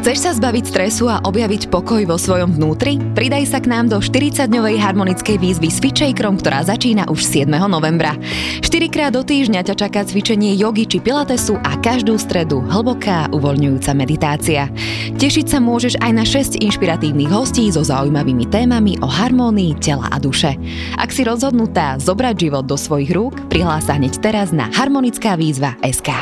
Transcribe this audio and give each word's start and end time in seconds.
Chceš 0.00 0.16
sa 0.16 0.32
zbaviť 0.32 0.64
stresu 0.64 1.12
a 1.12 1.20
objaviť 1.28 1.68
pokoj 1.68 2.00
vo 2.08 2.16
svojom 2.16 2.56
vnútri? 2.56 2.96
Pridaj 3.12 3.52
sa 3.52 3.60
k 3.60 3.68
nám 3.68 3.92
do 3.92 4.00
40-dňovej 4.00 4.80
harmonickej 4.80 5.36
výzvy 5.36 5.68
s 5.68 5.76
Fitchakerom, 5.76 6.40
ktorá 6.40 6.64
začína 6.64 7.04
už 7.12 7.20
7. 7.20 7.44
novembra. 7.68 8.16
4 8.64 8.88
krát 8.88 9.12
do 9.12 9.20
týždňa 9.20 9.60
ťa 9.60 9.76
čaká 9.76 10.00
cvičenie 10.00 10.56
jogy 10.56 10.88
či 10.88 11.04
pilatesu 11.04 11.60
a 11.60 11.76
každú 11.76 12.16
stredu 12.16 12.64
hlboká 12.64 13.28
uvoľňujúca 13.28 13.92
meditácia. 13.92 14.72
Tešiť 15.20 15.52
sa 15.52 15.60
môžeš 15.60 16.00
aj 16.00 16.12
na 16.16 16.24
6 16.24 16.64
inšpiratívnych 16.64 17.28
hostí 17.28 17.68
so 17.68 17.84
zaujímavými 17.84 18.48
témami 18.48 18.96
o 19.04 19.08
harmónii 19.12 19.84
tela 19.84 20.08
a 20.08 20.16
duše. 20.16 20.56
Ak 20.96 21.12
si 21.12 21.28
rozhodnutá 21.28 22.00
zobrať 22.00 22.48
život 22.48 22.64
do 22.64 22.80
svojich 22.80 23.12
rúk, 23.12 23.36
prihlás 23.52 23.84
sa 23.84 24.00
hneď 24.00 24.16
teraz 24.24 24.48
na 24.48 24.72
harmonická 24.72 25.36
výzva 25.36 25.76
SK. 25.84 26.16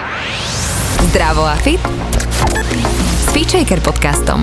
Zdravo 1.14 1.46
a 1.46 1.54
fit 1.62 1.79
s 3.29 3.84
podcastom. 3.84 4.40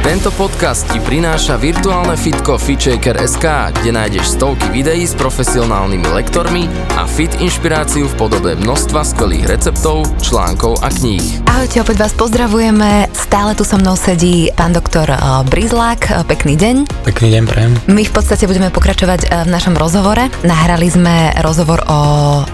Tento 0.00 0.32
podcast 0.32 0.88
ti 0.88 0.96
prináša 0.96 1.60
virtuálne 1.60 2.16
fitko 2.16 2.56
FitShaker.sk, 2.56 3.44
kde 3.76 3.90
nájdeš 3.92 4.38
stovky 4.38 4.72
videí 4.72 5.04
s 5.04 5.12
profesionálnymi 5.12 6.08
lektormi 6.08 6.70
a 6.96 7.04
fit 7.04 7.28
inšpiráciu 7.36 8.08
v 8.08 8.14
podobe 8.16 8.56
množstva 8.56 9.04
skvelých 9.04 9.44
receptov, 9.50 10.08
článkov 10.24 10.80
a 10.80 10.88
kníh. 10.88 11.44
Ahojte, 11.50 11.84
opäť 11.84 12.06
vás 12.06 12.14
pozdravujeme. 12.16 13.12
Stále 13.12 13.52
tu 13.52 13.66
so 13.66 13.76
mnou 13.76 13.98
sedí 13.98 14.48
pán 14.56 14.72
doktor 14.72 15.12
eh, 15.12 15.20
Brizlák. 15.44 16.24
Pekný 16.24 16.56
deň. 16.56 16.76
Pekný 17.04 17.28
deň, 17.36 17.42
prejem. 17.44 17.72
My 17.92 18.08
v 18.08 18.12
podstate 18.14 18.48
budeme 18.48 18.72
pokračovať 18.72 19.20
eh, 19.26 19.28
v 19.44 19.50
našom 19.52 19.76
rozhovore. 19.76 20.32
Nahrali 20.46 20.88
sme 20.88 21.36
rozhovor 21.44 21.84
o 21.84 21.98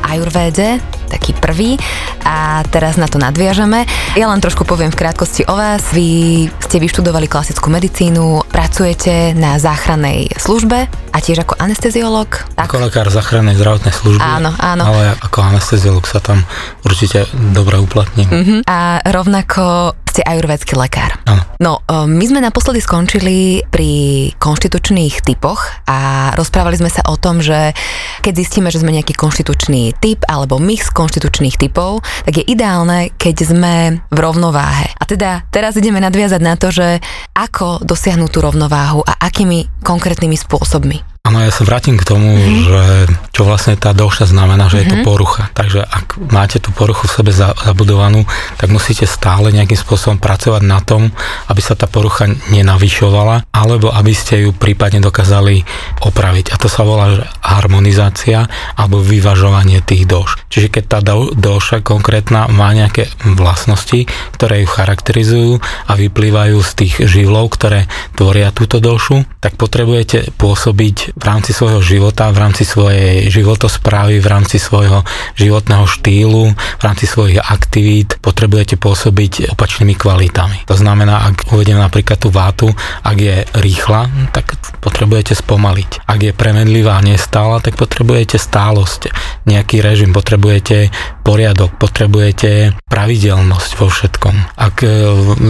ajurvéde, 0.03 0.83
taký 1.13 1.37
prvý 1.37 1.77
a 2.25 2.65
teraz 2.73 2.97
na 2.97 3.05
to 3.05 3.21
nadviažeme. 3.21 3.85
Ja 4.17 4.33
len 4.33 4.41
trošku 4.41 4.65
poviem 4.65 4.89
v 4.89 5.05
krátkosti 5.05 5.45
o 5.45 5.53
vás. 5.53 5.93
Vy 5.93 6.49
ste 6.65 6.81
vyštudovali 6.81 7.29
klasickú 7.29 7.69
medicínu, 7.69 8.49
pracujete 8.49 9.37
na 9.37 9.61
záchrannej 9.61 10.33
službe 10.41 10.89
a 10.89 11.19
tiež 11.21 11.45
ako 11.45 11.61
anesteziolog. 11.61 12.29
Tak? 12.57 12.73
Ako 12.73 12.81
lekár 12.81 13.13
záchrannej 13.13 13.61
zdravotnej 13.61 13.93
služby. 13.93 14.25
Áno, 14.25 14.57
áno. 14.57 14.83
Ale 14.89 15.13
ako 15.21 15.39
anesteziolog 15.53 16.09
sa 16.09 16.25
tam 16.25 16.41
určite 16.89 17.29
dobre 17.53 17.77
uplatním. 17.77 18.29
Uh-huh. 18.33 18.61
A 18.65 19.05
rovnako 19.05 19.93
ste 20.13 20.21
ajurvedský 20.29 20.77
lekár. 20.77 21.17
Áno. 21.25 21.43
No, 21.57 21.73
e, 21.89 22.05
my 22.05 22.25
sme 22.29 22.45
naposledy 22.45 22.85
skončili 22.85 23.65
pri 23.65 23.91
konštitučných 24.37 25.25
typoch 25.25 25.65
a 25.89 26.31
rozprávali 26.37 26.77
sme 26.77 26.93
sa 26.93 27.01
o 27.09 27.17
tom, 27.17 27.41
že 27.41 27.73
keď 28.21 28.33
zistíme, 28.37 28.69
že 28.69 28.85
sme 28.85 28.93
nejaký 28.93 29.17
konštitučný 29.17 29.97
typ 29.97 30.21
alebo 30.29 30.61
mix 30.61 30.93
konštitučných 30.93 31.57
typov, 31.57 32.05
tak 32.29 32.43
je 32.43 32.45
ideálne, 32.45 33.09
keď 33.17 33.37
sme 33.41 33.75
v 34.13 34.19
rovnováhe. 34.19 34.93
A 35.01 35.09
teda 35.09 35.49
teraz 35.49 35.81
ideme 35.81 36.03
nadviazať 36.05 36.41
na 36.45 36.55
to, 36.61 36.69
že 36.69 37.01
ako 37.33 37.81
dosiahnuť 37.81 38.31
tú 38.31 38.39
rovnováhu 38.45 39.01
a 39.01 39.17
akými 39.25 39.71
konkrétnymi 39.81 40.37
spôsobmi. 40.37 41.12
Áno, 41.23 41.39
ja 41.39 41.55
sa 41.55 41.63
vrátim 41.63 41.95
k 41.95 42.03
tomu, 42.03 42.35
mm-hmm. 42.35 42.63
že 42.67 42.83
čo 43.31 43.47
vlastne 43.47 43.79
tá 43.79 43.95
doša 43.95 44.27
znamená, 44.27 44.67
že 44.67 44.83
mm-hmm. 44.83 44.91
je 44.91 44.91
to 44.91 44.99
mhm. 44.99 45.07
porucha. 45.07 45.43
Takže 45.55 45.81
ak 45.87 46.19
máte 46.35 46.59
tú 46.59 46.75
poruchu 46.75 47.07
v 47.07 47.15
sebe 47.15 47.31
zabudovanú, 47.31 48.27
tak 48.59 48.75
musíte 48.75 49.07
stále 49.07 49.55
nejakým 49.55 49.79
spôsobom 49.79 50.19
pracovať 50.19 50.67
na 50.67 50.83
tom, 50.83 51.15
aby 51.47 51.63
sa 51.63 51.79
tá 51.79 51.87
porucha 51.87 52.27
nenavyšovala, 52.27 53.55
alebo 53.55 53.95
aby 53.95 54.11
ste 54.11 54.43
ju 54.43 54.51
prípadne 54.51 54.99
dokázali 54.99 55.63
opraviť. 56.03 56.51
A 56.51 56.59
to 56.59 56.67
sa 56.67 56.83
volá 56.83 57.15
že 57.15 57.25
harmonizácia 57.39 58.51
alebo 58.75 58.99
vyvažovanie 58.99 59.79
tých 59.79 60.11
doš. 60.11 60.43
Čiže 60.51 60.75
keď 60.75 60.85
tá 60.91 60.99
do, 61.07 61.31
doša 61.39 61.87
konkrétna 61.87 62.51
má 62.51 62.75
nejaké 62.75 63.07
vlastnosti, 63.23 64.11
ktoré 64.35 64.67
ju 64.67 64.69
charakterizujú 64.75 65.63
a 65.87 65.93
vyplývajú 65.95 66.59
z 66.67 66.71
tých 66.75 66.95
živlov, 67.07 67.55
ktoré 67.55 67.87
tvoria 68.19 68.51
túto 68.51 68.83
došu, 68.83 69.23
tak 69.39 69.55
potrebujete 69.55 70.35
pôsobiť 70.35 71.12
v 71.17 71.25
rámci 71.25 71.53
svojho 71.53 71.85
života, 71.85 72.33
v 72.33 72.39
rámci 72.41 72.65
svojej 72.65 73.29
životosprávy, 73.29 74.19
v 74.19 74.29
rámci 74.29 74.57
svojho 74.57 75.05
životného 75.37 75.85
štýlu, 75.85 76.53
v 76.57 76.83
rámci 76.83 77.05
svojich 77.05 77.41
aktivít 77.41 78.17
potrebujete 78.19 78.81
pôsobiť 78.81 79.53
opačnými 79.53 79.95
kvalitami. 79.97 80.69
To 80.69 80.77
znamená, 80.77 81.29
ak 81.29 81.53
uvedem 81.53 81.77
napríklad 81.77 82.19
tú 82.21 82.33
vátu, 82.33 82.73
ak 83.05 83.17
je 83.17 83.37
rýchla, 83.61 84.33
tak 84.33 84.57
potrebujete 84.81 85.37
spomaliť. 85.37 86.09
Ak 86.09 86.21
je 86.21 86.33
premenlivá 86.35 86.99
a 86.99 87.05
nestála, 87.05 87.63
tak 87.63 87.79
potrebujete 87.79 88.41
stálosť, 88.41 89.13
nejaký 89.47 89.79
režim, 89.85 90.11
potrebujete 90.11 90.91
poriadok, 91.23 91.79
potrebujete 91.79 92.75
pravidelnosť 92.91 93.71
vo 93.79 93.87
všetkom. 93.89 94.37
Ak 94.59 94.83
e, 94.83 94.91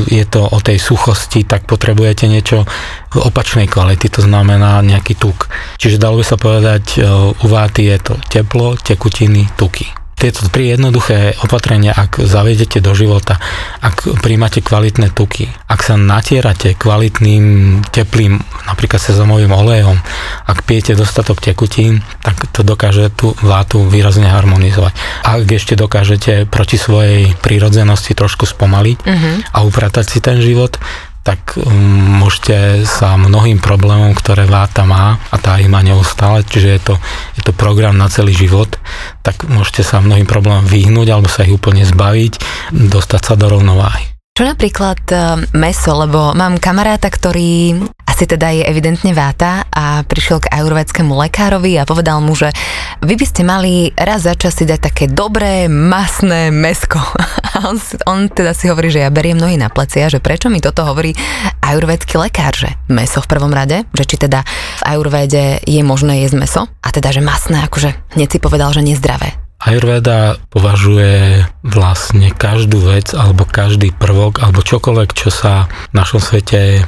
je 0.06 0.25
to 0.28 0.44
o 0.44 0.59
tej 0.60 0.77
suchosti, 0.77 1.49
tak 1.49 1.65
potrebujete 1.65 2.28
niečo 2.28 2.69
opačnej 3.16 3.66
kvality, 3.66 4.12
to 4.12 4.21
znamená 4.22 4.78
nejaký 4.84 5.16
tuk. 5.16 5.49
Čiže 5.81 6.00
dalo 6.00 6.21
by 6.21 6.25
sa 6.28 6.37
povedať, 6.37 6.84
e, 6.97 7.09
u 7.32 7.47
váty 7.49 7.88
je 7.88 7.99
to 7.99 8.15
teplo, 8.28 8.77
tekutiny, 8.77 9.49
tuky 9.56 10.01
tieto 10.22 10.47
tri 10.47 10.71
jednoduché 10.71 11.34
opatrenia, 11.43 11.91
ak 11.91 12.22
zavedete 12.22 12.78
do 12.78 12.94
života, 12.94 13.43
ak 13.83 14.22
príjmate 14.22 14.62
kvalitné 14.62 15.10
tuky, 15.10 15.50
ak 15.66 15.83
sa 15.83 15.99
natierate 15.99 16.78
kvalitným, 16.78 17.83
teplým, 17.91 18.38
napríklad 18.71 19.03
sezamovým 19.03 19.50
olejom, 19.50 19.99
ak 20.47 20.62
pijete 20.62 20.94
dostatok 20.94 21.43
tekutín, 21.43 22.06
tak 22.22 22.38
to 22.55 22.62
dokáže 22.62 23.11
tú 23.11 23.34
vátu 23.43 23.82
výrazne 23.82 24.31
harmonizovať. 24.31 24.94
Ak 25.27 25.50
ešte 25.50 25.75
dokážete 25.75 26.47
proti 26.47 26.78
svojej 26.78 27.34
prírodzenosti 27.43 28.15
trošku 28.15 28.47
spomaliť 28.47 28.99
uh-huh. 29.03 29.34
a 29.50 29.59
upratať 29.66 30.06
si 30.06 30.19
ten 30.22 30.38
život, 30.38 30.78
tak 31.22 31.55
um, 31.55 31.71
môžete 32.19 32.83
sa 32.83 33.15
mnohým 33.15 33.62
problémom, 33.62 34.10
ktoré 34.15 34.47
váta 34.47 34.83
má 34.83 35.22
a 35.31 35.37
tá 35.38 35.59
ich 35.62 35.71
má 35.71 35.78
neustále, 35.81 36.43
čiže 36.43 36.69
je 36.69 36.81
to, 36.83 36.94
je 37.38 37.43
to 37.47 37.53
program 37.55 37.94
na 37.94 38.10
celý 38.10 38.34
život, 38.34 38.75
tak 39.22 39.47
môžete 39.47 39.87
sa 39.87 40.03
mnohým 40.03 40.27
problémom 40.27 40.66
vyhnúť 40.66 41.09
alebo 41.15 41.31
sa 41.31 41.47
ich 41.47 41.55
úplne 41.55 41.87
zbaviť, 41.87 42.43
dostať 42.75 43.21
sa 43.22 43.34
do 43.38 43.47
rovnováhy. 43.47 44.11
Čo 44.32 44.49
napríklad 44.49 45.00
uh, 45.12 45.38
meso, 45.53 45.93
lebo 45.93 46.32
mám 46.32 46.56
kamaráta, 46.56 47.12
ktorý 47.12 47.78
asi 48.12 48.28
teda 48.28 48.53
je 48.53 48.69
evidentne 48.69 49.17
váta 49.17 49.65
a 49.73 50.05
prišiel 50.05 50.45
k 50.45 50.53
ajurvedskému 50.53 51.17
lekárovi 51.17 51.81
a 51.81 51.89
povedal 51.89 52.21
mu, 52.21 52.37
že 52.37 52.53
vy 53.00 53.17
by 53.17 53.25
ste 53.25 53.41
mali 53.41 53.89
raz 53.97 54.28
za 54.28 54.37
čas 54.37 54.61
si 54.61 54.69
dať 54.69 54.81
také 54.93 55.05
dobré, 55.09 55.65
masné 55.65 56.53
mesko. 56.53 57.00
A 57.53 57.69
on, 57.69 57.77
on 58.09 58.33
teda 58.33 58.56
si 58.56 58.73
hovorí, 58.73 58.89
že 58.89 59.05
ja 59.05 59.12
beriem 59.12 59.37
nohy 59.37 59.61
na 59.61 59.69
plecia, 59.69 60.09
že 60.09 60.25
prečo 60.25 60.49
mi 60.49 60.56
toto 60.56 60.89
hovorí 60.89 61.12
ajurvedský 61.61 62.17
lekár, 62.17 62.56
že 62.56 62.73
meso 62.89 63.21
v 63.21 63.28
prvom 63.28 63.53
rade, 63.53 63.84
že 63.93 64.09
či 64.09 64.17
teda 64.17 64.41
v 64.81 64.83
ajurvede 64.89 65.61
je 65.69 65.84
možné 65.84 66.25
jesť 66.25 66.37
meso 66.41 66.62
a 66.65 66.89
teda, 66.89 67.12
že 67.12 67.21
masné, 67.21 67.61
akože 67.69 68.17
hneď 68.17 68.29
si 68.29 68.39
povedal, 68.41 68.73
že 68.73 68.81
nezdravé. 68.81 69.37
Ayurveda 69.62 70.43
považuje 70.50 71.47
vlastne 71.62 72.34
každú 72.34 72.83
vec 72.83 73.15
alebo 73.15 73.47
každý 73.47 73.95
prvok 73.95 74.43
alebo 74.43 74.59
čokoľvek, 74.59 75.11
čo 75.15 75.31
sa 75.31 75.71
v 75.95 75.95
našom 75.95 76.19
svete 76.19 76.83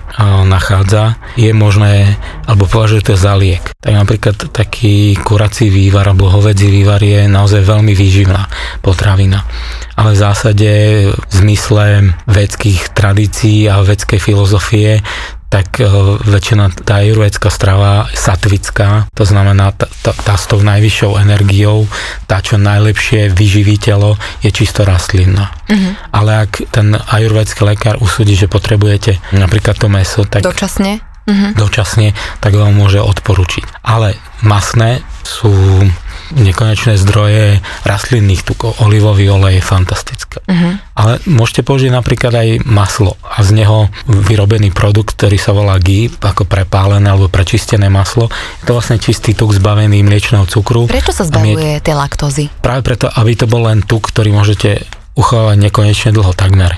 nachádza, 0.45 1.15
je 1.39 1.55
možné 1.55 2.19
alebo 2.51 2.67
považuje 2.67 3.07
to 3.07 3.15
za 3.15 3.39
liek. 3.39 3.63
Tak 3.79 3.95
napríklad 3.95 4.37
taký 4.51 5.15
kurací 5.23 5.71
vývar 5.71 6.11
alebo 6.11 6.27
hovedzí 6.27 6.67
vývar 6.67 6.99
je 6.99 7.31
naozaj 7.31 7.63
veľmi 7.63 7.95
výživná 7.95 8.51
potravina. 8.83 9.47
Ale 9.95 10.15
v 10.15 10.19
zásade 10.19 10.71
v 11.15 11.33
zmysle 11.33 12.15
vedských 12.27 12.91
tradícií 12.95 13.71
a 13.71 13.83
vedskej 13.83 14.19
filozofie 14.19 15.03
tak 15.55 15.79
e, 15.79 15.87
väčšina 16.19 16.83
tá 16.83 16.99
ajurvédská 17.07 17.47
strava 17.47 18.11
satvická, 18.11 19.07
to 19.15 19.23
znamená 19.23 19.71
tá, 19.71 19.87
tá, 20.03 20.11
tá 20.11 20.35
s 20.35 20.51
tou 20.51 20.59
najvyššou 20.59 21.15
energiou, 21.23 21.87
tá 22.27 22.43
čo 22.43 22.59
najlepšie 22.59 23.31
vyživí 23.31 23.79
telo 23.79 24.19
je 24.43 24.51
čisto 24.51 24.83
rastlinná. 24.83 25.55
Uh-huh. 25.71 25.95
Ale 26.11 26.51
ak 26.51 26.75
ten 26.75 26.99
ajurvédsky 26.99 27.63
lekár 27.63 28.03
usúdi, 28.03 28.35
že 28.35 28.51
potrebujete 28.51 29.23
napríklad 29.31 29.79
to 29.79 29.87
meso, 29.87 30.27
tak... 30.27 30.43
Dočasne? 30.43 30.99
Uh-huh. 31.31 31.55
Dočasne, 31.55 32.19
tak 32.43 32.59
vám 32.59 32.75
môže 32.75 32.99
odporučiť. 32.99 33.87
Ale 33.87 34.19
masné 34.43 35.07
sú 35.23 35.55
nekonečné 36.33 36.97
zdroje 36.97 37.61
rastlinných 37.85 38.41
tukov. 38.47 38.81
Olivový 38.81 39.29
olej 39.29 39.61
je 39.61 39.65
fantastické. 39.65 40.39
Uh-huh. 40.45 40.81
Ale 40.97 41.21
môžete 41.29 41.67
použiť 41.67 41.91
napríklad 41.93 42.33
aj 42.33 42.49
maslo 42.65 43.21
a 43.21 43.45
z 43.45 43.61
neho 43.61 43.93
vyrobený 44.09 44.73
produkt, 44.73 45.19
ktorý 45.21 45.37
sa 45.37 45.53
volá 45.53 45.77
ghee, 45.77 46.09
ako 46.09 46.49
prepálené 46.49 47.11
alebo 47.11 47.29
prečistené 47.29 47.93
maslo. 47.93 48.33
Je 48.63 48.71
to 48.71 48.77
vlastne 48.77 48.97
čistý 48.97 49.37
tuk 49.37 49.53
zbavený 49.53 50.01
mliečného 50.01 50.49
cukru. 50.49 50.89
Prečo 50.89 51.13
sa 51.13 51.29
zbavuje 51.29 51.85
tie 51.85 51.93
laktózy? 51.93 52.49
Práve 52.65 52.81
preto, 52.87 53.13
aby 53.13 53.33
to 53.37 53.45
bol 53.45 53.69
len 53.69 53.85
tuk, 53.85 54.09
ktorý 54.09 54.33
môžete 54.33 54.85
uchovávať 55.15 55.71
nekonečne 55.71 56.11
dlho 56.11 56.35
takmer. 56.35 56.75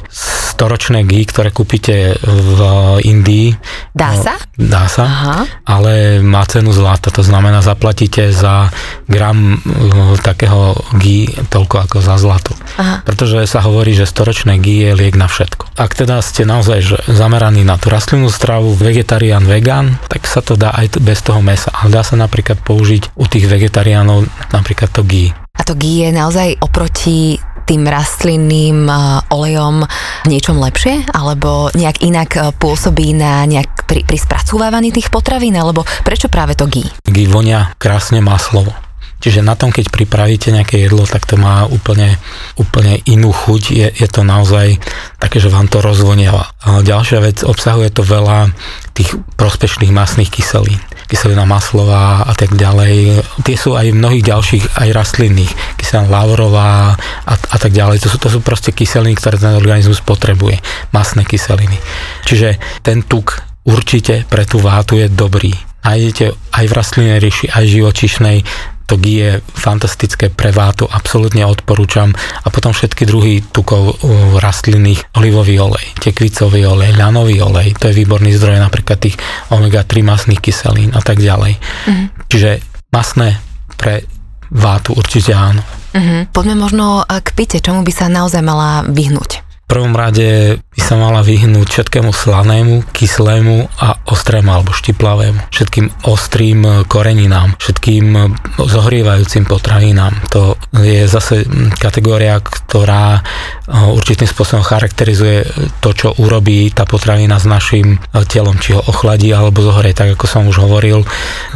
Storočné 0.56 1.04
GI, 1.04 1.24
ktoré 1.28 1.48
kúpite 1.52 2.16
v 2.24 2.60
Indii. 3.04 3.56
Dá 3.92 4.16
sa? 4.16 4.40
Dá 4.56 4.88
sa, 4.88 5.04
Aha. 5.04 5.36
ale 5.68 6.24
má 6.24 6.44
cenu 6.48 6.72
zlata, 6.72 7.12
to 7.12 7.20
znamená 7.20 7.60
zaplatíte 7.60 8.32
za 8.32 8.72
gram 9.04 9.60
uh, 9.60 10.16
takého 10.20 10.76
GI 10.96 11.48
toľko 11.52 11.76
ako 11.88 11.96
za 12.00 12.16
zlato. 12.16 12.56
Aha. 12.80 13.04
Pretože 13.04 13.44
sa 13.44 13.60
hovorí, 13.64 13.92
že 13.92 14.08
storočné 14.08 14.56
GI 14.60 14.92
je 14.92 14.92
liek 14.96 15.16
na 15.16 15.28
všetko. 15.28 15.76
Ak 15.76 15.92
teda 15.92 16.20
ste 16.24 16.48
naozaj 16.48 16.78
že 16.80 16.96
zameraní 17.08 17.64
na 17.64 17.76
tú 17.76 17.92
rastlinnú 17.92 18.32
stravu, 18.32 18.72
vegetarián, 18.76 19.44
vegan, 19.44 20.00
tak 20.08 20.24
sa 20.24 20.40
to 20.40 20.56
dá 20.56 20.72
aj 20.72 21.00
bez 21.00 21.20
toho 21.20 21.40
mesa. 21.44 21.68
Ale 21.72 21.92
dá 21.92 22.00
sa 22.04 22.16
napríklad 22.16 22.60
použiť 22.64 23.16
u 23.16 23.24
tých 23.28 23.48
vegetariánov 23.48 24.28
napríklad 24.52 24.92
to 24.92 25.04
GI. 25.04 25.32
A 25.56 25.64
to 25.64 25.72
GI 25.72 26.08
je 26.08 26.10
naozaj 26.12 26.48
oproti 26.60 27.40
tým 27.66 27.82
rastlinným 27.84 28.86
uh, 28.86 29.26
olejom 29.34 29.82
niečom 30.30 30.56
lepšie? 30.62 31.10
Alebo 31.10 31.68
nejak 31.74 32.00
inak 32.06 32.30
uh, 32.38 32.54
pôsobí 32.54 33.12
na 33.12 33.42
nejak 33.44 33.84
pri, 33.90 34.06
pri 34.06 34.16
spracúvávaní 34.16 34.94
tých 34.94 35.10
potravín? 35.10 35.58
Alebo 35.58 35.82
prečo 36.06 36.30
práve 36.30 36.54
to 36.54 36.70
GI? 36.70 36.86
GI 37.04 37.26
vonia 37.26 37.74
krásne 37.76 38.22
maslovo. 38.22 38.70
Čiže 39.16 39.40
na 39.40 39.56
tom, 39.56 39.72
keď 39.72 39.88
pripravíte 39.88 40.52
nejaké 40.52 40.86
jedlo, 40.86 41.08
tak 41.08 41.24
to 41.24 41.40
má 41.40 41.64
úplne, 41.66 42.20
úplne 42.60 43.00
inú 43.08 43.32
chuť. 43.32 43.62
Je, 43.72 43.88
je 43.90 44.08
to 44.12 44.22
naozaj 44.22 44.76
také, 45.16 45.40
že 45.40 45.48
vám 45.48 45.72
to 45.72 45.80
rozvoniava. 45.80 46.52
A 46.62 46.84
ďalšia 46.84 47.24
vec, 47.24 47.40
obsahuje 47.40 47.90
to 47.90 48.04
veľa 48.04 48.52
tých 48.92 49.16
prospešných 49.40 49.90
masných 49.90 50.30
kyselín 50.30 50.78
kyselina 51.06 51.46
maslová 51.46 52.26
a 52.26 52.34
tak 52.34 52.54
ďalej. 52.54 53.22
Tie 53.46 53.56
sú 53.58 53.78
aj 53.78 53.94
v 53.94 53.98
mnohých 53.98 54.24
ďalších, 54.26 54.64
aj 54.78 54.88
rastlinných. 54.94 55.52
Kyselina 55.78 56.10
lavrová 56.10 56.94
a, 57.24 57.34
a 57.34 57.56
tak 57.56 57.72
ďalej. 57.74 58.02
To 58.04 58.08
sú, 58.10 58.18
to 58.18 58.28
sú 58.30 58.38
proste 58.42 58.74
kyseliny, 58.74 59.18
ktoré 59.18 59.38
ten 59.38 59.54
organizmus 59.54 60.02
potrebuje. 60.02 60.58
Masné 60.90 61.22
kyseliny. 61.24 61.78
Čiže 62.26 62.58
ten 62.82 63.06
tuk 63.06 63.38
určite 63.66 64.26
pre 64.26 64.46
tú 64.46 64.62
vátu 64.62 64.98
je 64.98 65.10
dobrý. 65.10 65.54
Nájdete 65.86 66.34
aj 66.50 66.64
v 66.66 66.76
rastlinnej 66.76 67.18
ríši, 67.22 67.46
aj 67.50 67.64
živočišnej 67.70 68.38
to 68.86 68.94
GI 68.96 69.14
je 69.18 69.30
fantastické 69.42 70.30
pre 70.30 70.54
vátu, 70.54 70.86
absolútne 70.86 71.42
odporúčam. 71.42 72.14
A 72.16 72.48
potom 72.48 72.70
všetky 72.70 73.02
druhy 73.02 73.42
tukov 73.50 73.98
rastlinných, 74.38 75.14
olivový 75.18 75.58
olej, 75.58 75.86
tekvicový 75.98 76.62
olej, 76.66 76.94
ľanový 76.94 77.42
olej, 77.42 77.74
to 77.76 77.90
je 77.90 77.98
výborný 77.98 78.34
zdroj 78.38 78.62
napríklad 78.62 78.98
tých 79.02 79.18
omega-3 79.50 80.06
masných 80.06 80.42
kyselín 80.42 80.94
a 80.94 81.02
tak 81.02 81.18
ďalej. 81.18 81.58
Mm. 81.90 82.06
Čiže 82.30 82.50
masné 82.94 83.42
pre 83.74 84.06
vátu 84.50 84.94
určite 84.94 85.34
áno. 85.34 85.62
Mm-hmm. 85.96 86.20
Poďme 86.30 86.54
možno 86.54 87.02
k 87.08 87.28
pite, 87.34 87.58
čomu 87.58 87.82
by 87.82 87.92
sa 87.92 88.06
naozaj 88.06 88.44
mala 88.44 88.84
vyhnúť 88.86 89.45
prvom 89.66 89.98
rade 89.98 90.62
by 90.62 90.80
sa 90.80 90.94
mala 90.94 91.26
vyhnúť 91.26 91.66
všetkému 91.66 92.14
slanému, 92.14 92.86
kyslému 92.94 93.66
a 93.82 93.98
ostrému 94.06 94.48
alebo 94.54 94.70
štiplavému. 94.70 95.50
Všetkým 95.50 96.06
ostrým 96.06 96.86
koreninám, 96.86 97.58
všetkým 97.58 98.14
zohrievajúcim 98.62 99.42
potravinám. 99.44 100.14
To 100.30 100.54
je 100.78 101.10
zase 101.10 101.42
kategória, 101.82 102.38
ktorá 102.38 103.26
určitým 103.66 104.30
spôsobom 104.30 104.62
charakterizuje 104.62 105.42
to, 105.82 105.90
čo 105.90 106.14
urobí 106.22 106.70
tá 106.70 106.86
potravina 106.86 107.42
s 107.42 107.50
našim 107.50 107.98
telom, 108.30 108.56
či 108.62 108.78
ho 108.78 108.80
ochladí 108.86 109.34
alebo 109.34 109.66
zohrie. 109.66 109.90
Tak 109.90 110.14
ako 110.14 110.26
som 110.30 110.46
už 110.46 110.62
hovoril, 110.62 111.02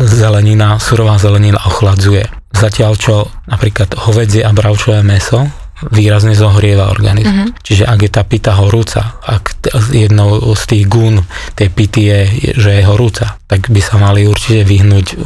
zelenina, 0.02 0.82
surová 0.82 1.14
zelenina 1.20 1.62
ochladzuje. 1.62 2.26
Zatiaľ 2.50 2.92
čo 2.98 3.30
napríklad 3.46 3.94
hovedzie 3.94 4.42
a 4.42 4.50
bravčové 4.50 5.06
meso 5.06 5.46
výrazne 5.88 6.36
zohrieva 6.36 6.92
organizmus. 6.92 7.32
Uh-huh. 7.32 7.64
Čiže 7.64 7.88
ak 7.88 7.98
je 8.04 8.10
tá 8.12 8.22
pita 8.28 8.52
horúca, 8.60 9.16
ak 9.24 9.64
jednou 9.90 10.40
z 10.52 10.64
tých 10.68 10.84
gún 10.84 11.24
tej 11.56 11.68
pity 11.72 12.00
je, 12.04 12.20
že 12.60 12.70
je 12.80 12.82
horúca, 12.84 13.40
tak 13.48 13.72
by 13.72 13.80
sa 13.80 13.96
mali 13.96 14.28
určite 14.28 14.68
vyhnúť 14.68 15.16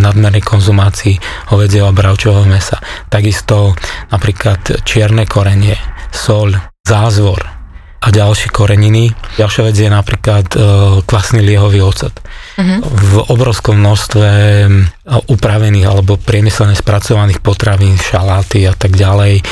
nadmernej 0.00 0.42
konzumácii 0.42 1.20
hovedzieho 1.52 1.88
a 1.88 1.96
bravčového 1.96 2.48
mesa. 2.48 2.80
Takisto 3.12 3.76
napríklad 4.08 4.82
čierne 4.82 5.28
korenie, 5.28 5.76
sol, 6.08 6.56
zázvor, 6.82 7.61
a 8.02 8.08
ďalšie 8.10 8.50
koreniny. 8.50 9.14
Ďalšia 9.38 9.62
vec 9.70 9.76
je 9.78 9.86
napríklad 9.86 10.46
e, 10.50 10.56
kvasný 11.06 11.38
liehový 11.46 11.86
ocet. 11.86 12.10
Uh-huh. 12.58 12.82
V 12.82 13.12
obrovskom 13.30 13.78
množstve 13.78 14.26
e, 14.26 14.66
upravených 15.30 15.86
alebo 15.86 16.18
priemyselne 16.18 16.74
spracovaných 16.74 17.38
potravín, 17.38 17.94
šaláty 17.94 18.66
a 18.66 18.74
tak 18.74 18.98
ďalej, 18.98 19.46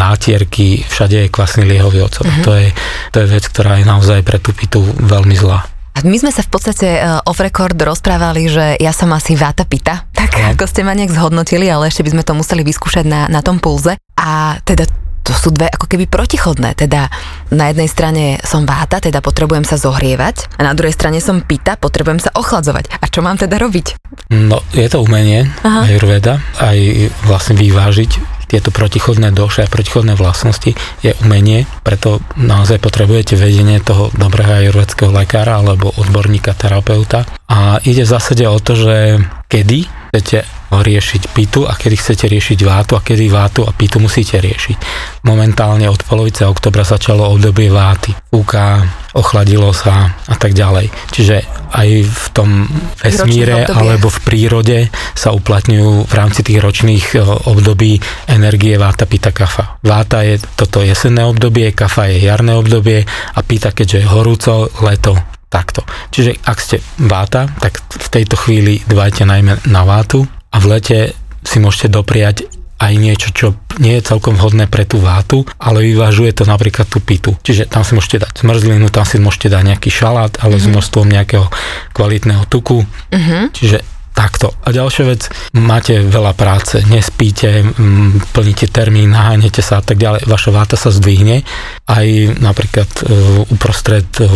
nátierky, 0.00 0.88
všade 0.88 1.28
je 1.28 1.32
kvasný 1.32 1.68
liehový 1.68 2.08
ocet. 2.08 2.24
Uh-huh. 2.24 2.44
To, 2.48 2.52
je, 2.56 2.72
to 3.12 3.20
je 3.20 3.26
vec, 3.28 3.44
ktorá 3.44 3.76
je 3.76 3.84
naozaj 3.84 4.24
pre 4.24 4.40
tú 4.40 4.56
pitu 4.56 4.80
veľmi 4.80 5.36
zlá. 5.36 5.68
A 5.96 6.04
my 6.04 6.16
sme 6.20 6.28
sa 6.28 6.44
v 6.44 6.52
podstate 6.52 7.00
uh, 7.00 7.24
off 7.24 7.40
record 7.40 7.72
rozprávali, 7.72 8.52
že 8.52 8.76
ja 8.76 8.92
som 8.92 9.08
asi 9.16 9.32
váta 9.32 9.64
pita, 9.64 10.04
tak 10.12 10.36
no. 10.36 10.52
ako 10.52 10.68
ste 10.68 10.84
ma 10.84 10.92
nejak 10.92 11.08
zhodnotili, 11.08 11.72
ale 11.72 11.88
ešte 11.88 12.04
by 12.04 12.12
sme 12.12 12.24
to 12.24 12.36
museli 12.36 12.60
vyskúšať 12.68 13.08
na, 13.08 13.32
na 13.32 13.40
tom 13.40 13.56
pulze. 13.56 13.96
A 14.20 14.60
teda 14.60 14.84
to 15.26 15.34
sú 15.34 15.50
dve 15.50 15.66
ako 15.66 15.90
keby 15.90 16.06
protichodné. 16.06 16.78
Teda 16.78 17.10
na 17.50 17.74
jednej 17.74 17.90
strane 17.90 18.24
som 18.46 18.62
váta, 18.62 19.02
teda 19.02 19.18
potrebujem 19.18 19.66
sa 19.66 19.74
zohrievať 19.74 20.54
a 20.54 20.62
na 20.62 20.72
druhej 20.72 20.94
strane 20.94 21.18
som 21.18 21.42
pita, 21.42 21.74
potrebujem 21.74 22.22
sa 22.22 22.30
ochladzovať. 22.38 23.02
A 23.02 23.04
čo 23.10 23.26
mám 23.26 23.34
teda 23.34 23.58
robiť? 23.58 23.98
No, 24.30 24.62
je 24.70 24.86
to 24.86 25.02
umenie, 25.02 25.50
Aha. 25.66 25.90
aj 25.90 25.94
rveda, 25.98 26.38
aj 26.62 27.10
vlastne 27.26 27.58
vyvážiť 27.58 28.38
tieto 28.46 28.70
protichodné 28.70 29.34
doše 29.34 29.66
a 29.66 29.70
protichodné 29.70 30.14
vlastnosti 30.14 30.70
je 31.02 31.12
umenie, 31.26 31.66
preto 31.82 32.22
naozaj 32.38 32.78
potrebujete 32.78 33.34
vedenie 33.34 33.82
toho 33.82 34.14
dobrého 34.14 34.62
ajurvedského 34.62 35.10
lekára 35.10 35.58
alebo 35.58 35.90
odborníka, 35.98 36.54
terapeuta. 36.54 37.26
A 37.50 37.82
ide 37.82 38.06
v 38.06 38.12
zásade 38.14 38.46
o 38.46 38.58
to, 38.62 38.78
že 38.78 39.18
kedy 39.50 39.90
chcete 40.14 40.46
riešiť 40.70 41.22
pitu 41.30 41.62
a 41.66 41.78
kedy 41.78 41.96
chcete 41.98 42.26
riešiť 42.26 42.58
vátu 42.66 42.92
a 42.98 43.04
kedy 43.04 43.30
vátu 43.30 43.62
a 43.62 43.70
pitu 43.70 44.02
musíte 44.02 44.38
riešiť. 44.42 44.78
Momentálne 45.22 45.86
od 45.86 46.02
polovice 46.02 46.46
oktobra 46.46 46.82
začalo 46.82 47.26
obdobie 47.30 47.70
váty. 47.70 48.14
Fúka, 48.30 48.82
ochladilo 49.16 49.72
sa 49.72 50.12
a 50.28 50.34
tak 50.36 50.52
ďalej. 50.52 50.92
Čiže 51.10 51.36
aj 51.72 51.88
v 52.04 52.26
tom 52.36 52.68
vesmíre 53.00 53.64
alebo 53.66 54.12
v 54.12 54.18
prírode 54.22 54.78
sa 55.16 55.32
uplatňujú 55.32 56.06
v 56.06 56.12
rámci 56.14 56.44
tých 56.44 56.60
ročných 56.60 57.04
e, 57.16 57.24
období 57.24 57.98
energie 58.28 58.76
váta, 58.76 59.08
pita, 59.08 59.32
kafa. 59.32 59.80
Váta 59.82 60.22
je 60.22 60.36
toto 60.54 60.84
jesenné 60.84 61.24
obdobie, 61.24 61.72
kafa 61.72 62.12
je 62.12 62.28
jarné 62.28 62.54
obdobie 62.54 63.02
a 63.08 63.40
pita, 63.42 63.72
keďže 63.72 64.04
je 64.04 64.12
horúco, 64.12 64.52
leto, 64.84 65.16
takto. 65.48 65.82
Čiže 66.12 66.44
ak 66.44 66.58
ste 66.60 66.76
váta, 67.00 67.48
tak 67.58 67.80
v 67.80 68.08
tejto 68.12 68.36
chvíli 68.36 68.84
dbajte 68.84 69.24
najmä 69.24 69.66
na 69.72 69.82
vátu 69.88 70.28
a 70.56 70.58
v 70.58 70.66
lete 70.72 70.98
si 71.44 71.60
môžete 71.60 71.92
dopriať 71.92 72.48
aj 72.76 72.92
niečo, 72.96 73.28
čo 73.32 73.46
nie 73.80 73.96
je 73.96 74.04
celkom 74.04 74.36
vhodné 74.36 74.68
pre 74.68 74.84
tú 74.84 75.00
vátu, 75.00 75.48
ale 75.56 75.84
vyvážuje 75.84 76.32
to 76.32 76.44
napríklad 76.44 76.88
tú 76.88 77.00
pitu. 77.00 77.32
Čiže 77.40 77.68
tam 77.68 77.84
si 77.84 77.96
môžete 77.96 78.24
dať 78.24 78.44
zmrzlinu, 78.44 78.88
tam 78.92 79.04
si 79.08 79.16
môžete 79.16 79.48
dať 79.48 79.62
nejaký 79.64 79.88
šalát, 79.88 80.36
ale 80.40 80.56
mm-hmm. 80.56 80.60
s 80.60 80.64
mhm. 80.64 80.72
množstvom 80.76 81.06
nejakého 81.08 81.46
kvalitného 81.96 82.44
tuku. 82.48 82.84
Mm-hmm. 83.12 83.42
Čiže 83.52 83.78
takto. 84.16 84.56
A 84.64 84.72
ďalšia 84.72 85.04
vec, 85.04 85.28
máte 85.52 86.00
veľa 86.00 86.32
práce, 86.32 86.80
nespíte, 86.88 87.60
plníte 88.32 88.72
termín, 88.72 89.12
naháňate 89.12 89.60
sa 89.60 89.78
a 89.78 89.84
tak 89.84 90.00
ďalej, 90.00 90.24
vaša 90.24 90.50
váta 90.56 90.80
sa 90.80 90.88
zdvihne 90.88 91.44
aj 91.84 92.40
napríklad 92.40 92.88
uh, 93.04 93.44
uprostred 93.52 94.08
uh, 94.24 94.30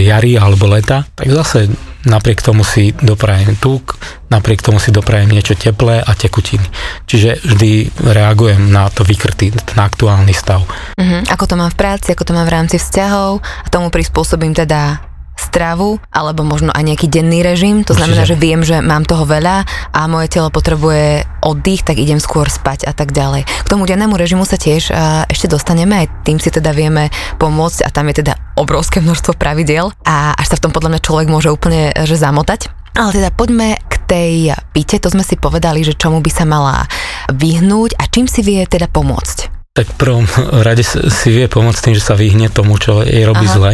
jary 0.00 0.40
alebo 0.40 0.64
leta, 0.64 1.04
tak 1.12 1.28
zase 1.28 1.68
napriek 2.06 2.40
tomu 2.40 2.62
si 2.62 2.94
doprajem 2.94 3.58
tuk, 3.58 3.98
napriek 4.30 4.62
tomu 4.62 4.78
si 4.78 4.94
doprajem 4.94 5.26
niečo 5.26 5.58
teplé 5.58 5.98
a 5.98 6.14
tekutiny. 6.14 6.64
Čiže 7.04 7.42
vždy 7.42 8.02
reagujem 8.14 8.70
na 8.70 8.86
to 8.88 9.02
vykrtý, 9.02 9.50
ten 9.50 9.78
aktuálny 9.78 10.30
stav. 10.30 10.62
Uh-huh. 10.96 11.20
Ako 11.26 11.44
to 11.50 11.58
mám 11.58 11.74
v 11.74 11.78
práci, 11.78 12.14
ako 12.14 12.30
to 12.30 12.32
mám 12.32 12.46
v 12.46 12.54
rámci 12.54 12.78
vzťahov 12.78 13.42
a 13.42 13.66
tomu 13.68 13.90
prispôsobím 13.90 14.54
teda 14.54 15.02
stravu 15.46 16.02
alebo 16.10 16.42
možno 16.42 16.74
aj 16.74 16.82
nejaký 16.82 17.06
denný 17.06 17.46
režim. 17.46 17.86
To 17.86 17.94
znamená, 17.94 18.26
Určite. 18.26 18.34
že 18.34 18.42
viem, 18.42 18.60
že 18.66 18.82
mám 18.82 19.06
toho 19.06 19.22
veľa 19.22 19.62
a 19.94 20.00
moje 20.10 20.26
telo 20.34 20.50
potrebuje 20.50 21.22
oddych, 21.46 21.86
tak 21.86 22.02
idem 22.02 22.18
skôr 22.18 22.50
spať 22.50 22.90
a 22.90 22.92
tak 22.92 23.14
ďalej. 23.14 23.46
K 23.46 23.70
tomu 23.70 23.86
dennému 23.86 24.18
režimu 24.18 24.42
sa 24.42 24.58
tiež 24.58 24.90
ešte 25.30 25.46
dostaneme, 25.46 26.02
aj 26.02 26.26
tým 26.26 26.42
si 26.42 26.50
teda 26.50 26.74
vieme 26.74 27.08
pomôcť 27.38 27.86
a 27.86 27.88
tam 27.94 28.10
je 28.10 28.26
teda 28.26 28.34
obrovské 28.58 28.98
množstvo 28.98 29.38
pravidiel 29.38 29.94
a 30.02 30.34
až 30.34 30.46
sa 30.50 30.56
v 30.58 30.64
tom 30.66 30.72
podľa 30.74 30.96
mňa 30.96 31.06
človek 31.06 31.28
môže 31.30 31.52
úplne 31.52 31.94
že 32.02 32.18
zamotať. 32.18 32.72
Ale 32.96 33.12
teda 33.12 33.28
poďme 33.28 33.76
k 33.92 33.94
tej 34.08 34.32
pite, 34.72 34.96
to 34.96 35.12
sme 35.12 35.20
si 35.20 35.36
povedali, 35.36 35.84
že 35.84 36.00
čomu 36.00 36.24
by 36.24 36.30
sa 36.32 36.48
mala 36.48 36.88
vyhnúť 37.28 38.00
a 38.00 38.08
čím 38.08 38.24
si 38.24 38.40
vie 38.40 38.64
teda 38.64 38.88
pomôcť 38.88 39.55
tak 39.76 39.92
v 39.92 40.00
prvom 40.00 40.24
rade 40.64 40.80
si 40.88 41.28
vie 41.28 41.44
pomôcť 41.52 41.80
tým, 41.84 41.94
že 42.00 42.06
sa 42.08 42.16
vyhne 42.16 42.48
tomu, 42.48 42.80
čo 42.80 43.04
jej 43.04 43.28
robí 43.28 43.44
Aha. 43.44 43.54
zle. 43.54 43.72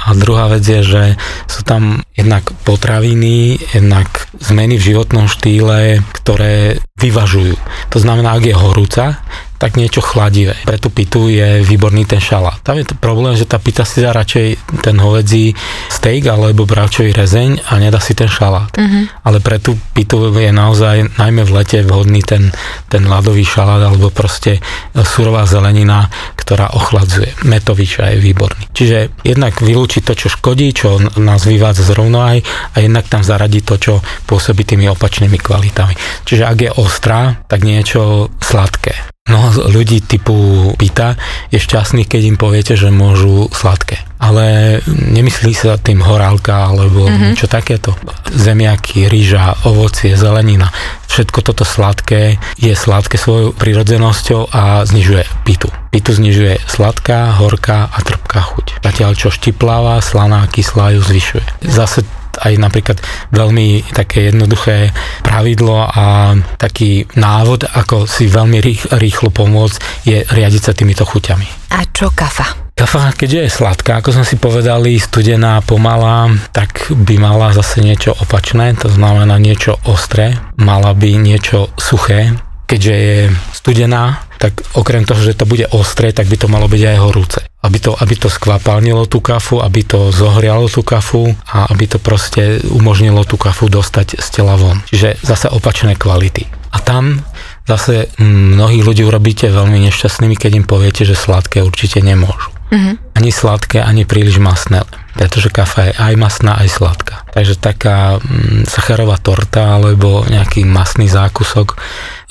A 0.00 0.16
druhá 0.16 0.48
vec 0.48 0.64
je, 0.64 0.80
že 0.80 1.02
sú 1.44 1.60
tam 1.62 2.00
jednak 2.16 2.48
potraviny, 2.64 3.60
jednak 3.76 4.08
zmeny 4.40 4.80
v 4.80 4.96
životnom 4.96 5.28
štýle, 5.28 6.00
ktoré 6.16 6.80
vyvažujú. 6.96 7.54
To 7.92 7.98
znamená, 8.00 8.40
ak 8.40 8.48
je 8.48 8.56
horúca, 8.56 9.20
tak 9.62 9.78
niečo 9.78 10.02
chladivé. 10.02 10.58
Pre 10.66 10.74
tú 10.74 10.90
pitu 10.90 11.30
je 11.30 11.62
výborný 11.62 12.02
ten 12.02 12.18
šalát. 12.18 12.58
Tam 12.66 12.74
je 12.74 12.82
to 12.82 12.98
problém, 12.98 13.38
že 13.38 13.46
tá 13.46 13.62
pita 13.62 13.86
si 13.86 14.02
dá 14.02 14.10
radšej 14.10 14.82
ten 14.82 14.98
hovedzí 14.98 15.54
steak 15.86 16.26
alebo 16.26 16.66
bravčový 16.66 17.14
rezeň 17.14 17.70
a 17.70 17.78
nedá 17.78 18.02
si 18.02 18.18
ten 18.18 18.26
šalát. 18.26 18.74
Uh-huh. 18.74 19.06
Ale 19.22 19.38
pre 19.38 19.62
tú 19.62 19.78
pitu 19.94 20.34
je 20.34 20.50
naozaj 20.50 21.14
najmä 21.14 21.46
v 21.46 21.54
lete 21.54 21.78
vhodný 21.86 22.26
ten, 22.26 22.50
ten 22.90 23.06
ľadový 23.06 23.46
šalát 23.46 23.86
alebo 23.86 24.10
proste 24.10 24.58
surová 24.98 25.46
zelenina, 25.46 26.10
ktorá 26.34 26.74
ochladzuje. 26.74 27.46
Metovič 27.46 28.02
je 28.02 28.18
výborný. 28.18 28.66
Čiže 28.74 29.22
jednak 29.22 29.62
vylúčiť 29.62 30.02
to, 30.02 30.18
čo 30.18 30.26
škodí, 30.26 30.74
čo 30.74 30.98
nás 31.22 31.46
vyvádza 31.46 31.86
z 31.86 31.94
rovnováhy 31.94 32.40
a 32.74 32.82
jednak 32.82 33.06
tam 33.06 33.22
zaradiť 33.22 33.62
to, 33.62 33.76
čo 33.78 33.92
pôsobí 34.26 34.66
tými 34.66 34.90
opačnými 34.90 35.38
kvalitami. 35.38 35.94
Čiže 36.26 36.50
ak 36.50 36.58
je 36.58 36.70
ostrá, 36.74 37.46
tak 37.46 37.62
niečo 37.62 38.26
sladké. 38.42 39.12
Mnoho 39.22 39.70
ľudí 39.70 40.02
typu 40.02 40.34
pýta 40.74 41.14
je 41.54 41.62
šťastných, 41.62 42.10
keď 42.10 42.22
im 42.26 42.36
poviete, 42.36 42.74
že 42.74 42.90
môžu 42.90 43.46
sladké. 43.54 44.02
Ale 44.18 44.78
nemyslí 44.88 45.54
sa 45.54 45.78
tým 45.78 46.02
horálka 46.02 46.66
alebo 46.66 47.06
mm-hmm. 47.06 47.30
niečo 47.30 47.46
takéto. 47.46 47.94
Zemiaky, 48.34 49.06
rýža, 49.06 49.62
ovocie, 49.62 50.18
zelenina. 50.18 50.74
Všetko 51.06 51.38
toto 51.38 51.62
sladké 51.62 52.42
je 52.58 52.74
sladké 52.74 53.14
svojou 53.14 53.54
prirodzenosťou 53.54 54.50
a 54.50 54.82
znižuje 54.90 55.22
pitu. 55.46 55.70
Pitu 55.94 56.10
znižuje 56.18 56.58
sladká, 56.66 57.38
horká 57.38 57.94
a 57.94 57.98
trpká 58.02 58.42
chuť. 58.42 58.82
Zatiaľ 58.82 59.14
čo 59.14 59.30
štipláva, 59.30 60.02
slaná, 60.02 60.50
kyslá 60.50 60.98
ju 60.98 61.00
zvyšuje. 61.04 61.70
Zase 61.70 62.02
aj 62.42 62.52
napríklad 62.58 62.98
veľmi 63.30 63.94
také 63.94 64.34
jednoduché 64.34 64.90
pravidlo 65.22 65.86
a 65.86 66.36
taký 66.58 67.06
návod, 67.14 67.70
ako 67.70 68.10
si 68.10 68.26
veľmi 68.26 68.58
rých, 68.58 68.90
rýchlo 68.98 69.30
pomôcť, 69.30 69.76
je 70.04 70.18
riadiť 70.26 70.62
sa 70.62 70.72
týmito 70.74 71.06
chuťami. 71.06 71.72
A 71.72 71.86
čo 71.88 72.12
kafa? 72.12 72.72
Kafa, 72.72 73.12
keďže 73.14 73.38
je 73.46 73.56
sladká, 73.62 74.00
ako 74.00 74.16
sme 74.16 74.24
si 74.26 74.36
povedali, 74.40 74.96
studená, 74.96 75.60
pomalá, 75.60 76.32
tak 76.56 76.88
by 76.90 77.20
mala 77.20 77.52
zase 77.52 77.84
niečo 77.84 78.16
opačné, 78.16 78.72
to 78.74 78.88
znamená 78.88 79.36
niečo 79.36 79.76
ostré, 79.84 80.34
mala 80.56 80.96
by 80.96 81.20
niečo 81.20 81.68
suché, 81.76 82.32
keďže 82.64 82.94
je 82.96 83.18
studená, 83.52 84.24
tak 84.40 84.64
okrem 84.72 85.04
toho, 85.04 85.20
že 85.20 85.36
to 85.36 85.44
bude 85.44 85.68
ostré, 85.76 86.16
tak 86.16 86.26
by 86.32 86.36
to 86.40 86.48
malo 86.48 86.64
byť 86.64 86.82
aj 86.82 86.98
horúce. 86.98 87.40
Aby 87.62 87.78
to, 87.78 87.94
aby 87.94 88.14
to 88.18 88.26
skvapalnilo 88.26 89.06
tú 89.06 89.22
kafu, 89.22 89.62
aby 89.62 89.86
to 89.86 90.10
zohrialo 90.10 90.66
tú 90.66 90.82
kafu 90.82 91.30
a 91.46 91.70
aby 91.70 91.86
to 91.86 92.02
proste 92.02 92.58
umožnilo 92.66 93.22
tú 93.22 93.38
kafu 93.38 93.70
dostať 93.70 94.18
z 94.18 94.26
tela 94.34 94.58
von. 94.58 94.82
Čiže 94.90 95.22
zase 95.22 95.46
opačné 95.46 95.94
kvality. 95.94 96.50
A 96.74 96.82
tam 96.82 97.22
zase 97.68 98.10
mnohých 98.18 98.82
ľudí 98.82 99.02
urobíte 99.06 99.46
veľmi 99.46 99.78
nešťastnými, 99.88 100.34
keď 100.34 100.52
im 100.58 100.66
poviete, 100.66 101.06
že 101.06 101.14
sladké 101.14 101.62
určite 101.62 102.02
nemôžu. 102.02 102.50
Mm-hmm. 102.72 102.94
Ani 103.20 103.30
sladké, 103.30 103.84
ani 103.84 104.08
príliš 104.08 104.40
masné, 104.40 104.80
pretože 105.12 105.52
kafa 105.52 105.92
je 105.92 105.92
aj 105.92 106.14
masná, 106.16 106.56
aj 106.56 106.72
sladká. 106.72 107.28
Takže 107.36 107.60
taká 107.60 108.16
mm, 108.16 108.64
sacharová 108.64 109.20
torta 109.20 109.76
alebo 109.76 110.24
nejaký 110.24 110.64
masný 110.64 111.12
zákusok, 111.12 111.76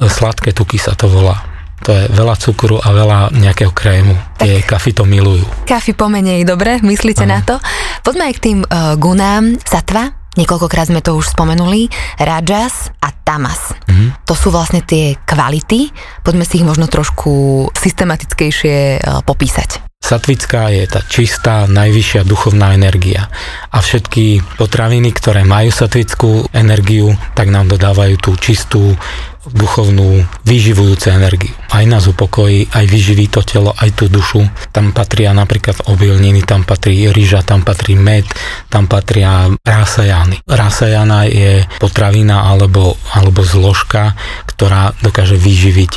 sladké 0.02 0.50
tuky 0.58 0.82
sa 0.82 0.98
to 0.98 1.06
volá 1.06 1.51
to 1.82 1.90
je 1.92 2.04
veľa 2.14 2.36
cukru 2.38 2.78
a 2.78 2.90
veľa 2.94 3.34
nejakého 3.34 3.74
krému. 3.74 4.14
Tie 4.38 4.62
kafy 4.62 4.94
to 4.94 5.04
milujú. 5.06 5.46
Kafy 5.66 5.98
pomenej, 5.98 6.46
dobre? 6.46 6.78
Myslíte 6.82 7.26
ano. 7.26 7.34
na 7.34 7.40
to? 7.42 7.56
Poďme 8.06 8.30
aj 8.30 8.34
k 8.38 8.44
tým 8.44 8.60
uh, 8.62 8.96
gunám. 8.98 9.58
Satva, 9.66 10.14
niekoľkokrát 10.38 10.94
sme 10.94 11.02
to 11.02 11.18
už 11.18 11.34
spomenuli, 11.34 11.90
Rajas 12.22 12.94
a 13.02 13.10
Tamas. 13.12 13.74
Mm-hmm. 13.90 14.26
To 14.30 14.34
sú 14.38 14.54
vlastne 14.54 14.86
tie 14.86 15.18
kvality. 15.26 15.90
Poďme 16.22 16.46
si 16.46 16.62
ich 16.62 16.68
možno 16.68 16.86
trošku 16.86 17.68
systematickejšie 17.74 19.02
uh, 19.02 19.26
popísať. 19.26 19.92
Satvická 20.02 20.74
je 20.74 20.90
tá 20.90 21.06
čistá, 21.06 21.70
najvyššia 21.70 22.26
duchovná 22.26 22.74
energia. 22.74 23.30
A 23.70 23.86
všetky 23.86 24.42
potraviny, 24.58 25.14
ktoré 25.14 25.46
majú 25.46 25.70
satvickú 25.70 26.50
energiu, 26.58 27.14
tak 27.38 27.54
nám 27.54 27.70
dodávajú 27.70 28.18
tú 28.18 28.34
čistú, 28.34 28.98
duchovnú, 29.50 30.22
vyživujúcu 30.46 31.08
energiu. 31.10 31.54
Aj 31.74 31.82
nás 31.90 32.06
upokojí, 32.06 32.70
aj 32.70 32.86
vyživí 32.86 33.26
to 33.26 33.42
telo, 33.42 33.74
aj 33.74 33.90
tú 33.98 34.06
dušu. 34.06 34.46
Tam 34.70 34.94
patria 34.94 35.34
napríklad 35.34 35.90
obilniny, 35.90 36.46
tam 36.46 36.62
patrí 36.62 37.10
rýža, 37.10 37.42
tam 37.42 37.66
patrí 37.66 37.98
med, 37.98 38.30
tam 38.70 38.86
patria 38.86 39.50
rásajány. 39.66 40.46
Rásajana 40.46 41.26
je 41.26 41.66
potravina 41.82 42.46
alebo, 42.46 42.94
alebo 43.18 43.42
zložka, 43.42 44.14
ktorá 44.46 44.94
dokáže 45.02 45.42
vyživiť, 45.42 45.92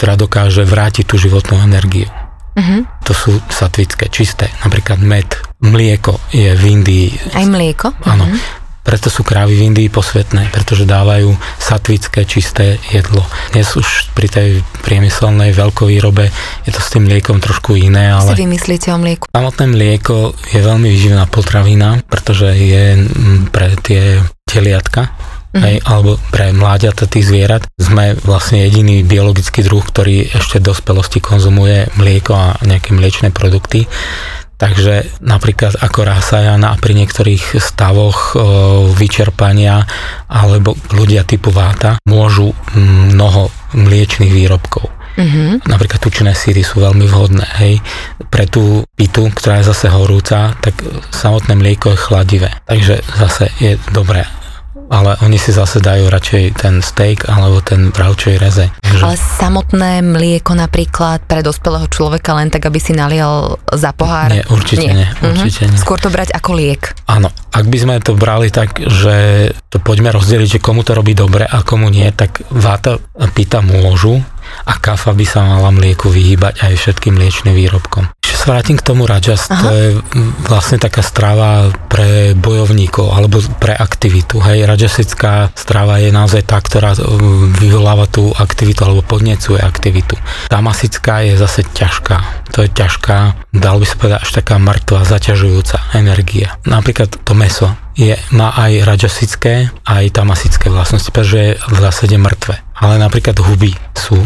ktorá 0.00 0.18
dokáže 0.18 0.66
vrátiť 0.66 1.06
tú 1.06 1.22
životnú 1.22 1.62
energiu. 1.62 2.10
Uh-huh. 2.52 2.84
To 3.08 3.12
sú 3.16 3.32
satvické, 3.48 4.12
čisté. 4.12 4.52
Napríklad 4.60 5.00
med, 5.00 5.24
mlieko 5.64 6.20
je 6.34 6.52
v 6.52 6.62
Indii. 6.68 7.08
Aj 7.32 7.46
mlieko? 7.48 7.96
Áno. 8.04 8.28
Uh-huh. 8.28 8.61
Preto 8.82 9.14
sú 9.14 9.22
krávy 9.22 9.54
v 9.54 9.70
Indii 9.70 9.88
posvetné, 9.88 10.50
pretože 10.50 10.82
dávajú 10.82 11.38
satvické, 11.62 12.26
čisté 12.26 12.82
jedlo. 12.90 13.22
Dnes 13.54 13.70
už 13.78 14.10
pri 14.10 14.26
tej 14.26 14.48
priemyselnej 14.82 15.54
veľkovýrobe 15.54 16.26
je 16.66 16.70
to 16.74 16.82
s 16.82 16.90
tým 16.90 17.06
mliekom 17.06 17.38
trošku 17.38 17.78
iné, 17.78 18.10
ale... 18.10 18.34
Si 18.34 18.42
vymyslíte 18.42 18.90
o 18.90 18.98
mlieku? 18.98 19.30
Samotné 19.30 19.70
mlieko 19.70 20.34
je 20.50 20.58
veľmi 20.58 20.90
vyživná 20.90 21.30
potravina, 21.30 22.02
pretože 22.10 22.50
je 22.58 22.98
mm, 22.98 23.54
pre 23.54 23.78
tie 23.78 24.18
teliatka, 24.50 25.14
mm-hmm. 25.14 25.62
hej, 25.62 25.76
alebo 25.86 26.18
pre 26.34 26.50
mláďata 26.50 27.06
tých 27.06 27.30
zvierat. 27.30 27.62
Sme 27.78 28.18
vlastne 28.26 28.66
jediný 28.66 29.06
biologický 29.06 29.62
druh, 29.62 29.80
ktorý 29.86 30.26
ešte 30.34 30.58
v 30.58 30.74
dospelosti 30.74 31.22
konzumuje 31.22 31.86
mlieko 31.94 32.34
a 32.34 32.58
nejaké 32.66 32.90
mliečne 32.92 33.30
produkty. 33.30 33.86
Takže 34.62 35.18
napríklad 35.26 35.74
ako 35.82 36.06
rasajana 36.06 36.70
a 36.70 36.78
pri 36.78 36.94
niektorých 36.94 37.58
stavoch 37.58 38.32
e, 38.32 38.46
vyčerpania 38.94 39.82
alebo 40.30 40.78
ľudia 40.94 41.26
typu 41.26 41.50
váta 41.50 41.98
môžu 42.06 42.54
mnoho 42.78 43.50
mliečných 43.74 44.30
výrobkov. 44.30 44.86
Mm-hmm. 45.18 45.66
Napríklad 45.66 45.98
tučné 45.98 46.32
síry 46.38 46.62
sú 46.62 46.78
veľmi 46.78 47.10
vhodné. 47.10 47.44
Hej. 47.58 47.82
Pre 48.30 48.44
tú 48.46 48.86
pitu, 48.94 49.26
ktorá 49.34 49.60
je 49.60 49.74
zase 49.74 49.90
horúca, 49.90 50.54
tak 50.62 50.78
samotné 51.10 51.58
mlieko 51.58 51.92
je 51.92 51.98
chladivé. 51.98 52.48
Takže 52.64 53.02
zase 53.18 53.50
je 53.58 53.76
dobré 53.90 54.24
ale 54.88 55.18
oni 55.22 55.38
si 55.38 55.54
zase 55.54 55.78
dajú 55.78 56.08
radšej 56.08 56.44
ten 56.58 56.80
steak 56.80 57.28
alebo 57.28 57.60
ten 57.60 57.92
bravčový 57.92 58.40
reze. 58.40 58.72
Ale 58.82 59.16
samotné 59.16 60.04
mlieko 60.04 60.52
napríklad 60.54 61.24
pre 61.24 61.40
dospelého 61.40 61.88
človeka 61.88 62.36
len 62.36 62.52
tak, 62.52 62.68
aby 62.68 62.78
si 62.78 62.92
nalial 62.92 63.58
za 63.72 63.90
pohár? 63.96 64.32
Nie, 64.32 64.44
určite 64.48 64.88
nie. 64.88 65.04
nie 65.04 65.08
mhm. 65.08 65.26
určite 65.32 65.62
uh-huh. 65.68 65.72
nie. 65.76 65.82
Skôr 65.82 65.98
to 66.00 66.08
brať 66.12 66.34
ako 66.34 66.50
liek. 66.56 66.92
Áno, 67.08 67.32
ak 67.52 67.64
by 67.68 67.78
sme 67.78 67.94
to 68.00 68.12
brali 68.16 68.48
tak, 68.52 68.80
že 68.80 69.48
to 69.68 69.78
poďme 69.80 70.12
rozdeliť, 70.12 70.58
že 70.58 70.64
komu 70.64 70.84
to 70.84 70.96
robí 70.96 71.12
dobre 71.16 71.44
a 71.44 71.60
komu 71.64 71.88
nie, 71.88 72.08
tak 72.12 72.44
váta 72.52 73.00
pýta 73.32 73.64
môžu 73.64 74.20
a 74.68 74.72
kafa 74.76 75.16
by 75.16 75.24
sa 75.24 75.40
mala 75.46 75.72
mlieku 75.72 76.12
vyhýbať 76.12 76.62
aj 76.66 76.72
všetkým 76.76 77.16
mliečným 77.16 77.56
výrobkom 77.56 78.12
sa 78.42 78.58
vrátim 78.58 78.74
k 78.74 78.82
tomu 78.82 79.06
rajas, 79.06 79.46
Aha. 79.46 79.62
to 79.62 79.68
je 79.70 79.88
vlastne 80.50 80.82
taká 80.82 80.98
strava 80.98 81.70
pre 81.86 82.34
bojovníkov 82.34 83.14
alebo 83.14 83.38
pre 83.62 83.70
aktivitu. 83.70 84.42
Hej, 84.42 84.66
rajasická 84.66 85.54
strava 85.54 86.02
je 86.02 86.10
naozaj 86.10 86.42
tá, 86.42 86.58
ktorá 86.58 86.98
vyvoláva 87.62 88.10
tú 88.10 88.34
aktivitu 88.34 88.82
alebo 88.82 89.06
podnecuje 89.06 89.62
aktivitu. 89.62 90.18
Tamasická 90.50 91.22
je 91.22 91.38
zase 91.38 91.62
ťažká. 91.70 92.50
To 92.58 92.66
je 92.66 92.70
ťažká, 92.74 93.16
dal 93.54 93.78
by 93.78 93.86
sa 93.86 93.94
povedať, 93.96 94.18
až 94.26 94.30
taká 94.42 94.58
mŕtva, 94.58 95.06
zaťažujúca 95.06 95.94
energia. 95.94 96.58
Napríklad 96.66 97.14
to 97.22 97.32
meso 97.38 97.70
je, 97.96 98.16
má 98.32 98.56
aj 98.56 98.88
rajasické, 98.88 99.68
aj 99.84 100.16
tamasické 100.16 100.72
vlastnosti, 100.72 101.12
pretože 101.12 101.38
je 101.38 101.52
v 101.60 101.78
zásade 101.78 102.16
mŕtve. 102.16 102.56
Ale 102.80 102.96
napríklad 102.96 103.36
huby 103.38 103.76
sú 103.92 104.16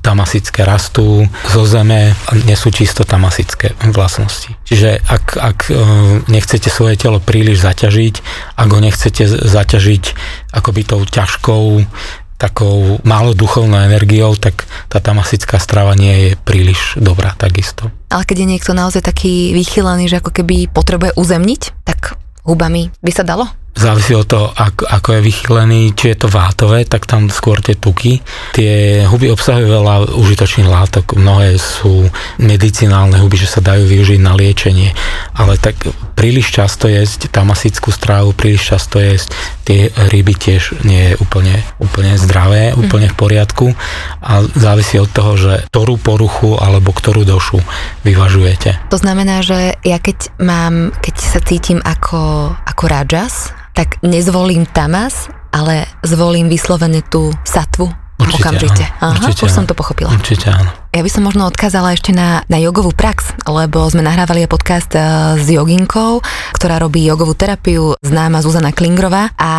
tamasické 0.00 0.64
rastú 0.64 1.26
zo 1.48 1.62
zeme 1.68 2.14
a 2.14 2.30
nie 2.34 2.56
sú 2.56 2.72
čisto 2.72 3.04
tamasické 3.04 3.76
vlastnosti. 3.92 4.54
Čiže 4.64 5.04
ak, 5.04 5.24
ak 5.36 5.58
e, 5.68 5.72
nechcete 6.32 6.72
svoje 6.72 6.96
telo 6.96 7.20
príliš 7.20 7.60
zaťažiť, 7.60 8.14
ak 8.56 8.68
ho 8.68 8.80
nechcete 8.80 9.24
zaťažiť 9.28 10.04
akoby 10.54 10.80
tou 10.86 11.02
ťažkou 11.04 11.84
takou 12.38 13.02
málo 13.02 13.34
duchovnou 13.34 13.82
energiou, 13.82 14.38
tak 14.38 14.70
tá 14.86 15.02
tamasická 15.02 15.58
strava 15.58 15.98
nie 15.98 16.14
je 16.14 16.30
príliš 16.38 16.94
dobrá 16.94 17.34
takisto. 17.34 17.90
Ale 18.14 18.22
keď 18.22 18.46
je 18.46 18.50
niekto 18.54 18.72
naozaj 18.78 19.02
taký 19.02 19.50
vychylený, 19.58 20.06
že 20.06 20.22
ako 20.22 20.30
keby 20.30 20.70
potrebuje 20.70 21.18
uzemniť, 21.18 21.82
tak 21.82 22.14
hubami 22.46 22.94
by 23.02 23.10
sa 23.10 23.26
dalo? 23.26 23.50
Závisí 23.78 24.12
od 24.18 24.26
toho, 24.26 24.46
ako, 24.50 24.84
ako 24.90 25.08
je 25.14 25.20
vychylený, 25.22 25.82
či 25.94 26.10
je 26.12 26.26
to 26.26 26.28
vátové, 26.28 26.82
tak 26.82 27.06
tam 27.06 27.30
skôr 27.30 27.62
tie 27.62 27.78
tuky. 27.78 28.18
Tie 28.52 29.06
huby 29.06 29.30
obsahujú 29.30 29.66
veľa 29.70 29.94
užitočných 30.18 30.66
látok, 30.66 31.14
mnohé 31.14 31.54
sú 31.56 32.10
medicinálne 32.42 33.22
huby, 33.22 33.38
že 33.38 33.46
sa 33.46 33.62
dajú 33.62 33.86
využiť 33.86 34.18
na 34.18 34.34
liečenie, 34.34 34.90
ale 35.38 35.54
tak 35.62 35.78
príliš 36.18 36.50
často 36.50 36.90
jesť 36.90 37.30
tamasickú 37.30 37.94
strávu, 37.94 38.34
príliš 38.34 38.74
často 38.74 38.98
jesť 38.98 39.30
tie 39.62 39.92
ryby 40.10 40.32
tiež 40.32 40.80
nie 40.82 41.12
je 41.12 41.14
úplne, 41.20 41.60
úplne 41.76 42.16
zdravé, 42.16 42.72
mhm. 42.72 42.76
úplne 42.82 43.08
v 43.12 43.16
poriadku 43.20 43.66
a 44.24 44.42
závisí 44.56 44.96
od 44.96 45.12
toho, 45.12 45.36
že 45.36 45.54
ktorú 45.70 46.00
poruchu 46.00 46.56
alebo 46.56 46.90
ktorú 46.90 47.22
došu 47.22 47.60
vyvažujete. 48.02 48.90
To 48.90 48.98
znamená, 48.98 49.44
že 49.44 49.76
ja 49.84 50.00
keď 50.00 50.32
mám, 50.40 50.90
keď 51.04 51.14
sa 51.20 51.40
cítim 51.44 51.78
ako, 51.84 52.52
ako 52.64 52.84
rajas, 52.88 53.52
tak 53.78 54.02
nezvolím 54.02 54.66
tamas, 54.66 55.30
ale 55.54 55.86
zvolím 56.02 56.50
vyslovene 56.50 56.98
tú 57.06 57.30
satvu 57.46 57.86
Určite 58.18 58.42
okamžite. 58.42 58.84
Áno. 58.98 59.14
Aha, 59.14 59.30
Určite 59.30 59.46
už 59.46 59.52
áno. 59.54 59.58
som 59.62 59.64
to 59.70 59.78
pochopila. 59.78 60.10
Určite 60.10 60.50
áno. 60.50 60.70
Ja 60.90 61.06
by 61.06 61.10
som 61.14 61.22
možno 61.22 61.46
odkázala 61.46 61.94
ešte 61.94 62.10
na, 62.10 62.42
na 62.50 62.58
jogovú 62.58 62.90
prax, 62.90 63.38
lebo 63.46 63.86
sme 63.86 64.02
nahrávali 64.02 64.50
podcast 64.50 64.90
eh, 64.98 65.38
s 65.38 65.46
joginkou, 65.46 66.18
ktorá 66.58 66.82
robí 66.82 67.06
jogovú 67.06 67.38
terapiu, 67.38 67.94
známa 68.02 68.42
Zuzana 68.42 68.74
Klingrová 68.74 69.30
a 69.38 69.52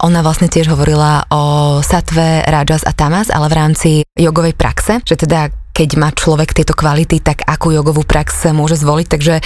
ona 0.00 0.24
vlastne 0.24 0.48
tiež 0.48 0.72
hovorila 0.72 1.28
o 1.28 1.84
satve, 1.84 2.48
rajas 2.48 2.80
a 2.88 2.96
tamas, 2.96 3.28
ale 3.28 3.52
v 3.52 3.56
rámci 3.60 3.90
jogovej 4.16 4.56
praxe, 4.56 5.04
že 5.04 5.20
teda 5.20 5.52
keď 5.76 6.00
má 6.00 6.08
človek 6.08 6.56
tieto 6.56 6.72
kvality, 6.72 7.20
tak 7.20 7.44
akú 7.44 7.68
jogovú 7.68 8.00
prax 8.00 8.48
môže 8.56 8.80
zvoliť. 8.80 9.06
Takže 9.12 9.34
e, 9.36 9.42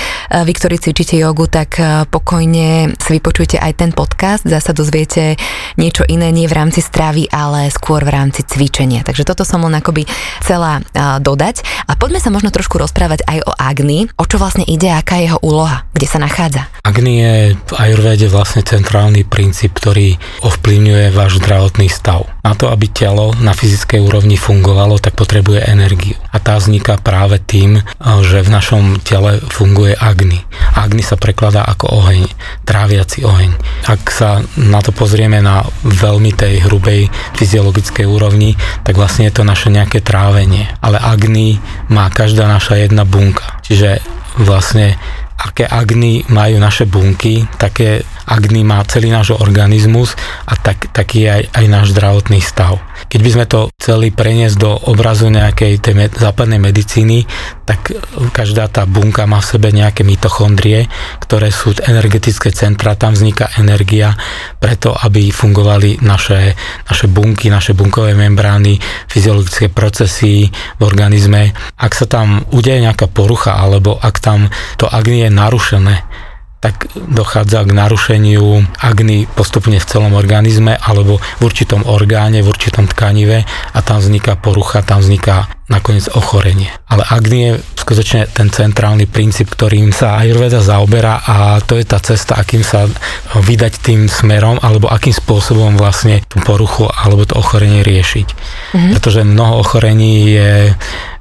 vy, 0.46 0.52
ktorí 0.54 0.78
cvičíte 0.78 1.18
jogu, 1.18 1.50
tak 1.50 1.82
e, 1.82 2.06
pokojne 2.06 2.94
si 3.02 3.10
vypočujte 3.18 3.58
aj 3.58 3.72
ten 3.82 3.90
podcast. 3.90 4.46
Zasa 4.46 4.70
dozviete 4.70 5.34
niečo 5.74 6.06
iné, 6.06 6.30
nie 6.30 6.46
v 6.46 6.54
rámci 6.54 6.86
stravy, 6.86 7.26
ale 7.34 7.66
skôr 7.74 8.06
v 8.06 8.14
rámci 8.14 8.46
cvičenia. 8.46 9.02
Takže 9.02 9.26
toto 9.26 9.42
som 9.42 9.66
len 9.66 9.74
akoby 9.74 10.06
chcela 10.38 10.78
e, 10.78 11.18
dodať. 11.18 11.66
A 11.90 11.98
poďme 11.98 12.22
sa 12.22 12.30
možno 12.30 12.54
trošku 12.54 12.78
rozprávať 12.78 13.26
aj 13.26 13.38
o 13.50 13.52
Agni. 13.58 14.06
O 14.14 14.22
čo 14.22 14.38
vlastne 14.38 14.62
ide, 14.62 14.86
aká 14.86 15.18
je 15.18 15.34
jeho 15.34 15.42
úloha, 15.42 15.82
kde 15.90 16.06
sa 16.06 16.22
nachádza? 16.22 16.70
Agni 16.86 17.26
je 17.26 17.34
v 17.58 17.72
Ayurvede 17.74 18.30
vlastne 18.30 18.62
centrálny 18.62 19.26
princíp, 19.26 19.74
ktorý 19.74 20.14
ovplyvňuje 20.46 21.10
váš 21.10 21.42
zdravotný 21.42 21.90
stav. 21.90 22.30
Na 22.40 22.56
to, 22.56 22.72
aby 22.72 22.88
telo 22.88 23.36
na 23.40 23.52
fyzickej 23.52 24.00
úrovni 24.00 24.40
fungovalo, 24.40 24.96
tak 24.96 25.16
potrebuje 25.16 25.64
energiu 25.68 26.16
a 26.30 26.38
tá 26.38 26.56
vzniká 26.56 26.96
práve 26.96 27.42
tým, 27.42 27.82
že 28.22 28.40
v 28.40 28.50
našom 28.50 29.02
tele 29.02 29.42
funguje 29.50 29.98
agni. 29.98 30.40
Agni 30.78 31.02
sa 31.02 31.18
prekladá 31.18 31.66
ako 31.66 32.00
oheň, 32.00 32.30
tráviaci 32.64 33.26
oheň. 33.26 33.50
Ak 33.90 34.08
sa 34.08 34.40
na 34.56 34.78
to 34.80 34.94
pozrieme 34.94 35.42
na 35.42 35.66
veľmi 35.82 36.30
tej 36.32 36.64
hrubej 36.64 37.10
fyziologickej 37.36 38.06
úrovni, 38.06 38.54
tak 38.86 38.96
vlastne 38.96 39.26
je 39.26 39.34
to 39.34 39.42
naše 39.42 39.68
nejaké 39.68 39.98
trávenie. 40.00 40.70
Ale 40.80 41.02
agni 41.02 41.58
má 41.90 42.06
každá 42.08 42.46
naša 42.46 42.78
jedna 42.78 43.02
bunka. 43.02 43.58
Čiže 43.66 44.00
vlastne 44.38 44.94
aké 45.40 45.64
agny 45.64 46.28
majú 46.28 46.60
naše 46.60 46.84
bunky, 46.84 47.48
také 47.56 48.04
agny 48.28 48.60
má 48.60 48.84
celý 48.84 49.08
náš 49.08 49.32
organizmus 49.32 50.12
a 50.44 50.54
tak, 50.60 50.92
taký 50.92 51.24
je 51.24 51.30
aj, 51.32 51.44
aj 51.56 51.64
náš 51.68 51.86
zdravotný 51.96 52.40
stav. 52.44 52.76
Keď 53.10 53.20
by 53.26 53.30
sme 53.34 53.46
to 53.50 53.60
chceli 53.74 54.14
preniesť 54.14 54.56
do 54.56 54.70
obrazu 54.86 55.26
nejakej 55.34 55.82
tej 55.82 55.94
med- 55.98 56.14
západnej 56.14 56.62
medicíny, 56.62 57.26
tak 57.66 57.90
každá 58.30 58.70
tá 58.70 58.86
bunka 58.86 59.26
má 59.26 59.42
v 59.42 59.50
sebe 59.50 59.74
nejaké 59.74 60.06
mitochondrie, 60.06 60.86
ktoré 61.18 61.50
sú 61.50 61.74
energetické 61.74 62.54
centra, 62.54 62.94
tam 62.94 63.18
vzniká 63.18 63.50
energia 63.58 64.14
preto, 64.62 64.94
aby 64.94 65.34
fungovali 65.34 66.06
naše, 66.06 66.54
naše 66.86 67.10
bunky, 67.10 67.50
naše 67.50 67.74
bunkové 67.74 68.14
membrány, 68.14 68.78
fyziologické 69.10 69.74
procesy 69.74 70.46
v 70.78 70.82
organizme. 70.86 71.50
Ak 71.82 71.98
sa 71.98 72.06
tam 72.06 72.46
udeje 72.54 72.78
nejaká 72.78 73.10
porucha, 73.10 73.58
alebo 73.58 73.98
ak 73.98 74.22
tam 74.22 74.46
to 74.78 74.86
agni 74.86 75.26
je 75.26 75.30
narušené, 75.34 76.29
tak 76.60 76.92
dochádza 76.92 77.64
k 77.64 77.72
narušeniu 77.72 78.68
agny 78.84 79.24
postupne 79.32 79.80
v 79.80 79.88
celom 79.88 80.12
organizme 80.12 80.76
alebo 80.76 81.16
v 81.40 81.42
určitom 81.48 81.88
orgáne, 81.88 82.44
v 82.44 82.52
určitom 82.52 82.84
tkanive 82.84 83.48
a 83.48 83.78
tam 83.80 84.04
vzniká 84.04 84.36
porucha, 84.36 84.84
tam 84.84 85.00
vzniká 85.00 85.48
nakoniec 85.70 86.10
ochorenie. 86.12 86.68
Ale 86.90 87.06
agni 87.06 87.40
je 87.46 87.52
skutočne 87.78 88.26
ten 88.34 88.50
centrálny 88.50 89.06
princíp, 89.06 89.54
ktorým 89.54 89.94
sa 89.94 90.18
Ayurveda 90.18 90.58
zaoberá 90.58 91.22
a 91.22 91.62
to 91.62 91.78
je 91.78 91.86
tá 91.86 92.02
cesta, 92.02 92.36
akým 92.36 92.66
sa 92.66 92.90
vydať 93.38 93.72
tým 93.78 94.10
smerom 94.10 94.58
alebo 94.58 94.90
akým 94.90 95.14
spôsobom 95.14 95.78
vlastne 95.78 96.20
tú 96.26 96.42
poruchu 96.42 96.90
alebo 96.90 97.22
to 97.22 97.38
ochorenie 97.38 97.86
riešiť. 97.86 98.28
Mm-hmm. 98.28 98.92
Pretože 98.98 99.22
mnoho 99.22 99.62
ochorení 99.62 100.34
je 100.34 100.52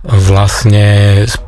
vlastne 0.02 0.88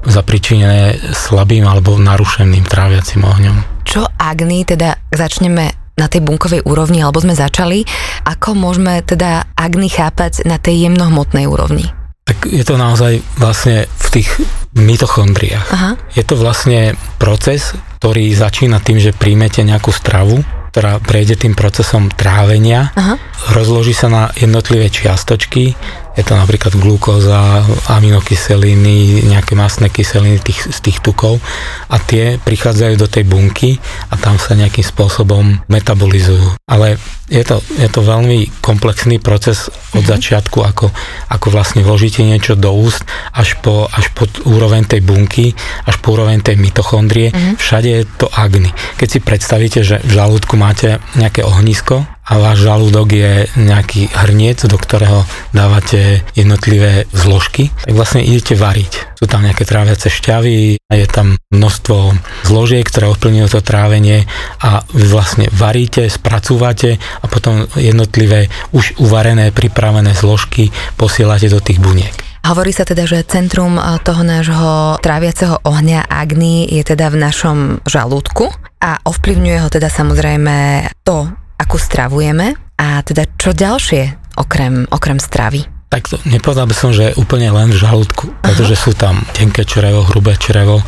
zapričinené 0.06 1.02
slabým 1.12 1.66
alebo 1.66 1.98
narušeným 1.98 2.64
tráviacim 2.70 3.26
ohňom 3.26 3.82
čo 3.92 4.08
Agni, 4.08 4.64
teda 4.64 4.96
začneme 5.12 5.76
na 6.00 6.08
tej 6.08 6.24
bunkovej 6.24 6.64
úrovni, 6.64 7.04
alebo 7.04 7.20
sme 7.20 7.36
začali, 7.36 7.84
ako 8.24 8.56
môžeme 8.56 9.04
teda 9.04 9.52
Agni 9.60 9.92
chápať 9.92 10.48
na 10.48 10.56
tej 10.56 10.88
jemnohmotnej 10.88 11.46
úrovni? 11.50 11.92
Tak 12.32 12.48
je 12.48 12.64
to 12.64 12.80
naozaj 12.80 13.20
vlastne 13.36 13.92
v 13.92 14.08
tých 14.08 14.32
mitochondriách. 14.72 15.68
Aha. 15.76 15.92
Je 16.16 16.24
to 16.24 16.40
vlastne 16.40 16.96
proces, 17.20 17.76
ktorý 18.00 18.32
začína 18.32 18.80
tým, 18.80 19.04
že 19.04 19.12
príjmete 19.12 19.68
nejakú 19.68 19.92
stravu, 19.92 20.40
ktorá 20.72 21.04
prejde 21.04 21.36
tým 21.36 21.60
procesom 21.60 22.08
trávenia, 22.08 22.96
Aha. 22.96 23.20
rozloží 23.52 23.92
sa 23.92 24.08
na 24.08 24.24
jednotlivé 24.40 24.88
čiastočky, 24.88 25.76
je 26.12 26.24
to 26.28 26.36
napríklad 26.36 26.76
glukóza, 26.76 27.64
aminokyseliny, 27.88 29.32
nejaké 29.32 29.56
masné 29.56 29.88
kyseliny 29.88 30.44
tých, 30.44 30.68
z 30.68 30.80
tých 30.84 31.00
tukov 31.00 31.40
a 31.88 31.96
tie 32.04 32.36
prichádzajú 32.36 32.96
do 33.00 33.08
tej 33.08 33.24
bunky 33.24 33.80
a 34.12 34.20
tam 34.20 34.36
sa 34.36 34.60
nejakým 34.60 34.84
spôsobom 34.84 35.64
metabolizujú. 35.72 36.60
Ale 36.68 37.00
je 37.32 37.48
to, 37.48 37.64
je 37.80 37.88
to 37.88 38.04
veľmi 38.04 38.52
komplexný 38.60 39.24
proces 39.24 39.72
od 39.96 40.04
mm-hmm. 40.04 40.12
začiatku, 40.12 40.60
ako, 40.60 40.92
ako 41.32 41.48
vlastne 41.48 41.80
vložíte 41.80 42.28
niečo 42.28 42.60
do 42.60 42.76
úst 42.76 43.08
až 43.32 43.56
po, 43.64 43.88
až 43.88 44.12
po 44.12 44.28
úroveň 44.44 44.84
tej 44.84 45.00
bunky, 45.00 45.56
až 45.88 45.96
po 46.04 46.20
úroveň 46.20 46.44
tej 46.44 46.60
mitochondrie. 46.60 47.32
Mm-hmm. 47.32 47.56
Všade 47.56 47.88
je 47.88 48.04
to 48.20 48.28
agny. 48.36 48.68
Keď 49.00 49.08
si 49.08 49.20
predstavíte, 49.24 49.80
že 49.80 50.04
v 50.04 50.12
žalúdku 50.12 50.60
máte 50.60 51.00
nejaké 51.16 51.48
ohnisko, 51.48 52.04
a 52.32 52.40
váš 52.40 52.64
žalúdok 52.64 53.12
je 53.12 53.34
nejaký 53.60 54.08
hrniec, 54.08 54.64
do 54.64 54.80
ktorého 54.80 55.28
dávate 55.52 56.24
jednotlivé 56.32 57.04
zložky, 57.12 57.76
tak 57.84 57.92
vlastne 57.92 58.24
idete 58.24 58.56
variť. 58.56 59.20
Sú 59.20 59.28
tam 59.28 59.44
nejaké 59.44 59.68
tráviace 59.68 60.08
šťavy, 60.08 60.80
je 60.80 61.08
tam 61.12 61.36
množstvo 61.52 62.16
zložiek, 62.48 62.88
ktoré 62.88 63.12
ovplyvňujú 63.12 63.48
to 63.52 63.60
trávenie 63.60 64.24
a 64.64 64.88
vy 64.96 65.06
vlastne 65.12 65.52
varíte, 65.52 66.08
spracúvate 66.08 66.96
a 67.20 67.26
potom 67.28 67.68
jednotlivé 67.76 68.48
už 68.72 68.96
uvarené, 69.04 69.52
pripravené 69.52 70.16
zložky 70.16 70.72
posielate 70.96 71.52
do 71.52 71.60
tých 71.60 71.84
buniek. 71.84 72.16
Hovorí 72.42 72.74
sa 72.74 72.88
teda, 72.88 73.06
že 73.06 73.28
centrum 73.30 73.78
toho 74.02 74.26
nášho 74.26 74.98
tráviaceho 74.98 75.62
ohňa 75.62 76.10
Agni 76.10 76.66
je 76.66 76.82
teda 76.82 77.14
v 77.14 77.22
našom 77.22 77.58
žalúdku 77.86 78.50
a 78.82 78.98
ovplyvňuje 79.06 79.58
ho 79.62 79.70
teda 79.70 79.94
samozrejme 79.94 80.90
to, 81.06 81.30
ako 81.62 81.78
stravujeme 81.78 82.58
a 82.82 83.06
teda 83.06 83.30
čo 83.38 83.54
ďalšie 83.54 84.34
okrem, 84.42 84.90
okrem 84.90 85.22
stravy? 85.22 85.62
Tak 85.92 86.08
to 86.10 86.16
nepovedal 86.26 86.66
by 86.66 86.76
som, 86.76 86.90
že 86.96 87.14
úplne 87.20 87.52
len 87.52 87.70
v 87.70 87.78
žalúdku, 87.78 88.32
pretože 88.42 88.80
Aha. 88.80 88.84
sú 88.88 88.92
tam 88.98 89.22
tenké 89.36 89.68
črevo, 89.68 90.08
hrubé 90.08 90.40
črevo, 90.40 90.82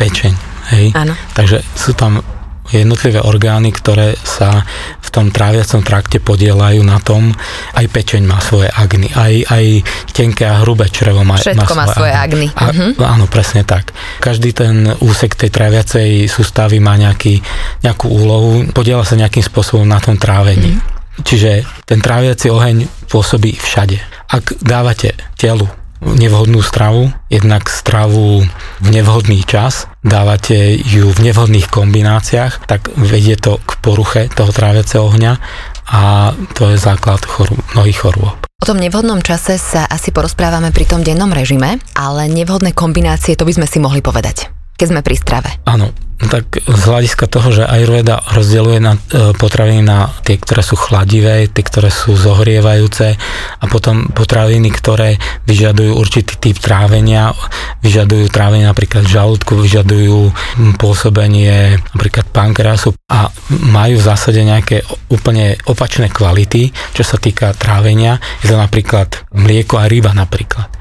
pečeň, 0.00 0.32
hej? 0.74 0.96
Áno. 0.96 1.12
Takže 1.36 1.60
sú 1.76 1.92
tam 1.92 2.24
jednotlivé 2.70 3.22
orgány, 3.22 3.70
ktoré 3.70 4.18
sa 4.22 4.66
v 5.02 5.08
tom 5.12 5.30
tráviacom 5.30 5.86
trakte 5.86 6.18
podielajú 6.18 6.82
na 6.82 6.98
tom, 6.98 7.30
aj 7.78 7.86
pečeň 7.88 8.22
má 8.26 8.42
svoje 8.42 8.68
agny, 8.72 9.10
aj, 9.14 9.34
aj 9.46 9.64
tenké 10.10 10.44
a 10.44 10.62
hrubé 10.62 10.90
črevo 10.90 11.22
má, 11.22 11.38
Všetko 11.38 11.62
má, 11.62 11.66
svoje, 11.66 11.78
má 11.78 11.86
svoje 11.94 12.12
agny. 12.12 12.46
A, 12.52 12.64
uh-huh. 12.70 12.90
Áno, 13.06 13.24
presne 13.30 13.62
tak. 13.62 13.94
Každý 14.18 14.50
ten 14.50 14.90
úsek 14.98 15.38
tej 15.38 15.54
tráviacej 15.54 16.26
sústavy 16.26 16.82
má 16.82 16.98
nejaký, 16.98 17.38
nejakú 17.86 18.10
úlohu, 18.10 18.66
podiela 18.74 19.06
sa 19.06 19.14
nejakým 19.14 19.44
spôsobom 19.46 19.86
na 19.86 20.02
tom 20.02 20.18
trávení. 20.18 20.74
Uh-huh. 20.74 21.24
Čiže 21.24 21.64
ten 21.88 22.02
tráviaci 22.02 22.52
oheň 22.52 23.08
pôsobí 23.08 23.56
všade. 23.56 23.96
Ak 24.28 24.58
dávate 24.60 25.16
telu 25.38 25.64
nevhodnú 26.02 26.60
stravu, 26.60 27.12
jednak 27.32 27.68
stravu 27.68 28.44
v 28.80 28.88
nevhodný 28.88 29.44
čas, 29.44 29.88
dávate 30.04 30.76
ju 30.76 31.08
v 31.12 31.18
nevhodných 31.30 31.68
kombináciách, 31.72 32.68
tak 32.68 32.92
vedie 32.96 33.36
to 33.36 33.60
k 33.64 33.70
poruche 33.80 34.28
toho 34.32 34.52
tráviaceho 34.52 35.06
ohňa 35.08 35.38
a 35.86 36.34
to 36.56 36.74
je 36.74 36.76
základ 36.76 37.22
chorú, 37.24 37.56
mnohých 37.76 38.02
chorôb. 38.02 38.34
O 38.56 38.64
tom 38.64 38.80
nevhodnom 38.80 39.20
čase 39.20 39.60
sa 39.60 39.84
asi 39.84 40.10
porozprávame 40.10 40.72
pri 40.72 40.88
tom 40.88 41.04
dennom 41.04 41.28
režime, 41.28 41.76
ale 41.92 42.26
nevhodné 42.32 42.72
kombinácie 42.72 43.36
to 43.36 43.44
by 43.44 43.52
sme 43.52 43.66
si 43.68 43.78
mohli 43.78 44.00
povedať 44.00 44.55
keď 44.76 44.86
sme 44.92 45.00
pri 45.00 45.16
strave. 45.16 45.50
Áno, 45.64 45.92
No 46.16 46.32
tak 46.32 46.64
z 46.64 46.82
hľadiska 46.88 47.28
toho, 47.28 47.52
že 47.52 47.68
Ayurveda 47.68 48.24
rozdeľuje 48.32 48.80
na 48.80 48.96
e, 48.96 49.36
potraviny 49.36 49.84
na 49.84 50.08
tie, 50.24 50.40
ktoré 50.40 50.64
sú 50.64 50.72
chladivé, 50.72 51.44
tie, 51.44 51.60
ktoré 51.60 51.92
sú 51.92 52.16
zohrievajúce 52.16 53.20
a 53.60 53.64
potom 53.68 54.08
potraviny, 54.08 54.72
ktoré 54.72 55.20
vyžadujú 55.44 55.92
určitý 55.92 56.40
typ 56.40 56.56
trávenia, 56.56 57.36
vyžadujú 57.84 58.32
trávenie 58.32 58.64
napríklad 58.64 59.04
žalúdku, 59.04 59.60
vyžadujú 59.60 60.32
pôsobenie 60.80 61.84
napríklad 61.92 62.24
pankreasu 62.32 62.96
a 63.12 63.28
majú 63.52 64.00
v 64.00 64.06
zásade 64.08 64.40
nejaké 64.40 64.88
úplne 65.12 65.60
opačné 65.68 66.08
kvality, 66.08 66.72
čo 66.96 67.04
sa 67.04 67.20
týka 67.20 67.52
trávenia. 67.52 68.24
Je 68.40 68.48
to 68.48 68.56
napríklad 68.56 69.12
mlieko 69.36 69.76
a 69.76 69.84
ryba 69.84 70.16
napríklad 70.16 70.72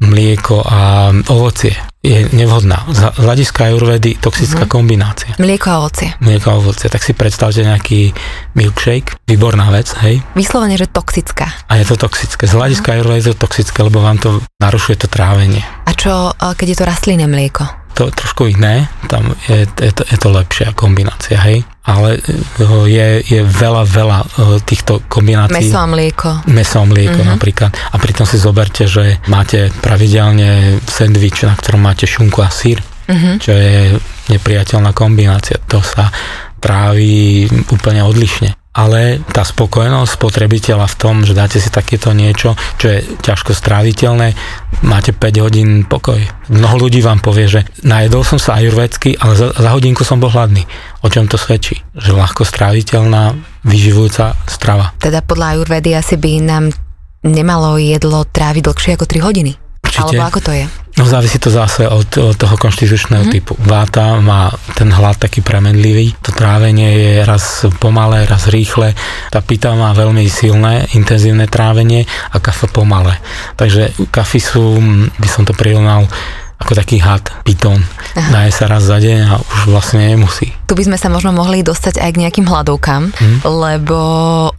mlieko 0.00 0.60
a 0.60 1.10
ovocie 1.32 1.72
je 2.04 2.28
nevhodná. 2.36 2.86
Z 2.92 3.18
hľadiska 3.18 3.72
ajurvedy 3.72 4.20
toxická 4.22 4.68
uh-huh. 4.68 4.78
kombinácia. 4.78 5.34
Mlieko 5.42 5.66
a 5.72 5.76
ovocie. 5.82 6.14
Mlieko 6.22 6.46
a 6.52 6.54
ovocie. 6.62 6.86
Tak 6.86 7.02
si 7.02 7.18
predstavte 7.18 7.66
nejaký 7.66 8.14
milkshake, 8.54 9.18
výborná 9.26 9.66
vec, 9.74 9.90
hej? 10.06 10.22
Vyslovene, 10.38 10.78
že 10.78 10.86
toxická. 10.86 11.66
A 11.66 11.82
je 11.82 11.84
to 11.88 11.98
toxické. 11.98 12.46
Z 12.46 12.54
hľadiska 12.54 12.86
uh-huh. 12.86 12.96
ajurvedy 13.02 13.20
je 13.26 13.28
to 13.34 13.42
toxické, 13.42 13.78
lebo 13.82 13.98
vám 14.04 14.22
to 14.22 14.38
narušuje 14.62 15.02
to 15.02 15.08
trávenie. 15.10 15.66
A 15.86 15.90
čo, 15.98 16.30
keď 16.38 16.66
je 16.66 16.78
to 16.78 16.84
rastlinné 16.86 17.26
mlieko? 17.26 17.85
To 17.96 18.12
trošku 18.12 18.52
iné, 18.52 18.92
tam 19.08 19.32
je, 19.48 19.64
je, 19.64 19.92
to, 19.96 20.04
je 20.04 20.16
to 20.20 20.28
lepšia 20.28 20.76
kombinácia, 20.76 21.40
hej? 21.40 21.64
ale 21.86 22.18
eh, 22.18 22.84
je, 22.90 23.08
je 23.24 23.40
veľa, 23.46 23.82
veľa 23.86 24.18
eh, 24.20 24.28
týchto 24.66 25.06
kombinácií. 25.06 25.70
Meso 25.70 25.78
a 25.78 25.86
mlieko. 25.86 26.28
Meso 26.50 26.82
a 26.82 26.84
mlieko 26.84 27.22
uh-huh. 27.22 27.32
napríklad. 27.38 27.70
A 27.72 27.96
pritom 27.96 28.26
si 28.26 28.36
zoberte, 28.36 28.90
že 28.90 29.22
máte 29.30 29.70
pravidelne 29.80 30.82
sendvič, 30.84 31.46
na 31.46 31.54
ktorom 31.54 31.80
máte 31.86 32.04
šunku 32.04 32.42
a 32.42 32.50
sír, 32.50 32.82
uh-huh. 32.82 33.38
čo 33.38 33.54
je 33.54 33.96
nepriateľná 34.34 34.90
kombinácia. 34.90 35.62
To 35.70 35.78
sa 35.80 36.10
trávi 36.58 37.46
úplne 37.70 38.02
odlišne 38.02 38.65
ale 38.76 39.24
tá 39.32 39.40
spokojnosť 39.40 40.20
spotrebiteľa 40.20 40.86
v 40.92 40.98
tom, 41.00 41.14
že 41.24 41.32
dáte 41.32 41.56
si 41.56 41.72
takéto 41.72 42.12
niečo, 42.12 42.52
čo 42.76 42.92
je 42.92 42.98
ťažko 43.24 43.56
stráviteľné, 43.56 44.36
máte 44.84 45.16
5 45.16 45.44
hodín 45.44 45.88
pokoj. 45.88 46.20
Mnoho 46.52 46.86
ľudí 46.86 47.00
vám 47.00 47.24
povie, 47.24 47.48
že 47.48 47.64
najedol 47.80 48.20
som 48.20 48.36
sa 48.36 48.60
ajurvedsky, 48.60 49.16
ale 49.16 49.32
za, 49.32 49.56
za 49.56 49.70
hodinku 49.72 50.04
som 50.04 50.20
bol 50.20 50.28
hladný. 50.28 50.68
O 51.00 51.08
čom 51.08 51.24
to 51.24 51.40
svedčí? 51.40 51.80
Že 51.96 52.20
ľahko 52.20 52.44
stráviteľná, 52.44 53.32
vyživujúca 53.64 54.36
strava. 54.44 54.92
Teda 55.00 55.24
podľa 55.24 55.56
ajurvedy 55.56 55.96
asi 55.96 56.20
by 56.20 56.44
nám 56.44 56.64
nemalo 57.24 57.80
jedlo 57.80 58.28
tráviť 58.28 58.62
dlhšie 58.62 58.92
ako 59.00 59.08
3 59.08 59.26
hodiny. 59.26 59.52
Určite. 59.82 60.20
Alebo 60.20 60.22
ako 60.28 60.40
to 60.44 60.52
je? 60.52 60.64
No 60.96 61.04
závisí 61.04 61.36
to 61.36 61.52
zase 61.52 61.84
od, 61.84 62.08
od 62.16 62.36
toho 62.40 62.56
konštitučného 62.56 63.28
mm. 63.28 63.32
typu. 63.32 63.52
Váta 63.60 64.16
má 64.16 64.48
ten 64.80 64.88
hlad 64.88 65.20
taký 65.20 65.44
premenlivý, 65.44 66.16
to 66.24 66.32
trávenie 66.32 66.88
je 66.88 67.12
raz 67.20 67.68
pomalé, 67.76 68.24
raz 68.24 68.48
rýchle, 68.48 68.96
tá 69.28 69.44
pita 69.44 69.76
má 69.76 69.92
veľmi 69.92 70.24
silné, 70.24 70.88
intenzívne 70.96 71.44
trávenie 71.52 72.08
a 72.32 72.40
kafa 72.40 72.72
pomalé. 72.72 73.20
Takže 73.60 73.92
kafy 74.08 74.40
sú, 74.40 74.80
by 75.20 75.28
som 75.28 75.44
to 75.44 75.52
prirovnal, 75.52 76.08
ako 76.56 76.72
taký 76.72 76.96
had, 76.96 77.28
pitón. 77.44 77.84
Daje 78.32 78.56
sa 78.56 78.64
raz 78.64 78.88
za 78.88 78.96
deň 78.96 79.18
a 79.28 79.36
už 79.36 79.60
vlastne 79.68 80.00
nemusí. 80.00 80.55
Tu 80.66 80.74
by 80.74 80.82
sme 80.82 80.98
sa 80.98 81.06
možno 81.06 81.30
mohli 81.30 81.62
dostať 81.62 82.02
aj 82.02 82.10
k 82.10 82.20
nejakým 82.26 82.46
hladovkám, 82.50 83.14
hmm. 83.14 83.38
lebo 83.46 84.00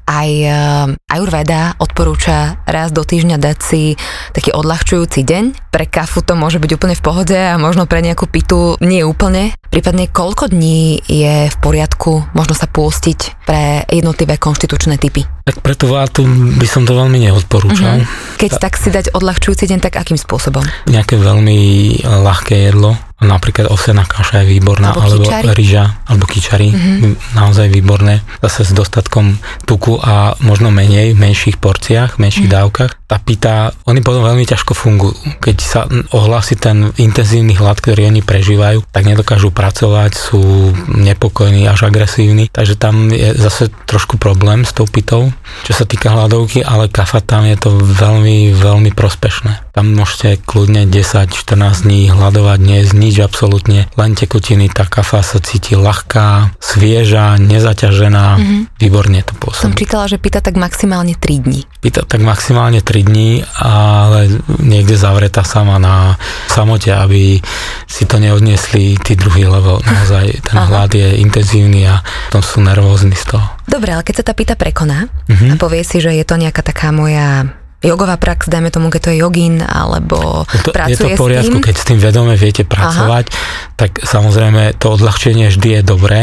aj 0.08 0.30
uh, 0.48 1.12
Ayurveda 1.12 1.76
odporúča 1.84 2.64
raz 2.64 2.96
do 2.96 3.04
týždňa 3.04 3.36
dať 3.36 3.58
si 3.60 4.00
taký 4.32 4.56
odľahčujúci 4.56 5.28
deň. 5.28 5.44
Pre 5.68 5.86
kafu 5.86 6.24
to 6.24 6.40
môže 6.40 6.64
byť 6.64 6.72
úplne 6.80 6.96
v 6.96 7.04
pohode 7.04 7.36
a 7.36 7.60
možno 7.60 7.92
pre 7.92 8.00
nejakú 8.00 8.24
pitu 8.32 8.80
nie 8.80 9.04
úplne. 9.04 9.52
Prípadne 9.68 10.08
koľko 10.08 10.48
dní 10.48 11.04
je 11.04 11.52
v 11.52 11.58
poriadku 11.60 12.24
možno 12.32 12.56
sa 12.56 12.72
pôstiť 12.72 13.44
pre 13.44 13.84
jednotlivé 13.92 14.40
konštitučné 14.40 14.96
typy? 14.96 15.28
Tak 15.44 15.60
pre 15.64 15.76
tú 15.76 15.92
vátu 15.92 16.24
by 16.56 16.68
som 16.68 16.88
to 16.88 16.96
veľmi 16.96 17.24
neodporúčal. 17.24 18.04
Uh-huh. 18.04 18.36
Keď 18.40 18.52
Ta... 18.58 18.68
tak 18.68 18.74
si 18.80 18.92
dať 18.92 19.12
odľahčujúci 19.12 19.68
deň, 19.68 19.80
tak 19.84 20.00
akým 20.00 20.20
spôsobom? 20.20 20.64
Nejaké 20.88 21.20
veľmi 21.20 21.60
ľahké 22.04 22.68
jedlo, 22.72 22.96
napríklad 23.18 23.74
ovsená 23.74 24.06
kaša 24.06 24.46
je 24.46 24.58
výborná, 24.58 24.94
alebo, 24.94 25.26
alebo 25.26 25.54
ryža, 25.58 26.06
alebo 26.06 26.30
kyčari, 26.30 26.70
mm-hmm. 26.70 27.34
naozaj 27.34 27.66
výborné, 27.74 28.22
zase 28.46 28.70
s 28.70 28.72
dostatkom 28.78 29.42
tuku 29.66 29.98
a 29.98 30.38
možno 30.46 30.70
menej, 30.70 31.18
v 31.18 31.22
menších 31.26 31.58
porciách, 31.58 32.18
v 32.18 32.30
menších 32.30 32.46
mm-hmm. 32.46 32.62
dávkach. 32.62 32.92
Tá 33.08 33.18
pita, 33.18 33.74
oni 33.90 34.04
potom 34.06 34.22
veľmi 34.22 34.46
ťažko 34.46 34.78
fungujú. 34.78 35.18
Keď 35.42 35.58
sa 35.58 35.88
ohlási 36.14 36.60
ten 36.60 36.94
intenzívny 37.00 37.58
hlad, 37.58 37.82
ktorý 37.82 38.12
oni 38.12 38.22
prežívajú, 38.22 38.86
tak 38.92 39.08
nedokážu 39.08 39.50
pracovať, 39.50 40.12
sú 40.14 40.76
nepokojní 40.92 41.66
až 41.66 41.90
agresívni, 41.90 42.52
takže 42.54 42.78
tam 42.78 43.10
je 43.10 43.34
zase 43.34 43.74
trošku 43.90 44.22
problém 44.22 44.62
s 44.68 44.76
tou 44.76 44.86
pitou, 44.86 45.34
čo 45.66 45.74
sa 45.74 45.90
týka 45.90 46.14
hladovky, 46.14 46.62
ale 46.62 46.92
kafa 46.92 47.24
tam 47.24 47.48
je 47.50 47.58
to 47.58 47.74
veľmi, 47.82 48.54
veľmi 48.54 48.92
prospešné. 48.94 49.67
Tam 49.78 49.94
môžete 49.94 50.42
kľudne 50.42 50.90
10-14 50.90 51.86
dní 51.86 52.10
hľadovať, 52.10 52.58
nie 52.66 52.82
nič 52.98 53.22
absolútne, 53.22 53.86
len 53.94 54.18
tekutiny, 54.18 54.74
tá 54.74 54.90
kafa 54.90 55.22
sa 55.22 55.38
cíti 55.38 55.78
ľahká, 55.78 56.58
svieža, 56.58 57.38
nezaťažená, 57.38 58.26
mm-hmm. 58.42 58.62
výborne 58.82 59.22
to 59.22 59.38
pôsobí. 59.38 59.70
Som 59.70 59.78
čítala, 59.78 60.10
že 60.10 60.18
pýta 60.18 60.42
tak 60.42 60.58
maximálne 60.58 61.14
3 61.14 61.46
dní. 61.46 61.62
Pýta 61.78 62.02
tak 62.10 62.26
maximálne 62.26 62.82
3 62.82 63.06
dní, 63.06 63.46
ale 63.54 64.42
niekde 64.66 64.98
zavretá 64.98 65.46
sama 65.46 65.78
na 65.78 66.18
samote, 66.50 66.90
aby 66.90 67.38
si 67.86 68.10
to 68.10 68.18
neodniesli 68.18 68.98
tí 68.98 69.14
druhí, 69.14 69.46
lebo 69.46 69.78
naozaj 69.86 70.42
ten 70.42 70.58
hlad 70.58 70.90
je 70.90 71.22
intenzívny 71.22 71.86
a 71.86 72.02
tom 72.34 72.42
sú 72.42 72.66
nervózni 72.66 73.14
z 73.14 73.38
toho. 73.38 73.46
Dobre, 73.70 73.94
ale 73.94 74.02
keď 74.02 74.26
sa 74.26 74.26
tá 74.26 74.34
pýta 74.34 74.58
prekoná 74.58 75.06
mm-hmm. 75.06 75.54
a 75.54 75.56
povie 75.62 75.86
si, 75.86 76.02
že 76.02 76.18
je 76.18 76.26
to 76.26 76.34
nejaká 76.34 76.66
taká 76.66 76.90
moja 76.90 77.46
jogová 77.86 78.18
prax, 78.18 78.50
dajme 78.50 78.74
tomu, 78.74 78.90
keď 78.90 79.02
to 79.06 79.10
je 79.14 79.18
jogín, 79.22 79.62
alebo 79.62 80.50
to, 80.66 80.74
pracuje 80.74 80.98
Je 80.98 80.98
to 80.98 81.08
v 81.14 81.22
poriadku, 81.22 81.58
keď 81.62 81.76
s 81.78 81.86
tým 81.86 82.00
vedome 82.02 82.34
viete 82.34 82.66
pracovať, 82.66 83.26
Aha. 83.30 83.38
tak 83.78 84.02
samozrejme 84.02 84.82
to 84.82 84.98
odľahčenie 84.98 85.54
vždy 85.54 85.70
je 85.78 85.82
dobré. 85.86 86.20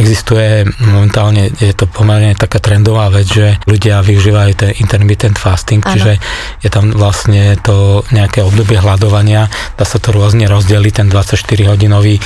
Existuje 0.00 0.64
momentálne, 0.80 1.52
je 1.60 1.74
to 1.76 1.84
pomerne 1.84 2.32
taká 2.32 2.56
trendová 2.56 3.12
vec, 3.12 3.28
že 3.28 3.60
ľudia 3.68 4.00
využívajú 4.00 4.52
ten 4.56 4.70
intermittent 4.80 5.36
fasting, 5.36 5.84
ano. 5.84 5.92
čiže 5.92 6.12
je 6.64 6.68
tam 6.72 6.88
vlastne 6.96 7.60
to 7.60 8.00
nejaké 8.08 8.40
obdobie 8.40 8.80
hľadovania, 8.80 9.52
dá 9.76 9.84
sa 9.84 10.00
to 10.00 10.08
rôzne 10.08 10.48
rozdeliť, 10.48 11.04
ten 11.04 11.08
24-hodinový 11.12 12.16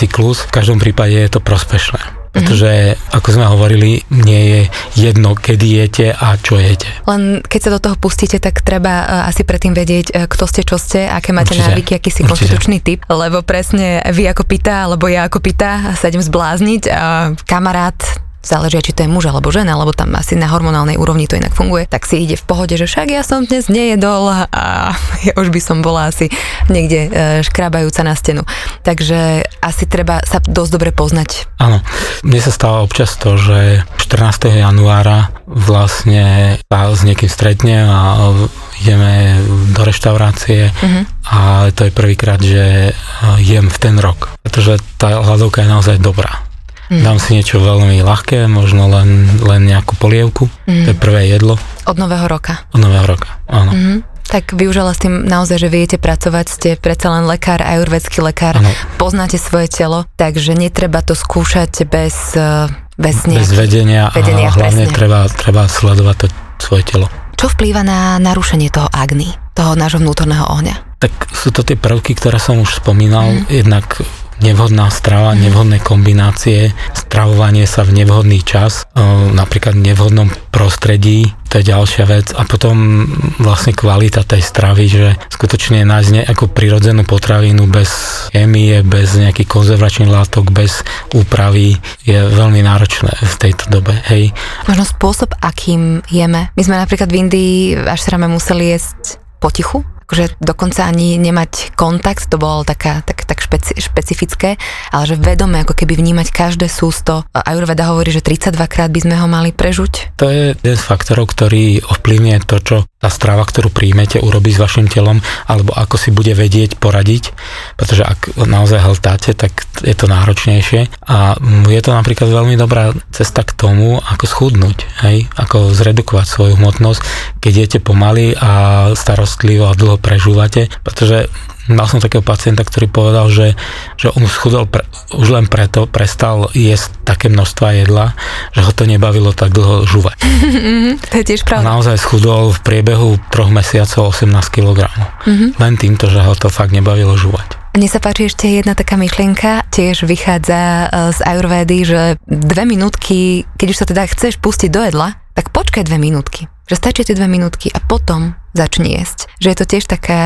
cyklus. 0.00 0.48
V 0.48 0.52
každom 0.54 0.80
prípade 0.80 1.18
je 1.18 1.28
to 1.28 1.44
prospešné. 1.44 2.23
Pretože, 2.34 2.98
ako 3.14 3.28
sme 3.30 3.46
hovorili, 3.46 4.02
nie 4.10 4.42
je 4.42 4.60
jedno, 4.98 5.38
kedy 5.38 5.66
jete 5.86 6.06
a 6.10 6.34
čo 6.34 6.58
jete. 6.58 6.90
Len 7.06 7.38
keď 7.46 7.60
sa 7.62 7.70
do 7.70 7.80
toho 7.80 7.94
pustíte, 7.94 8.42
tak 8.42 8.66
treba 8.66 9.06
uh, 9.06 9.30
asi 9.30 9.46
predtým 9.46 9.70
vedieť, 9.70 10.06
uh, 10.10 10.26
kto 10.26 10.50
ste, 10.50 10.66
čo 10.66 10.74
ste, 10.74 11.06
aké 11.06 11.30
máte 11.30 11.54
Určite. 11.54 11.70
návyky, 11.70 11.92
aký 11.94 12.10
si 12.10 12.26
konštitučný 12.26 12.82
typ, 12.82 13.06
lebo 13.06 13.46
presne 13.46 14.02
vy 14.10 14.26
ako 14.26 14.42
pýta, 14.50 14.90
alebo 14.90 15.06
ja 15.06 15.30
ako 15.30 15.38
pýta 15.38 15.94
sa 15.94 16.10
idem 16.10 16.26
zblázniť 16.26 16.82
a 16.90 17.30
kamarát 17.46 18.23
záleží, 18.44 18.80
či 18.84 18.92
to 18.92 19.02
je 19.04 19.10
muž 19.10 19.26
alebo 19.26 19.48
žena, 19.50 19.74
lebo 19.74 19.96
tam 19.96 20.12
asi 20.14 20.36
na 20.36 20.46
hormonálnej 20.52 21.00
úrovni 21.00 21.26
to 21.26 21.40
inak 21.40 21.56
funguje, 21.56 21.88
tak 21.88 22.04
si 22.04 22.22
ide 22.22 22.36
v 22.36 22.44
pohode, 22.44 22.76
že 22.76 22.84
však 22.84 23.08
ja 23.10 23.24
som 23.24 23.48
dnes 23.48 23.72
nejedol 23.72 24.30
a 24.52 24.94
ja 25.26 25.32
už 25.34 25.50
by 25.50 25.60
som 25.60 25.80
bola 25.80 26.12
asi 26.12 26.28
niekde 26.68 27.00
e, 27.08 27.10
škrabajúca 27.42 28.04
na 28.04 28.14
stenu. 28.14 28.44
Takže 28.84 29.48
asi 29.64 29.84
treba 29.88 30.20
sa 30.22 30.38
dosť 30.44 30.70
dobre 30.70 30.90
poznať. 30.92 31.48
Áno, 31.58 31.80
mne 32.22 32.40
sa 32.44 32.52
stáva 32.52 32.84
občas 32.84 33.16
to, 33.16 33.40
že 33.40 33.82
14. 33.98 34.52
januára 34.52 35.32
vlastne 35.48 36.56
sa 36.68 36.92
s 36.92 37.00
niekým 37.02 37.30
stretnem 37.32 37.88
a 37.88 38.32
ideme 38.80 39.40
do 39.72 39.82
reštaurácie 39.86 40.68
uh-huh. 40.68 41.02
a 41.30 41.38
to 41.72 41.88
je 41.88 41.92
prvýkrát, 41.94 42.42
že 42.42 42.92
jem 43.40 43.70
v 43.70 43.78
ten 43.80 43.96
rok, 43.96 44.34
pretože 44.42 44.82
tá 44.98 45.22
hľadovka 45.22 45.64
je 45.64 45.68
naozaj 45.70 45.96
dobrá. 46.02 46.44
Mm. 46.92 47.02
Dám 47.04 47.18
si 47.20 47.36
niečo 47.36 47.60
veľmi 47.60 48.04
ľahké, 48.04 48.44
možno 48.50 48.88
len, 48.92 49.40
len 49.40 49.64
nejakú 49.64 49.96
polievku. 49.96 50.52
Mm. 50.68 50.84
To 50.84 50.88
je 50.92 50.98
prvé 50.98 51.32
jedlo. 51.32 51.56
Od 51.88 51.96
nového 51.96 52.28
roka. 52.28 52.64
Od 52.76 52.80
nového 52.80 53.04
roka, 53.08 53.40
áno. 53.48 53.72
Mm-hmm. 53.72 53.98
Tak 54.24 54.56
využala 54.56 54.96
s 54.96 55.04
tým 55.04 55.28
naozaj, 55.28 55.60
že 55.60 55.68
viete 55.68 55.96
pracovať, 56.00 56.46
ste 56.48 56.68
predsa 56.80 57.12
len 57.12 57.28
lekár, 57.28 57.60
ajurvedský 57.60 58.24
lekár, 58.24 58.56
ano. 58.56 58.72
poznáte 58.96 59.36
svoje 59.36 59.68
telo, 59.68 60.08
takže 60.16 60.56
netreba 60.56 61.04
to 61.04 61.12
skúšať 61.12 61.84
bez, 61.84 62.32
eh, 62.32 62.72
bez, 62.96 63.28
bez 63.28 63.52
vedenia, 63.52 64.08
vedenia 64.16 64.48
a 64.48 64.56
hlavne 64.56 64.88
treba, 64.88 65.28
treba 65.28 65.68
sledovať 65.68 66.16
to 66.24 66.26
svoje 66.56 66.82
telo. 66.88 67.06
Čo 67.36 67.52
vplýva 67.52 67.84
na 67.84 68.16
narušenie 68.16 68.72
toho 68.72 68.88
agny? 68.88 69.43
Toho 69.54 69.78
nášho 69.78 70.02
vnútorného 70.02 70.50
ohňa? 70.50 70.98
Tak 70.98 71.30
sú 71.30 71.54
to 71.54 71.62
tie 71.62 71.78
prvky, 71.78 72.18
ktoré 72.18 72.42
som 72.42 72.58
už 72.58 72.82
spomínal, 72.82 73.30
mm. 73.30 73.54
jednak 73.54 74.02
nevhodná 74.42 74.90
strava, 74.90 75.38
nevhodné 75.38 75.78
kombinácie, 75.78 76.74
stravovanie 76.90 77.70
sa 77.70 77.86
v 77.86 78.02
nevhodný 78.02 78.42
čas, 78.42 78.82
napríklad 79.30 79.78
v 79.78 79.94
nevhodnom 79.94 80.28
prostredí, 80.50 81.30
to 81.46 81.62
je 81.62 81.70
ďalšia 81.70 82.04
vec. 82.10 82.34
A 82.34 82.42
potom 82.42 83.06
vlastne 83.38 83.70
kvalita 83.70 84.26
tej 84.26 84.42
stravy, 84.42 84.84
že 84.90 85.06
skutočne 85.30 85.86
nájsť 85.86 86.10
nejakú 86.10 86.50
prirodzenú 86.50 87.06
potravinu 87.06 87.70
bez 87.70 87.88
chemie, 88.34 88.82
bez 88.82 89.14
nejakých 89.14 89.46
konzervačných 89.46 90.10
látok, 90.10 90.50
bez 90.50 90.82
úpravy 91.14 91.78
je 92.02 92.18
veľmi 92.18 92.58
náročné 92.58 93.14
v 93.14 93.34
tejto 93.38 93.70
dobe. 93.70 93.94
Hej. 94.10 94.34
Možno 94.66 94.82
spôsob, 94.82 95.30
akým 95.38 96.02
jeme. 96.10 96.50
My 96.58 96.62
sme 96.66 96.82
napríklad 96.82 97.06
v 97.06 97.18
Indii 97.22 97.54
až 97.86 98.02
srame 98.02 98.26
museli 98.26 98.74
jesť 98.74 99.22
потиху, 99.44 99.84
akože 100.04 100.36
dokonca 100.38 100.84
ani 100.84 101.16
nemať 101.16 101.72
kontakt, 101.74 102.28
to 102.28 102.36
bolo 102.36 102.62
taká, 102.62 103.00
tak, 103.02 103.24
tak 103.24 103.40
špeci, 103.40 103.72
špecifické, 103.80 104.60
ale 104.92 105.04
že 105.08 105.16
vedome 105.16 105.64
ako 105.64 105.72
keby 105.72 105.96
vnímať 105.96 106.28
každé 106.30 106.68
sústo. 106.68 107.24
Ayurveda 107.32 107.90
hovorí, 107.90 108.12
že 108.12 108.20
32 108.20 108.56
krát 108.68 108.92
by 108.92 109.00
sme 109.00 109.16
ho 109.16 109.26
mali 109.26 109.50
prežuť. 109.50 110.16
To 110.20 110.28
je 110.28 110.52
jeden 110.52 110.76
z 110.76 110.84
faktorov, 110.84 111.32
ktorý 111.32 111.80
ovplyvňuje 111.88 112.38
to, 112.44 112.56
čo 112.60 112.76
tá 113.04 113.12
strava, 113.12 113.44
ktorú 113.44 113.68
príjmete, 113.68 114.16
urobí 114.16 114.48
s 114.48 114.60
vašim 114.60 114.88
telom, 114.88 115.20
alebo 115.44 115.76
ako 115.76 116.00
si 116.00 116.08
bude 116.08 116.32
vedieť 116.32 116.80
poradiť, 116.80 117.36
pretože 117.76 118.00
ak 118.00 118.40
naozaj 118.40 118.80
hltáte, 118.80 119.36
tak 119.36 119.68
je 119.84 119.92
to 119.92 120.08
náročnejšie 120.08 120.88
a 121.04 121.36
je 121.68 121.80
to 121.84 121.90
napríklad 121.92 122.32
veľmi 122.32 122.56
dobrá 122.56 122.96
cesta 123.12 123.44
k 123.44 123.52
tomu, 123.52 124.00
ako 124.00 124.24
schudnúť, 124.24 124.78
hej? 125.04 125.28
ako 125.36 125.76
zredukovať 125.76 126.26
svoju 126.28 126.54
hmotnosť, 126.56 127.00
keď 127.44 127.52
jete 127.68 127.78
pomaly 127.84 128.32
a 128.40 128.52
starostlivo 128.96 129.68
a 129.68 129.76
dlho 129.76 129.93
prežúvate, 129.98 130.70
pretože 130.82 131.30
Mal 131.64 131.88
som 131.88 131.96
takého 131.96 132.20
pacienta, 132.20 132.60
ktorý 132.60 132.92
povedal, 132.92 133.32
že, 133.32 133.56
že 133.96 134.12
on 134.12 134.28
schudol 134.28 134.68
pre, 134.68 134.84
už 135.16 135.32
len 135.32 135.48
preto, 135.48 135.88
prestal 135.88 136.52
jesť 136.52 136.92
také 137.08 137.32
množstva 137.32 137.80
jedla, 137.80 138.12
že 138.52 138.60
ho 138.60 138.72
to 138.76 138.84
nebavilo 138.84 139.32
tak 139.32 139.56
dlho 139.56 139.88
žúvať. 139.88 140.18
to 141.08 141.14
je 141.16 141.24
tiež 141.24 141.48
pravda. 141.48 141.64
A 141.64 141.72
naozaj 141.72 141.96
schudol 141.96 142.52
v 142.52 142.60
priebehu 142.60 143.16
troch 143.32 143.48
mesiacov 143.48 144.12
18 144.12 144.28
kg. 144.52 144.92
Mm-hmm. 145.24 145.50
Len 145.56 145.74
týmto, 145.80 146.12
že 146.12 146.20
ho 146.20 146.36
to 146.36 146.52
fakt 146.52 146.76
nebavilo 146.76 147.16
žúvať. 147.16 147.56
Mne 147.74 147.88
sa 147.88 147.98
páči 147.98 148.28
ešte 148.28 148.46
jedna 148.46 148.76
taká 148.76 149.00
myšlienka, 149.00 149.66
tiež 149.72 150.06
vychádza 150.06 150.60
e, 150.60 150.86
z 151.10 151.18
Ayurvédy, 151.26 151.78
že 151.82 152.00
dve 152.28 152.68
minútky, 152.70 153.48
keď 153.58 153.66
už 153.72 153.78
sa 153.82 153.86
teda 153.88 154.06
chceš 154.14 154.38
pustiť 154.38 154.70
do 154.70 154.84
jedla, 154.84 155.18
tak 155.34 155.50
počkaj 155.50 155.82
dve 155.82 155.98
minútky. 155.98 156.46
Že 156.64 156.74
stačí 156.80 157.00
tie 157.04 157.16
dve 157.16 157.28
minútky 157.28 157.68
a 157.68 157.78
potom 157.80 158.36
začni 158.56 158.96
jesť. 158.96 159.28
Že 159.40 159.48
je 159.52 159.58
to 159.58 159.66
tiež 159.68 159.84
taká, 159.84 160.22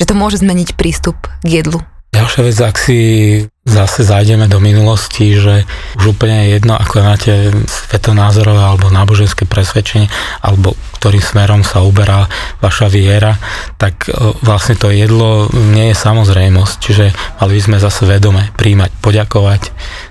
že 0.00 0.08
to 0.08 0.14
môže 0.16 0.40
zmeniť 0.40 0.78
prístup 0.78 1.16
k 1.44 1.60
jedlu. 1.60 1.84
Ďalšia 2.08 2.42
vec, 2.48 2.56
ak 2.64 2.76
si 2.80 3.00
zase 3.68 4.00
zájdeme 4.00 4.48
do 4.48 4.64
minulosti, 4.64 5.36
že 5.36 5.68
už 6.00 6.16
úplne 6.16 6.48
jedno, 6.48 6.72
ako 6.72 7.04
máte 7.04 7.52
svetonázorové 7.68 8.64
alebo 8.64 8.88
náboženské 8.88 9.44
presvedčenie, 9.44 10.08
alebo 10.40 10.72
ktorým 10.96 11.20
smerom 11.20 11.60
sa 11.60 11.84
uberá 11.84 12.24
vaša 12.64 12.88
viera, 12.88 13.36
tak 13.76 14.08
e, 14.08 14.16
vlastne 14.40 14.80
to 14.80 14.88
jedlo 14.88 15.52
nie 15.52 15.92
je 15.92 15.96
samozrejmosť, 16.00 16.74
čiže 16.80 17.12
mali 17.44 17.60
by 17.60 17.62
sme 17.62 17.76
zase 17.76 18.08
vedome 18.08 18.48
príjmať, 18.56 18.88
poďakovať, 19.04 19.62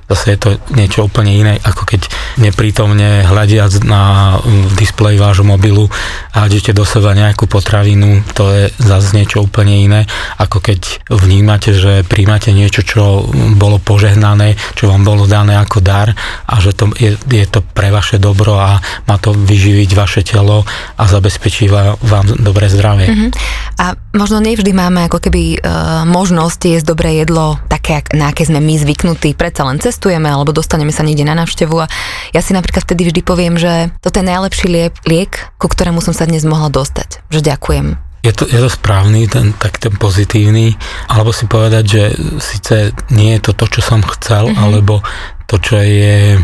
zase 0.08 0.36
je 0.36 0.40
to 0.40 0.50
niečo 0.72 1.04
úplne 1.04 1.36
iné, 1.36 1.54
ako 1.60 1.84
keď 1.84 2.08
neprítomne 2.40 3.28
hľadiac 3.28 3.84
na 3.84 4.36
displeji 4.80 5.20
vášho 5.20 5.44
mobilu 5.44 5.92
a 6.32 6.48
hádete 6.48 6.72
do 6.72 6.88
seba 6.88 7.12
nejakú 7.12 7.46
potravinu, 7.46 8.24
to 8.32 8.48
je 8.56 8.64
zase 8.80 9.12
niečo 9.12 9.44
úplne 9.44 9.76
iné, 9.84 10.02
ako 10.40 10.64
keď 10.64 11.12
vnímate, 11.12 11.76
že 11.76 12.08
príjmate 12.08 12.56
niečo, 12.56 12.88
čo 12.88 13.28
bolo 13.60 13.84
požehnané, 13.84 14.56
čo 14.80 14.88
vám 14.88 15.04
bolo 15.04 15.28
dané 15.28 15.60
ako 15.60 15.84
dar 15.84 16.16
a 16.48 16.56
že 16.64 16.72
to 16.72 16.88
je, 16.96 17.20
je 17.20 17.46
to 17.50 17.60
pre 17.60 17.92
vaše 17.92 18.16
dobro 18.16 18.56
a 18.56 18.80
má 19.12 19.20
to 19.20 19.36
vyživiť 19.36 19.90
vaše 19.92 20.22
telo 20.24 20.64
a 20.96 21.04
zabezpečí 21.04 21.68
vám 21.68 22.26
dobré 22.40 22.72
zdravie. 22.72 23.08
Mm-hmm. 23.12 23.30
A 23.78 23.94
možno 24.16 24.42
nevždy 24.42 24.74
máme 24.74 25.06
ako 25.06 25.22
keby 25.22 25.58
e, 25.58 25.70
možnosť 26.10 26.60
jesť 26.74 26.86
dobré 26.90 27.22
jedlo 27.22 27.62
také, 27.70 28.02
na 28.18 28.34
aké 28.34 28.48
sme 28.48 28.58
my 28.58 28.74
zvyknutí, 28.80 29.38
predsa 29.38 29.68
len 29.70 29.78
cez 29.78 29.97
cestujeme 29.98 30.30
alebo 30.30 30.54
dostaneme 30.54 30.94
sa 30.94 31.02
niekde 31.02 31.26
na 31.26 31.34
návštevu 31.34 31.74
a 31.82 31.90
ja 32.30 32.46
si 32.46 32.54
napríklad 32.54 32.86
vtedy 32.86 33.10
vždy 33.10 33.22
poviem, 33.26 33.58
že 33.58 33.90
toto 34.06 34.22
je 34.22 34.30
najlepší 34.30 34.70
liek, 34.70 34.94
liek 35.10 35.50
ku 35.58 35.66
ktorému 35.66 36.06
som 36.06 36.14
sa 36.14 36.30
dnes 36.30 36.46
mohla 36.46 36.70
dostať. 36.70 37.26
Že 37.34 37.42
ďakujem. 37.42 37.98
Je 38.22 38.34
to, 38.38 38.46
je 38.46 38.60
to 38.62 38.70
správny, 38.70 39.26
ten, 39.26 39.58
tak 39.58 39.82
ten 39.82 39.98
pozitívny, 39.98 40.78
alebo 41.10 41.34
si 41.34 41.50
povedať, 41.50 41.84
že 41.90 42.04
síce 42.38 42.94
nie 43.10 43.34
je 43.40 43.50
to 43.50 43.52
to, 43.58 43.66
čo 43.74 43.82
som 43.82 44.06
chcel, 44.06 44.52
mm-hmm. 44.52 44.62
alebo 44.62 45.02
to, 45.50 45.58
čo 45.58 45.82
je 45.82 46.38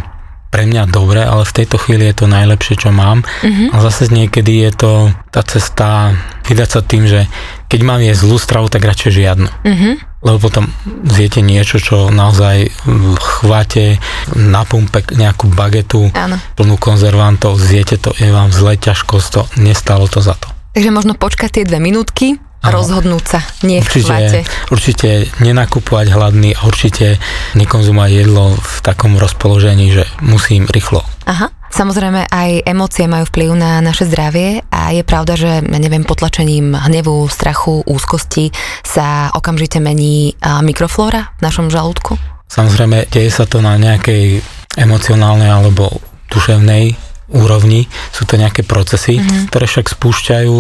pre 0.50 0.70
mňa 0.70 0.86
dobré, 0.90 1.26
ale 1.26 1.44
v 1.44 1.56
tejto 1.62 1.82
chvíli 1.82 2.08
je 2.10 2.24
to 2.24 2.30
najlepšie, 2.30 2.78
čo 2.78 2.90
mám. 2.94 3.26
Mm-hmm. 3.42 3.74
A 3.74 3.76
zase 3.84 4.14
niekedy 4.14 4.70
je 4.70 4.72
to 4.74 4.92
tá 5.34 5.42
cesta 5.44 6.14
vydať 6.46 6.70
sa 6.70 6.82
tým, 6.86 7.04
že 7.10 7.26
keď 7.68 7.80
mám 7.84 8.00
jesť 8.06 8.22
zlú 8.22 8.38
stravu, 8.38 8.70
tak 8.70 8.86
radšej 8.86 9.12
žiadnu. 9.12 9.50
Mm-hmm 9.66 10.13
lebo 10.24 10.38
potom 10.40 10.72
zjete 11.04 11.44
niečo, 11.44 11.78
čo 11.78 12.08
naozaj 12.10 12.72
chváte 13.20 14.00
na 14.34 14.64
pumpe 14.64 15.04
nejakú 15.14 15.52
bagetu 15.52 16.10
Áno. 16.16 16.40
plnú 16.56 16.80
konzervantov, 16.80 17.60
zjete 17.60 18.00
to, 18.00 18.16
je 18.16 18.32
vám 18.32 18.50
zle, 18.50 18.80
ťažkosť 18.80 19.28
to, 19.30 19.42
nestalo 19.60 20.08
to 20.08 20.24
za 20.24 20.40
to. 20.40 20.48
Takže 20.74 20.90
možno 20.90 21.14
počkať 21.14 21.62
tie 21.62 21.64
dve 21.70 21.78
minútky 21.78 22.42
rozhodnúť 22.72 23.24
sa, 23.28 23.40
nie 23.68 23.84
určite, 23.84 24.00
v 24.00 24.08
chváte. 24.08 24.40
Určite 24.72 25.10
nenakupovať 25.44 26.08
hladný 26.16 26.56
a 26.56 26.64
určite 26.64 27.20
nekonzumovať 27.60 28.12
jedlo 28.24 28.56
v 28.56 28.76
takom 28.80 29.20
rozpoložení, 29.20 29.92
že 29.92 30.08
musím 30.24 30.70
rýchlo. 30.72 31.04
Aha. 31.28 31.52
Samozrejme 31.74 32.30
aj 32.30 32.70
emócie 32.70 33.10
majú 33.10 33.26
vplyv 33.34 33.58
na 33.58 33.82
naše 33.82 34.06
zdravie 34.06 34.62
a 34.70 34.94
je 34.94 35.02
pravda, 35.02 35.34
že 35.34 35.66
neviem, 35.66 36.06
potlačením 36.06 36.78
hnevu, 36.78 37.26
strachu, 37.26 37.82
úzkosti 37.90 38.54
sa 38.86 39.34
okamžite 39.34 39.82
mení 39.82 40.38
mikroflóra 40.62 41.34
v 41.34 41.42
našom 41.42 41.74
žalúdku? 41.74 42.14
Samozrejme, 42.54 43.10
deje 43.10 43.34
sa 43.34 43.50
to 43.50 43.66
na 43.66 43.82
nejakej 43.82 44.46
emocionálnej 44.78 45.50
alebo 45.50 45.98
duševnej 46.30 46.94
úrovni, 47.32 47.88
sú 48.12 48.28
to 48.28 48.36
nejaké 48.36 48.68
procesy, 48.68 49.20
mm-hmm. 49.20 49.48
ktoré 49.48 49.66
však 49.68 49.88
spúšťajú 49.96 50.58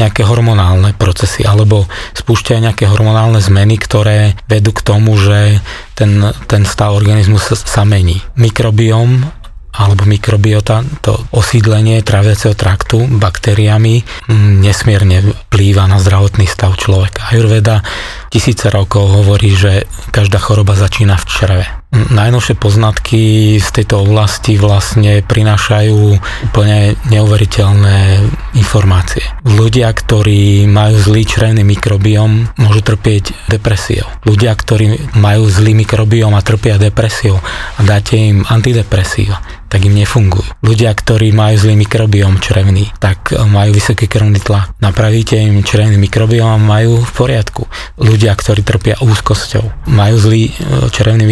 nejaké 0.00 0.22
hormonálne 0.24 0.96
procesy 0.96 1.44
alebo 1.44 1.84
spúšťajú 2.16 2.58
nejaké 2.64 2.88
hormonálne 2.88 3.40
zmeny, 3.42 3.76
ktoré 3.76 4.38
vedú 4.48 4.72
k 4.72 4.84
tomu, 4.84 5.18
že 5.20 5.60
ten, 5.92 6.24
ten 6.48 6.64
stav 6.64 6.96
organizmu 6.96 7.36
sa, 7.36 7.52
sa 7.56 7.82
mení. 7.84 8.24
Mikrobióm 8.40 9.28
alebo 9.70 10.02
mikrobiota, 10.02 10.82
to 10.98 11.14
osídlenie 11.30 12.02
traviaceho 12.02 12.58
traktu 12.58 13.06
baktériami 13.06 14.02
mm, 14.26 14.66
nesmierne 14.66 15.22
vplýva 15.46 15.86
na 15.86 16.02
zdravotný 16.02 16.50
stav 16.50 16.74
človeka. 16.74 17.30
Ayurveda 17.30 17.86
tisíce 18.34 18.66
rokov 18.66 19.06
hovorí, 19.06 19.54
že 19.54 19.86
každá 20.10 20.42
choroba 20.42 20.74
začína 20.74 21.14
v 21.14 21.28
čreve. 21.30 21.79
Najnovšie 21.90 22.54
poznatky 22.54 23.22
z 23.58 23.68
tejto 23.74 24.06
oblasti 24.06 24.54
vlastne 24.54 25.26
prinášajú 25.26 26.22
úplne 26.46 26.94
neuveriteľné 27.10 28.30
informácie. 28.54 29.26
Ľudia, 29.42 29.90
ktorí 29.90 30.70
majú 30.70 30.94
zlý 31.02 31.26
črevný 31.26 31.66
mikrobióm, 31.66 32.46
môžu 32.62 32.94
trpieť 32.94 33.34
depresiou. 33.50 34.06
Ľudia, 34.22 34.54
ktorí 34.54 35.18
majú 35.18 35.50
zlý 35.50 35.74
mikrobióm 35.82 36.30
a 36.38 36.46
trpia 36.46 36.78
depresiou 36.78 37.42
a 37.74 37.80
dáte 37.82 38.14
im 38.14 38.46
antidepresíva, 38.46 39.42
tak 39.70 39.86
im 39.86 39.94
nefungujú. 39.94 40.46
Ľudia, 40.66 40.94
ktorí 40.94 41.34
majú 41.34 41.54
zlý 41.58 41.74
mikrobióm 41.74 42.42
črevný, 42.42 42.90
tak 42.98 43.34
majú 43.34 43.74
vysoký 43.74 44.06
krvný 44.10 44.42
tlak. 44.42 44.74
Napravíte 44.82 45.38
im 45.38 45.62
črevný 45.62 45.94
mikrobióm 45.98 46.54
a 46.54 46.58
majú 46.58 47.02
v 47.02 47.12
poriadku. 47.14 47.66
Ľudia, 47.98 48.34
ktorí 48.34 48.62
trpia 48.66 48.98
úzkosťou, 48.98 49.90
majú 49.90 50.16
zlý 50.18 50.50
e, 50.50 50.52
črevný 50.90 51.22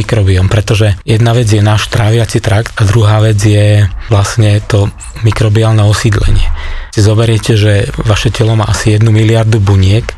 pretože 0.49 0.97
jedna 1.05 1.37
vec 1.37 1.47
je 1.47 1.63
náš 1.63 1.93
tráviaci 1.93 2.41
trakt 2.41 2.73
a 2.81 2.83
druhá 2.89 3.21
vec 3.21 3.39
je 3.39 3.87
vlastne 4.09 4.59
to 4.65 4.89
mikrobiálne 5.23 5.85
osídlenie. 5.85 6.49
Si 6.91 7.01
zoberiete, 7.05 7.55
že 7.55 7.93
vaše 8.03 8.33
telo 8.33 8.57
má 8.57 8.67
asi 8.67 8.97
1 8.97 9.05
miliardu 9.07 9.61
buniek, 9.61 10.09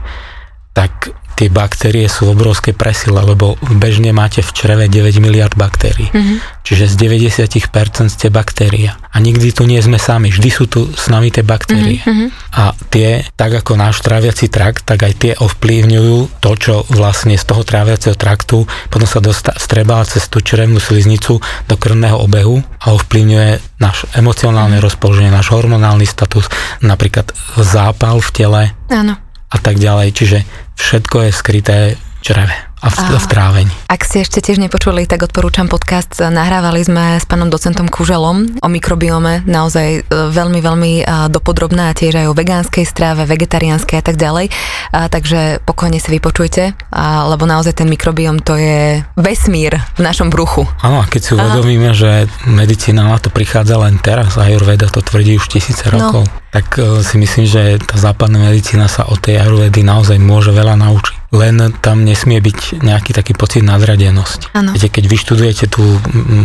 tak 0.70 1.12
tie 1.40 1.48
baktérie 1.48 2.04
sú 2.04 2.28
v 2.28 2.36
obrovskej 2.36 2.76
presile, 2.76 3.24
lebo 3.24 3.56
bežne 3.72 4.12
máte 4.12 4.44
v 4.44 4.52
čreve 4.52 4.92
9 4.92 5.24
miliard 5.24 5.56
baktérií. 5.56 6.12
Mm-hmm. 6.12 6.36
Čiže 6.68 6.84
z 6.92 6.94
90% 7.00 8.12
ste 8.12 8.28
baktéria. 8.28 9.00
A 9.08 9.24
nikdy 9.24 9.48
tu 9.56 9.64
nie 9.64 9.80
sme 9.80 9.96
sami, 9.96 10.28
vždy 10.28 10.50
sú 10.52 10.68
tu 10.68 10.92
s 10.92 11.08
nami 11.08 11.32
tie 11.32 11.40
baktérie. 11.40 12.04
Mm-hmm. 12.04 12.28
A 12.60 12.76
tie, 12.92 13.24
tak 13.40 13.56
ako 13.56 13.80
náš 13.80 14.04
tráviaci 14.04 14.52
trakt, 14.52 14.84
tak 14.84 15.00
aj 15.00 15.14
tie 15.16 15.32
ovplyvňujú 15.40 16.44
to, 16.44 16.50
čo 16.60 16.74
vlastne 16.92 17.40
z 17.40 17.44
toho 17.48 17.64
tráviaceho 17.64 18.20
traktu 18.20 18.68
potom 18.92 19.08
sa 19.08 19.24
dostá, 19.24 19.56
vstrebá 19.56 20.04
cez 20.04 20.28
tú 20.28 20.44
črevnú 20.44 20.76
sliznicu 20.76 21.40
do 21.40 21.74
krvného 21.80 22.20
obehu 22.20 22.60
a 22.84 22.92
ovplyvňuje 22.92 23.80
náš 23.80 24.04
emocionálne 24.12 24.76
mm-hmm. 24.76 24.92
rozpoloženie, 24.92 25.32
náš 25.32 25.56
hormonálny 25.56 26.04
status, 26.04 26.52
napríklad 26.84 27.32
zápal 27.56 28.20
v 28.20 28.30
tele. 28.36 28.62
Áno. 28.92 29.29
A 29.50 29.56
tak 29.58 29.82
ďalej. 29.82 30.08
Čiže 30.14 30.38
všetko 30.78 31.16
je 31.26 31.30
skryté 31.34 31.78
čreve 32.20 32.70
a 32.80 32.88
v, 32.88 32.96
a, 32.96 33.20
v 33.20 33.26
trávení. 33.28 33.72
Ak 33.92 34.08
ste 34.08 34.24
ešte 34.24 34.40
tiež 34.40 34.56
nepočuli, 34.56 35.04
tak 35.04 35.20
odporúčam 35.28 35.68
podcast. 35.68 36.16
Nahrávali 36.16 36.80
sme 36.80 37.20
s 37.20 37.28
pánom 37.28 37.52
docentom 37.52 37.92
Kuželom 37.92 38.56
o 38.64 38.68
mikrobiome, 38.72 39.44
naozaj 39.44 39.88
e, 40.00 40.02
veľmi, 40.08 40.60
veľmi 40.64 40.92
e, 41.00 41.28
dopodrobná, 41.28 41.92
tiež 41.92 42.24
aj 42.24 42.26
o 42.32 42.36
vegánskej 42.36 42.88
stráve, 42.88 43.28
vegetariánskej 43.28 44.00
a 44.00 44.04
tak 44.04 44.16
ďalej. 44.16 44.48
A, 44.96 45.12
takže 45.12 45.60
pokojne 45.68 46.00
si 46.00 46.08
vypočujte, 46.08 46.72
a, 46.72 47.28
lebo 47.28 47.44
naozaj 47.44 47.84
ten 47.84 47.88
mikrobiom 47.92 48.40
to 48.40 48.56
je 48.56 49.04
vesmír 49.12 49.76
v 49.76 50.00
našom 50.00 50.32
bruchu. 50.32 50.64
Áno, 50.80 51.04
a 51.04 51.06
keď 51.08 51.20
si 51.20 51.30
uvedomíme, 51.36 51.92
že 51.92 52.32
medicína 52.48 53.04
na 53.04 53.20
to 53.20 53.28
prichádza 53.28 53.76
len 53.76 54.00
teraz, 54.00 54.40
Ayurveda 54.40 54.88
to 54.88 55.04
tvrdí 55.04 55.36
už 55.36 55.52
tisíce 55.52 55.84
no. 55.92 56.00
rokov, 56.00 56.24
no. 56.24 56.32
tak 56.48 56.80
si 57.04 57.20
myslím, 57.20 57.44
že 57.44 57.76
tá 57.84 58.00
západná 58.00 58.40
medicína 58.40 58.88
sa 58.88 59.04
od 59.04 59.20
tej 59.20 59.44
Ayurvedy 59.44 59.84
naozaj 59.84 60.16
môže 60.16 60.48
veľa 60.56 60.80
naučiť 60.80 61.19
len 61.30 61.70
tam 61.78 62.02
nesmie 62.02 62.42
byť 62.42 62.82
nejaký 62.82 63.14
taký 63.14 63.38
pocit 63.38 63.62
nadradenosti. 63.62 64.50
Ano. 64.50 64.74
Viete, 64.74 64.90
keď 64.90 65.04
vyštudujete 65.06 65.64
tú 65.70 65.82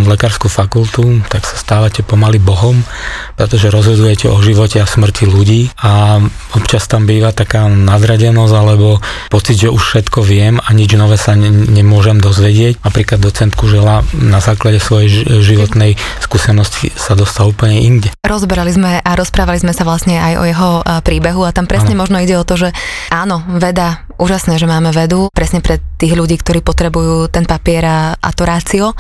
lekárskú 0.05 0.45
fakultu, 0.45 1.25
tak 1.25 1.41
sa 1.41 1.57
stávate 1.57 2.05
pomaly 2.05 2.37
bohom, 2.37 2.85
pretože 3.33 3.73
rozhodujete 3.73 4.29
o 4.29 4.37
živote 4.45 4.77
a 4.77 4.85
smrti 4.85 5.25
ľudí 5.25 5.73
a 5.81 6.21
občas 6.53 6.85
tam 6.85 7.09
býva 7.09 7.33
taká 7.33 7.65
nadradenosť 7.65 8.53
alebo 8.53 9.01
pocit, 9.33 9.65
že 9.65 9.73
už 9.73 9.81
všetko 9.81 10.21
viem 10.21 10.61
a 10.61 10.69
nič 10.69 10.93
nové 10.93 11.17
sa 11.17 11.33
ne, 11.33 11.49
nemôžem 11.49 12.21
dozvedieť. 12.21 12.85
Napríklad 12.85 13.17
docent 13.17 13.57
Kužela 13.57 14.05
na 14.13 14.37
základe 14.37 14.77
svojej 14.77 15.41
životnej 15.41 15.97
skúsenosti 16.21 16.93
sa 16.93 17.17
dostal 17.17 17.49
úplne 17.49 17.81
inde. 17.81 18.13
Rozberali 18.21 18.69
sme 18.69 19.01
a 19.01 19.11
rozprávali 19.17 19.57
sme 19.57 19.73
sa 19.73 19.81
vlastne 19.81 20.21
aj 20.21 20.33
o 20.37 20.43
jeho 20.45 20.69
príbehu 21.01 21.41
a 21.41 21.53
tam 21.55 21.65
presne 21.65 21.97
ano. 21.97 22.05
možno 22.05 22.21
ide 22.21 22.37
o 22.37 22.45
to, 22.45 22.53
že 22.53 22.69
áno, 23.09 23.41
veda, 23.57 24.05
úžasné, 24.21 24.55
že 24.61 24.67
máme 24.75 24.91
vedu, 24.91 25.31
presne 25.31 25.63
pre 25.63 25.79
tých 25.95 26.13
ľudí, 26.13 26.35
ktorí 26.35 26.59
potrebujú 26.59 27.31
ten 27.31 27.47
papier 27.47 27.83
a, 27.87 27.99
a 28.19 28.29
to 28.35 28.43
rácio, 28.43 28.91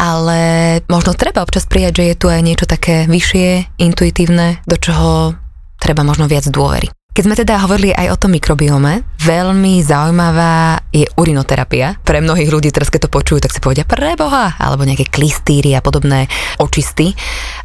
ale 0.00 0.80
možno 0.88 1.12
treba 1.12 1.44
občas 1.44 1.68
prijať, 1.68 2.00
že 2.00 2.04
je 2.08 2.16
tu 2.16 2.26
aj 2.32 2.40
niečo 2.40 2.64
také 2.64 3.04
vyššie, 3.06 3.76
intuitívne, 3.76 4.64
do 4.64 4.80
čoho 4.80 5.36
treba 5.76 6.02
možno 6.02 6.26
viac 6.26 6.48
dôvery. 6.48 6.88
Keď 7.12 7.28
sme 7.28 7.36
teda 7.36 7.60
hovorili 7.60 7.92
aj 7.92 8.08
o 8.08 8.16
tom 8.16 8.32
mikrobiome, 8.32 9.04
veľmi 9.20 9.84
zaujímavá 9.84 10.80
je 10.88 11.04
urinoterapia. 11.20 12.00
Pre 12.00 12.24
mnohých 12.24 12.48
ľudí 12.48 12.72
teraz, 12.72 12.88
keď 12.88 13.04
to 13.04 13.12
počujú, 13.12 13.44
tak 13.44 13.52
si 13.52 13.60
povedia 13.60 13.84
preboha, 13.84 14.56
alebo 14.56 14.88
nejaké 14.88 15.12
klistýry 15.12 15.76
a 15.76 15.84
podobné 15.84 16.24
očisty. 16.56 17.12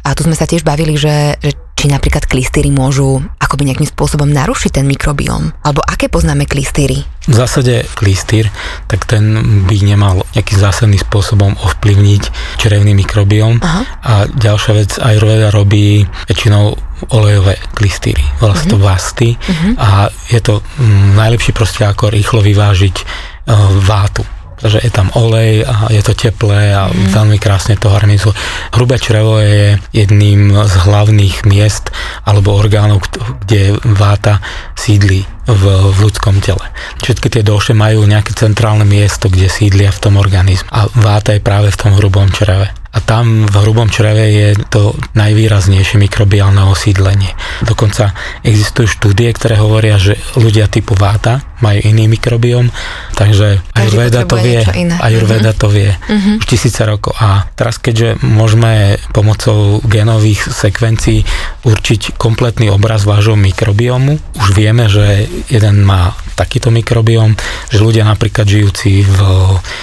A 0.04 0.12
tu 0.12 0.28
sme 0.28 0.36
sa 0.36 0.44
tiež 0.44 0.68
bavili, 0.68 1.00
že, 1.00 1.40
že 1.40 1.56
či 1.78 1.86
napríklad 1.86 2.26
klistýry 2.26 2.74
môžu 2.74 3.22
akoby 3.38 3.70
nejakým 3.70 3.86
spôsobom 3.86 4.26
narušiť 4.26 4.82
ten 4.82 4.86
mikrobióm? 4.90 5.54
Alebo 5.62 5.78
aké 5.86 6.10
poznáme 6.10 6.50
klistýry? 6.50 7.06
V 7.30 7.34
zásade 7.38 7.86
klistýr, 7.94 8.50
tak 8.90 9.06
ten 9.06 9.22
by 9.70 9.76
nemal 9.86 10.26
nejakým 10.34 10.58
zásadným 10.58 10.98
spôsobom 10.98 11.54
ovplyvniť 11.54 12.58
črevný 12.58 12.98
mikrobióm. 12.98 13.62
Aha. 13.62 13.82
A 14.02 14.12
ďalšia 14.26 14.72
vec, 14.74 14.90
Ayurveda 14.98 15.54
robí 15.54 16.02
väčšinou 16.26 16.74
olejové 17.14 17.54
klistýry. 17.78 18.26
Volá 18.42 18.58
sa 18.58 18.66
to 18.66 18.74
mhm. 18.74 18.82
vasty 18.82 19.38
uh-huh. 19.38 19.78
a 19.78 19.88
je 20.34 20.42
to 20.42 20.58
mm, 20.82 21.14
najlepší 21.14 21.54
proste 21.54 21.86
ako 21.86 22.10
rýchlo 22.10 22.42
vyvážiť 22.42 22.96
uh, 22.98 23.70
vátu 23.86 24.26
pretože 24.58 24.82
je 24.82 24.90
tam 24.90 25.06
olej 25.14 25.62
a 25.62 25.86
je 25.94 26.02
to 26.02 26.18
teplé 26.18 26.74
a 26.74 26.90
mm. 26.90 27.14
veľmi 27.14 27.38
krásne 27.38 27.78
to 27.78 27.94
harmonizuje. 27.94 28.34
Hrubé 28.74 28.98
črevo 28.98 29.38
je 29.38 29.78
jedným 29.94 30.50
z 30.66 30.74
hlavných 30.82 31.46
miest 31.46 31.94
alebo 32.26 32.58
orgánov, 32.58 33.06
kde 33.46 33.78
váta 33.86 34.42
sídli 34.74 35.37
v, 35.48 35.62
v 35.96 35.98
ľudskom 36.04 36.44
tele. 36.44 36.62
Všetky 37.00 37.32
tie 37.32 37.42
doše 37.42 37.72
majú 37.72 38.04
nejaké 38.04 38.36
centrálne 38.36 38.84
miesto, 38.84 39.32
kde 39.32 39.48
sídlia 39.48 39.88
v 39.88 40.02
tom 40.04 40.14
organizmu. 40.20 40.68
A 40.68 40.86
váta 40.92 41.32
je 41.32 41.40
práve 41.40 41.72
v 41.72 41.80
tom 41.80 41.96
hrubom 41.96 42.28
čreve 42.28 42.68
a 42.88 43.04
tam 43.04 43.44
v 43.44 43.54
hrubom 43.62 43.92
čreve 43.92 44.32
je 44.32 44.48
to 44.72 44.96
najvýraznejšie 45.12 46.00
mikrobiálne 46.02 46.66
osídlenie. 46.66 47.30
Dokonca 47.62 48.16
existujú 48.40 48.88
štúdie, 48.88 49.28
ktoré 49.36 49.60
hovoria, 49.60 50.00
že 50.00 50.16
ľudia 50.34 50.72
typu 50.72 50.96
váta 50.96 51.44
majú 51.60 51.84
iný 51.84 52.08
mikrobióm, 52.08 52.72
takže 53.12 53.60
Ayurveda 53.74 54.24
to 54.24 54.38
vie, 54.40 54.62
Ayurveda 54.98 55.52
uh-huh. 55.52 55.62
to 55.62 55.68
vie 55.68 55.90
uh-huh. 55.90 56.40
už 56.40 56.46
tisíce 56.48 56.80
rokov. 56.82 57.12
A 57.20 57.46
teraz 57.54 57.76
keďže 57.76 58.18
môžeme 58.24 58.96
pomocou 59.12 59.84
genových 59.84 60.48
sekvencií 60.48 61.22
určiť 61.68 62.16
kompletný 62.16 62.72
obraz 62.72 63.04
vášho 63.04 63.36
mikrobiomu, 63.36 64.16
už 64.38 64.48
vieme, 64.54 64.88
že 64.88 65.28
jeden 65.46 65.86
má 65.86 66.18
takýto 66.38 66.70
mikrobióm, 66.70 67.34
že 67.70 67.82
ľudia 67.82 68.06
napríklad 68.06 68.46
žijúci 68.46 69.02
v 69.02 69.18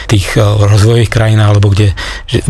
tých 0.08 0.40
eh, 0.40 0.44
rozvojových 0.44 1.12
krajinách 1.12 1.50
alebo 1.52 1.72
kde 1.72 1.92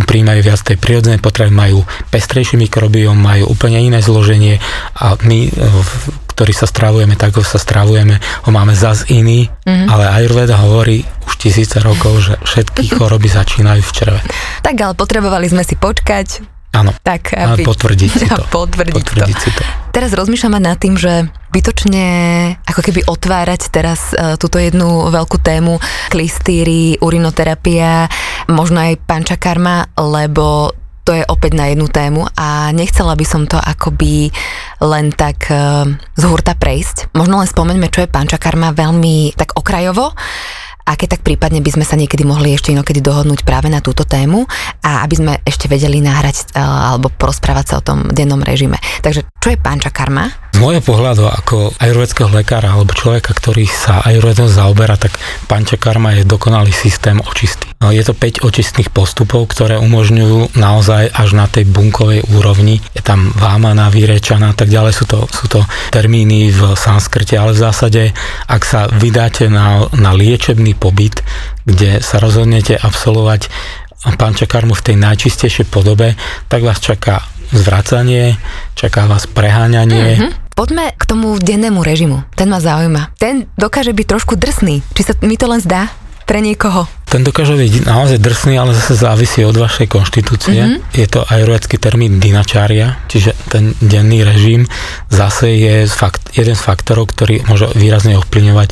príjmajú 0.06 0.40
viac 0.46 0.62
tej 0.62 0.78
prírodzenej 0.78 1.22
potravy, 1.22 1.50
majú 1.54 1.82
pestrejší 2.14 2.58
mikrobióm, 2.58 3.18
majú 3.18 3.50
úplne 3.50 3.82
iné 3.82 4.06
zloženie 4.06 4.62
a 4.98 5.18
my, 5.26 5.40
eh, 5.50 6.24
ktorí 6.36 6.52
sa 6.52 6.68
stravujeme 6.68 7.16
tak, 7.18 7.34
ako 7.34 7.48
sa 7.48 7.58
stravujeme, 7.58 8.20
ho 8.20 8.50
máme 8.52 8.76
zas 8.76 9.08
iný, 9.08 9.48
mm-hmm. 9.66 9.88
ale 9.88 10.04
Ayurveda 10.12 10.60
hovorí 10.60 11.02
už 11.26 11.34
tisíce 11.40 11.80
rokov, 11.80 12.28
že 12.28 12.34
všetky 12.44 12.92
choroby 13.00 13.32
začínajú 13.32 13.82
v 13.82 13.92
čreve. 13.92 14.20
Tak 14.62 14.76
ale 14.78 14.94
potrebovali 14.94 15.48
sme 15.50 15.64
si 15.64 15.74
počkať, 15.80 16.56
Áno. 16.76 16.92
Tak, 16.92 17.32
aby... 17.32 17.64
Potvrdiť 17.64 18.12
si 18.12 18.28
to. 18.36 18.44
potvrdiť, 18.52 18.94
potvrdiť 19.00 19.36
to. 19.36 19.42
Si 19.42 19.50
to. 19.56 19.64
Teraz 19.96 20.12
rozmýšľame 20.12 20.60
nad 20.60 20.76
tým, 20.76 21.00
že 21.00 21.32
bytočne 21.56 22.08
ako 22.68 22.82
keby 22.84 23.08
otvárať 23.08 23.72
teraz 23.72 24.12
uh, 24.12 24.36
túto 24.36 24.60
jednu 24.60 25.08
veľkú 25.08 25.40
tému 25.40 25.80
klistýry, 26.12 27.00
urinoterapia, 27.00 28.12
možno 28.52 28.84
aj 28.84 29.00
pančakarma, 29.08 29.96
lebo 29.96 30.76
to 31.08 31.14
je 31.16 31.24
opäť 31.32 31.54
na 31.54 31.70
jednu 31.72 31.86
tému 31.88 32.26
a 32.34 32.74
nechcela 32.74 33.14
by 33.14 33.24
som 33.24 33.46
to 33.46 33.56
akoby 33.62 34.34
len 34.84 35.16
tak 35.16 35.48
uh, 35.48 35.88
z 36.18 36.24
hurta 36.28 36.60
prejsť. 36.60 37.16
Možno 37.16 37.40
len 37.40 37.48
spomeňme, 37.48 37.88
čo 37.88 38.04
je 38.04 38.12
pančakarma 38.12 38.76
veľmi 38.76 39.38
tak 39.40 39.56
okrajovo 39.56 40.12
a 40.86 40.92
keď 40.94 41.18
tak 41.18 41.22
prípadne 41.26 41.66
by 41.66 41.72
sme 41.74 41.86
sa 41.86 41.98
niekedy 41.98 42.22
mohli 42.22 42.54
ešte 42.54 42.70
inokedy 42.70 43.02
dohodnúť 43.02 43.42
práve 43.42 43.74
na 43.74 43.82
túto 43.82 44.06
tému 44.06 44.46
a 44.86 45.02
aby 45.02 45.16
sme 45.18 45.34
ešte 45.42 45.66
vedeli 45.66 45.98
nahrať 45.98 46.54
e, 46.54 46.62
alebo 46.62 47.10
porozprávať 47.10 47.66
sa 47.66 47.76
o 47.82 47.86
tom 47.86 48.06
dennom 48.14 48.38
režime. 48.46 48.78
Takže 49.02 49.26
čo 49.42 49.50
je 49.50 49.58
panča 49.58 49.90
karma? 49.90 50.30
Z 50.56 50.64
môjho 50.64 50.80
pohľadu 50.80 51.28
ako 51.28 51.76
ajurvedského 51.84 52.32
lekára 52.32 52.72
alebo 52.72 52.96
človeka, 52.96 53.36
ktorý 53.36 53.68
sa 53.68 54.00
ajurvedom 54.08 54.48
zaoberá, 54.48 54.96
tak 54.96 55.12
panča 55.52 55.76
karma 55.76 56.16
je 56.16 56.24
dokonalý 56.24 56.72
systém 56.72 57.20
očistý. 57.20 57.68
No, 57.84 57.92
je 57.92 58.00
to 58.00 58.16
5 58.16 58.40
očistných 58.40 58.88
postupov, 58.88 59.52
ktoré 59.52 59.76
umožňujú 59.84 60.56
naozaj 60.56 61.12
až 61.12 61.36
na 61.36 61.52
tej 61.52 61.68
bunkovej 61.68 62.24
úrovni. 62.32 62.80
Je 62.96 63.04
tam 63.04 63.36
vámana, 63.36 63.92
vyrečaná 63.92 64.56
a 64.56 64.58
tak 64.58 64.72
ďalej. 64.72 64.96
Sú 64.96 65.04
to, 65.04 65.28
sú 65.28 65.52
to 65.52 65.60
termíny 65.92 66.56
v 66.56 66.72
sanskrte, 66.80 67.36
ale 67.36 67.52
v 67.52 67.60
zásade, 67.60 68.04
ak 68.48 68.64
sa 68.64 68.88
vydáte 68.88 69.52
na, 69.52 69.92
na 69.92 70.16
liečebný 70.16 70.72
pobyt, 70.80 71.20
kde 71.68 72.00
sa 72.00 72.24
rozhodnete 72.24 72.80
absolvovať 72.80 73.52
pančakarmu 74.16 74.72
v 74.72 74.86
tej 74.88 74.96
najčistejšej 75.04 75.68
podobe, 75.68 76.16
tak 76.48 76.64
vás 76.64 76.80
čaká 76.80 77.28
zvracanie, 77.52 78.40
čaká 78.72 79.04
vás 79.04 79.28
preháňanie, 79.28 80.16
mm-hmm 80.16 80.45
Poďme 80.56 80.96
k 80.96 81.04
tomu 81.04 81.36
dennému 81.36 81.84
režimu. 81.84 82.24
Ten 82.32 82.48
ma 82.48 82.64
zaujíma. 82.64 83.12
Ten 83.20 83.44
dokáže 83.60 83.92
byť 83.92 84.08
trošku 84.08 84.40
drsný. 84.40 84.88
Či 84.96 85.02
sa 85.04 85.14
mi 85.20 85.36
to 85.36 85.52
len 85.52 85.60
zdá? 85.60 85.92
Pre 86.24 86.40
niekoho. 86.40 86.88
Ten 87.12 87.28
dokáže 87.28 87.60
byť 87.60 87.84
naozaj 87.84 88.24
drsný, 88.24 88.56
ale 88.56 88.72
zase 88.72 88.96
závisí 88.96 89.44
od 89.44 89.52
vašej 89.52 89.92
konštitúcie. 89.92 90.56
Mm-hmm. 90.56 90.96
Je 90.96 91.08
to 91.12 91.28
ajurvedský 91.28 91.76
termín 91.76 92.24
dinačária, 92.24 93.04
čiže 93.12 93.36
ten 93.52 93.76
denný 93.84 94.24
režim 94.24 94.64
zase 95.12 95.60
je 95.60 95.76
fakt, 95.92 96.24
jeden 96.34 96.56
z 96.56 96.64
faktorov, 96.64 97.12
ktorý 97.12 97.44
môže 97.52 97.70
výrazne 97.76 98.16
ovplyvňovať 98.16 98.70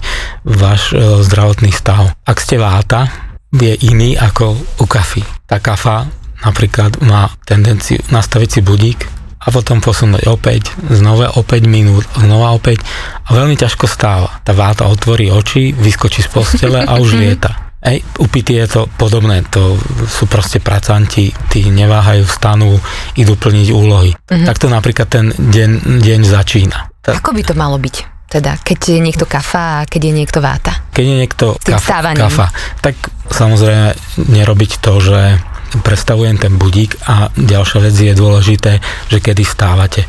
váš 0.48 0.96
e, 0.96 1.20
zdravotný 1.20 1.76
stav. 1.76 2.16
Ak 2.24 2.40
ste 2.40 2.58
váta, 2.58 3.12
je 3.54 3.76
iný 3.86 4.16
ako 4.16 4.56
u 4.80 4.86
kafy. 4.88 5.22
Tá 5.46 5.60
kafa 5.60 6.08
napríklad 6.48 7.04
má 7.04 7.30
tendenciu 7.44 8.02
nastaviť 8.10 8.50
si 8.50 8.62
budík, 8.64 9.00
a 9.44 9.48
potom 9.52 9.84
posunúť 9.84 10.24
opäť, 10.32 10.72
znova 10.88 11.36
o 11.36 11.44
5 11.44 11.68
minút, 11.68 12.08
znova 12.16 12.56
opäť 12.56 12.84
a 13.28 13.36
veľmi 13.36 13.60
ťažko 13.60 13.86
stáva. 13.86 14.40
Tá 14.42 14.56
váta 14.56 14.88
otvorí 14.88 15.28
oči, 15.28 15.76
vyskočí 15.76 16.24
z 16.24 16.30
postele 16.32 16.80
a 16.80 16.96
už 16.96 17.18
lieta. 17.22 17.76
Ej, 17.84 18.00
u 18.24 18.32
pity 18.32 18.64
je 18.64 18.68
to 18.80 18.82
podobné, 18.96 19.44
to 19.52 19.76
sú 20.08 20.24
proste 20.32 20.64
pracanti, 20.64 21.36
tí 21.52 21.68
neváhajú, 21.68 22.24
vstanú, 22.24 22.80
idú 23.20 23.36
plniť 23.36 23.68
úlohy. 23.76 24.16
Mm-hmm. 24.16 24.48
Takto 24.48 24.72
napríklad 24.72 25.08
ten 25.12 25.36
deň, 25.36 26.00
deň 26.00 26.20
začína. 26.24 26.96
Tak. 27.04 27.20
Ako 27.20 27.36
by 27.36 27.44
to 27.44 27.52
malo 27.60 27.76
byť? 27.76 27.96
Teda, 28.32 28.56
keď 28.56 28.98
je 28.98 29.00
niekto 29.04 29.28
kafa 29.28 29.84
a 29.84 29.86
keď 29.86 30.10
je 30.10 30.14
niekto 30.16 30.40
váta? 30.40 30.80
Keď 30.96 31.06
je 31.06 31.16
niekto 31.28 31.46
kafa, 31.60 32.16
kafa, 32.16 32.48
tak 32.80 32.96
samozrejme 33.28 33.94
nerobiť 34.32 34.72
to, 34.80 34.94
že 35.04 35.20
predstavujem 35.82 36.38
ten 36.38 36.60
budík 36.60 37.02
a 37.10 37.34
ďalšia 37.34 37.80
vec 37.82 37.96
je 37.98 38.14
dôležité, 38.14 38.72
že 39.10 39.18
kedy 39.18 39.42
stávate 39.42 40.06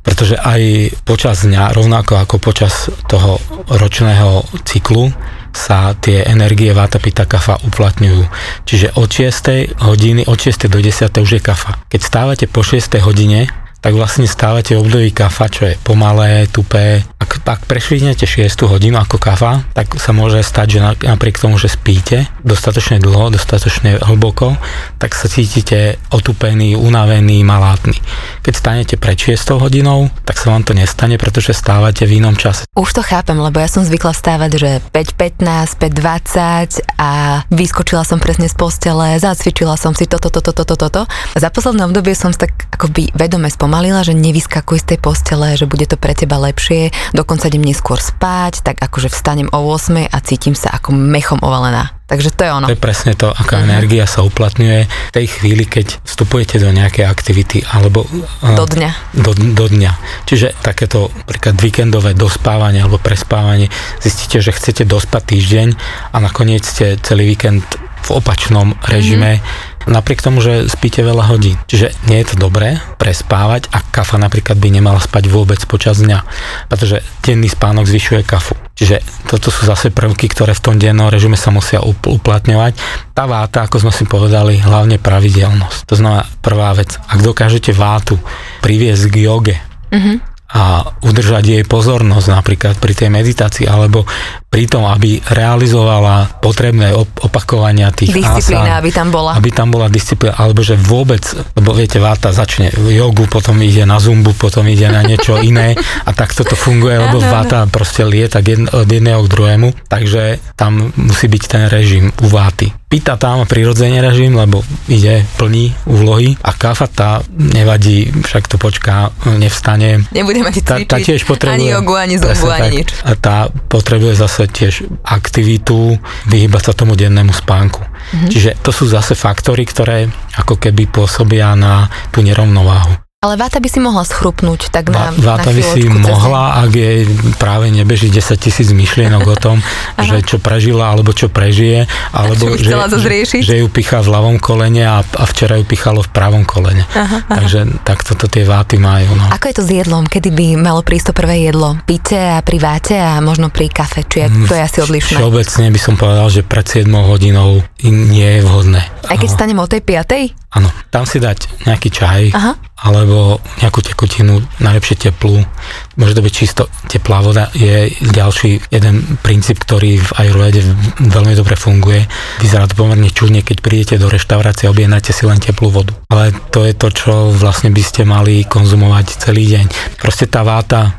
pretože 0.00 0.32
aj 0.40 0.96
počas 1.04 1.44
dňa, 1.44 1.76
rovnako 1.76 2.24
ako 2.24 2.40
počas 2.40 2.88
toho 3.04 3.36
ročného 3.68 4.48
cyklu, 4.64 5.12
sa 5.52 5.92
tie 5.98 6.24
energie 6.24 6.70
Vata 6.70 7.02
Pita 7.02 7.26
Kafa 7.26 7.60
uplatňujú. 7.66 8.22
Čiže 8.64 8.96
od 8.96 9.10
6. 9.10 9.82
hodiny, 9.82 10.24
od 10.24 10.38
6. 10.38 10.70
do 10.70 10.78
10. 10.80 11.10
už 11.10 11.30
je 11.36 11.42
kafa. 11.42 11.82
Keď 11.90 12.00
stávate 12.00 12.46
po 12.46 12.62
6. 12.62 13.02
hodine, 13.02 13.50
tak 13.80 13.96
vlastne 13.96 14.28
stávate 14.30 14.76
období 14.76 15.10
kafa, 15.10 15.46
čo 15.50 15.62
je 15.68 15.74
pomalé, 15.82 16.46
tupé. 16.48 17.02
Ak, 17.20 17.36
ak 17.44 17.68
prešvihnete 17.68 18.24
6 18.24 18.64
hodinu 18.64 18.96
ako 18.96 19.20
kafa, 19.20 19.68
tak 19.76 19.92
sa 20.00 20.16
môže 20.16 20.40
stať, 20.40 20.66
že 20.72 20.78
napriek 21.04 21.36
tomu, 21.36 21.60
že 21.60 21.68
spíte 21.68 22.32
dostatočne 22.40 22.96
dlho, 22.96 23.28
dostatočne 23.28 24.00
hlboko, 24.00 24.56
tak 24.96 25.12
sa 25.12 25.28
cítite 25.28 26.00
otupený, 26.08 26.80
unavený, 26.80 27.44
malátny. 27.44 28.00
Keď 28.40 28.54
stanete 28.56 28.94
pred 28.96 29.20
6 29.20 29.60
hodinou, 29.60 30.08
tak 30.24 30.40
sa 30.40 30.48
vám 30.48 30.64
to 30.64 30.72
nestane, 30.72 31.20
pretože 31.20 31.52
stávate 31.52 32.08
v 32.08 32.24
inom 32.24 32.40
čase. 32.40 32.64
Už 32.72 32.96
to 32.96 33.04
chápem, 33.04 33.36
lebo 33.36 33.60
ja 33.60 33.68
som 33.68 33.84
zvykla 33.84 34.16
stávať, 34.16 34.50
že 34.56 34.70
5.15, 34.88 35.76
5.20 35.76 36.96
a 36.96 37.44
vyskočila 37.52 38.00
som 38.08 38.16
presne 38.16 38.48
z 38.48 38.56
postele, 38.56 39.20
zacvičila 39.20 39.76
som 39.76 39.92
si 39.92 40.08
toto, 40.08 40.32
toto, 40.32 40.56
toto, 40.56 40.72
toto. 40.72 41.04
Za 41.36 41.52
posledné 41.52 41.84
obdobie 41.84 42.16
som 42.16 42.32
tak 42.32 42.72
akoby 42.72 43.12
vedome 43.12 43.52
spomalila, 43.52 44.00
že 44.00 44.16
nevyskakuj 44.16 44.80
z 44.80 44.96
tej 44.96 44.98
postele, 45.04 45.52
že 45.60 45.68
bude 45.68 45.84
to 45.84 46.00
pre 46.00 46.16
teba 46.16 46.40
lepšie, 46.40 46.88
dokonca 47.12 47.50
idem 47.50 47.62
neskôr 47.64 47.98
spať, 47.98 48.64
tak 48.64 48.76
akože 48.80 49.10
vstanem 49.12 49.48
o 49.50 49.58
8 49.62 50.10
a 50.10 50.18
cítim 50.22 50.54
sa 50.54 50.74
ako 50.74 50.94
mechom 50.94 51.38
ovalená. 51.42 51.94
Takže 52.10 52.34
to 52.34 52.42
je 52.42 52.50
ono. 52.50 52.66
To 52.66 52.74
je 52.74 52.82
presne 52.82 53.14
to, 53.14 53.30
aká 53.30 53.62
uh-huh. 53.62 53.70
energia 53.70 54.02
sa 54.02 54.26
uplatňuje 54.26 54.78
v 54.90 55.14
tej 55.14 55.26
chvíli, 55.30 55.62
keď 55.62 56.02
vstupujete 56.02 56.58
do 56.58 56.74
nejakej 56.74 57.06
aktivity 57.06 57.62
alebo... 57.70 58.02
Do 58.42 58.66
dňa. 58.66 59.14
Do, 59.14 59.30
do 59.30 59.66
dňa. 59.70 59.92
Čiže 60.26 60.58
takéto 60.58 61.14
napríklad 61.14 61.54
víkendové 61.62 62.18
dospávanie 62.18 62.82
alebo 62.82 62.98
prespávanie, 62.98 63.70
zistíte, 64.02 64.42
že 64.42 64.50
chcete 64.50 64.82
dospať 64.82 65.22
týždeň 65.38 65.68
a 66.10 66.16
nakoniec 66.18 66.66
ste 66.66 66.98
celý 66.98 67.30
víkend 67.30 67.62
v 68.00 68.08
opačnom 68.10 68.74
režime, 68.82 69.38
mm-hmm 69.38 69.69
napriek 69.88 70.20
tomu, 70.20 70.44
že 70.44 70.68
spíte 70.68 71.00
veľa 71.00 71.30
hodín. 71.32 71.56
Čiže 71.64 71.94
nie 72.10 72.20
je 72.20 72.34
to 72.34 72.36
dobré 72.36 72.80
prespávať 73.00 73.72
a 73.72 73.80
kafa 73.80 74.20
napríklad 74.20 74.60
by 74.60 74.68
nemala 74.68 75.00
spať 75.00 75.30
vôbec 75.32 75.60
počas 75.64 76.02
dňa, 76.02 76.24
pretože 76.68 77.00
denný 77.24 77.48
spánok 77.48 77.88
zvyšuje 77.88 78.20
kafu. 78.26 78.56
Čiže 78.76 79.00
toto 79.28 79.52
sú 79.52 79.68
zase 79.68 79.92
prvky, 79.92 80.28
ktoré 80.32 80.56
v 80.56 80.64
tom 80.64 80.74
dennom 80.80 81.12
režime 81.12 81.36
sa 81.36 81.52
musia 81.52 81.84
uplatňovať. 81.84 82.72
Tá 83.12 83.28
váta, 83.28 83.68
ako 83.68 83.88
sme 83.88 83.92
si 83.92 84.08
povedali, 84.08 84.56
hlavne 84.60 84.96
pravidelnosť. 84.96 85.88
To 85.88 85.94
znamená 85.96 86.24
prvá 86.40 86.72
vec, 86.72 86.96
ak 86.96 87.20
dokážete 87.20 87.76
vátu 87.76 88.16
priviesť 88.64 89.04
k 89.12 89.16
joge, 89.28 89.56
mm-hmm 89.92 90.30
a 90.50 90.82
udržať 91.06 91.44
jej 91.46 91.62
pozornosť 91.62 92.26
napríklad 92.26 92.74
pri 92.82 92.90
tej 92.90 93.06
meditácii 93.06 93.70
alebo 93.70 94.02
pri 94.50 94.66
tom, 94.66 94.82
aby 94.82 95.22
realizovala 95.30 96.42
potrebné 96.42 96.90
opakovania 96.98 97.94
tých 97.94 98.10
Disciplína, 98.10 98.66
asán, 98.66 98.82
aby 98.82 98.90
tam 98.90 99.08
bola. 99.14 99.38
Aby 99.38 99.50
tam 99.54 99.70
bola 99.70 99.86
disciplína, 99.86 100.34
alebo 100.34 100.66
že 100.66 100.74
vôbec, 100.74 101.22
lebo 101.54 101.70
viete, 101.70 102.02
Váta 102.02 102.34
začne 102.34 102.74
jogu, 102.74 103.30
potom 103.30 103.54
ide 103.62 103.86
na 103.86 104.02
zumbu, 104.02 104.34
potom 104.34 104.66
ide 104.66 104.90
na 104.90 105.06
niečo 105.06 105.38
iné 105.50 105.78
a 105.78 106.10
takto 106.10 106.42
to 106.42 106.58
funguje, 106.58 106.98
lebo 106.98 107.22
Váta 107.22 107.70
proste 107.70 108.02
lieta 108.02 108.42
od 108.42 108.88
jedného 108.90 109.22
k 109.22 109.30
druhému, 109.30 109.68
takže 109.86 110.42
tam 110.58 110.90
musí 110.98 111.30
byť 111.30 111.42
ten 111.46 111.62
režim 111.70 112.10
u 112.18 112.26
Váty. 112.26 112.74
Pita 112.90 113.14
tam 113.14 113.46
prirodzene 113.46 114.02
režim, 114.02 114.34
lebo 114.34 114.66
ide, 114.90 115.22
plní 115.38 115.70
úlohy 115.86 116.34
a 116.42 116.50
kafa 116.50 116.90
tá 116.90 117.10
nevadí, 117.30 118.10
však 118.10 118.50
to 118.50 118.58
počká, 118.58 119.14
nevstane. 119.30 120.10
Nebudeme 120.10 120.50
ti 120.50 120.58
cvičiť, 120.58 120.90
tá, 120.90 120.98
tá 120.98 121.06
tiež 121.06 121.22
potrebuje, 121.22 121.70
ani 121.70 121.70
jogu, 121.70 121.94
ani 121.94 122.18
zumbu, 122.18 122.50
ani 122.50 122.82
nič. 122.82 122.90
A 123.06 123.14
tá 123.14 123.46
potrebuje 123.70 124.18
zase 124.18 124.39
tiež 124.46 124.88
aktivitu, 125.04 125.98
vyhybať 126.28 126.62
sa 126.62 126.72
tomu 126.72 126.94
dennému 126.94 127.34
spánku. 127.34 127.82
Mm-hmm. 127.82 128.30
Čiže 128.30 128.50
to 128.62 128.70
sú 128.70 128.88
zase 128.88 129.18
faktory, 129.18 129.66
ktoré 129.66 130.08
ako 130.38 130.56
keby 130.56 130.88
pôsobia 130.88 131.52
na 131.58 131.90
tú 132.14 132.24
nerovnováhu. 132.24 133.09
Ale 133.20 133.36
váta 133.36 133.60
by 133.60 133.68
si 133.68 133.84
mohla 133.84 134.00
schrupnúť 134.00 134.72
tak 134.72 134.88
na, 134.88 135.12
Váta 135.12 135.52
na 135.52 135.60
by 135.60 135.60
si 135.60 135.84
mohla, 135.92 136.56
ak 136.64 136.72
jej 136.72 137.04
práve 137.36 137.68
nebeží 137.68 138.08
10 138.08 138.16
tisíc 138.40 138.72
myšlienok 138.72 139.24
o 139.28 139.36
tom, 139.36 139.60
že 140.08 140.24
čo 140.24 140.40
prežila 140.40 140.88
alebo 140.88 141.12
čo 141.12 141.28
prežije, 141.28 141.84
alebo 142.16 142.56
že, 142.56 142.64
že, 142.64 143.44
že 143.44 143.54
ju 143.60 143.68
pichá 143.68 144.00
v 144.00 144.08
ľavom 144.08 144.40
kolene 144.40 144.88
a, 144.88 145.04
a 145.04 145.24
včera 145.28 145.60
ju 145.60 145.68
pichalo 145.68 146.00
v 146.00 146.08
pravom 146.16 146.48
kolene. 146.48 146.88
Aha, 146.96 147.28
aha. 147.28 147.36
Takže 147.44 147.84
tak 147.84 148.08
toto 148.08 148.24
tie 148.24 148.48
váty 148.48 148.80
majú. 148.80 149.12
No. 149.12 149.28
Ako 149.36 149.52
je 149.52 149.54
to 149.60 149.64
s 149.68 149.70
jedlom? 149.84 150.08
Kedy 150.08 150.32
by 150.32 150.46
malo 150.56 150.80
prísť 150.80 151.12
to 151.12 151.20
prvé 151.20 151.44
jedlo? 151.44 151.76
Pite 151.84 152.16
a 152.16 152.40
pri 152.40 152.56
váte 152.56 152.96
a 152.96 153.20
možno 153.20 153.52
pri 153.52 153.68
kafe? 153.68 154.08
Či 154.08 154.16
je, 154.16 154.48
to 154.48 154.56
je 154.56 154.62
asi 154.64 154.80
odlišné? 154.80 155.20
Všeobecne 155.20 155.68
by 155.68 155.80
som 155.84 156.00
povedal, 156.00 156.32
že 156.32 156.40
pred 156.40 156.64
7 156.64 156.88
hodinou 156.88 157.60
nie 157.84 158.40
je 158.40 158.40
vhodné. 158.48 158.80
Aj 159.12 159.20
keď 159.20 159.28
stanem 159.28 159.60
o 159.60 159.68
tej 159.68 159.84
5? 159.84 160.40
Áno, 160.50 160.66
tam 160.90 161.06
si 161.06 161.22
dať 161.22 161.62
nejaký 161.70 161.94
čaj, 161.94 162.34
Aha. 162.34 162.58
alebo 162.82 163.38
nejakú 163.62 163.86
tekutinu, 163.86 164.42
najlepšie 164.58 164.98
teplú. 164.98 165.46
Môže 165.94 166.18
to 166.18 166.26
byť 166.26 166.34
čisto 166.34 166.66
teplá 166.90 167.22
voda. 167.22 167.54
Je 167.54 167.94
ďalší 168.02 168.58
jeden 168.66 169.14
princíp, 169.22 169.62
ktorý 169.62 170.02
v 170.02 170.10
Ayurvede 170.18 170.66
veľmi 170.98 171.38
dobre 171.38 171.54
funguje. 171.54 172.02
Vyzerá 172.42 172.66
to 172.66 172.74
pomerne 172.74 173.06
čudne, 173.14 173.46
keď 173.46 173.62
prídete 173.62 173.94
do 174.02 174.10
reštaurácie 174.10 174.66
a 174.66 174.74
objednáte 174.74 175.14
si 175.14 175.22
len 175.22 175.38
teplú 175.38 175.70
vodu. 175.70 175.94
Ale 176.10 176.34
to 176.50 176.66
je 176.66 176.74
to, 176.74 176.88
čo 176.90 177.12
vlastne 177.30 177.70
by 177.70 177.82
ste 177.86 178.02
mali 178.02 178.42
konzumovať 178.42 179.22
celý 179.22 179.46
deň. 179.54 179.66
Proste 180.02 180.26
tá 180.26 180.42
váta 180.42 180.98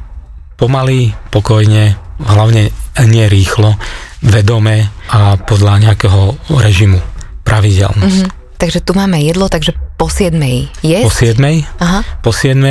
pomaly, 0.55 1.11
pokojne, 1.27 1.99
hlavne 2.23 2.71
nie 3.03 3.25
rýchlo, 3.27 3.75
vedome 4.23 4.87
a 5.11 5.35
podľa 5.35 5.91
nejakého 5.91 6.39
režimu 6.55 7.03
pravidelnosť. 7.43 8.21
Mm-hmm. 8.31 8.40
Takže 8.61 8.85
tu 8.85 8.93
máme 8.93 9.17
jedlo, 9.17 9.49
takže 9.49 9.73
po 9.97 10.05
7. 10.05 10.37
je? 10.85 10.99
Po 11.01 11.09
7. 11.09 11.33
Aha. 11.81 12.05
Po 12.21 12.29
7. 12.29 12.61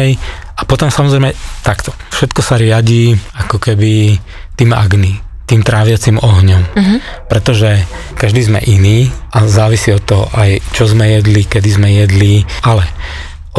A 0.54 0.62
potom 0.62 0.86
samozrejme 0.86 1.34
takto. 1.66 1.90
Všetko 2.14 2.40
sa 2.46 2.54
riadí 2.54 3.18
ako 3.34 3.58
keby 3.58 4.14
tým 4.54 4.70
agni, 4.70 5.18
tým 5.50 5.66
tráviacim 5.66 6.14
ohňom. 6.22 6.62
Uh-huh. 6.62 6.98
Pretože 7.26 7.82
každý 8.14 8.46
sme 8.46 8.62
iný 8.62 9.10
a 9.34 9.50
závisí 9.50 9.90
od 9.90 10.06
toho 10.06 10.30
aj 10.30 10.62
čo 10.70 10.86
sme 10.86 11.10
jedli, 11.10 11.42
kedy 11.42 11.70
sme 11.74 11.90
jedli, 11.90 12.46
ale 12.62 12.86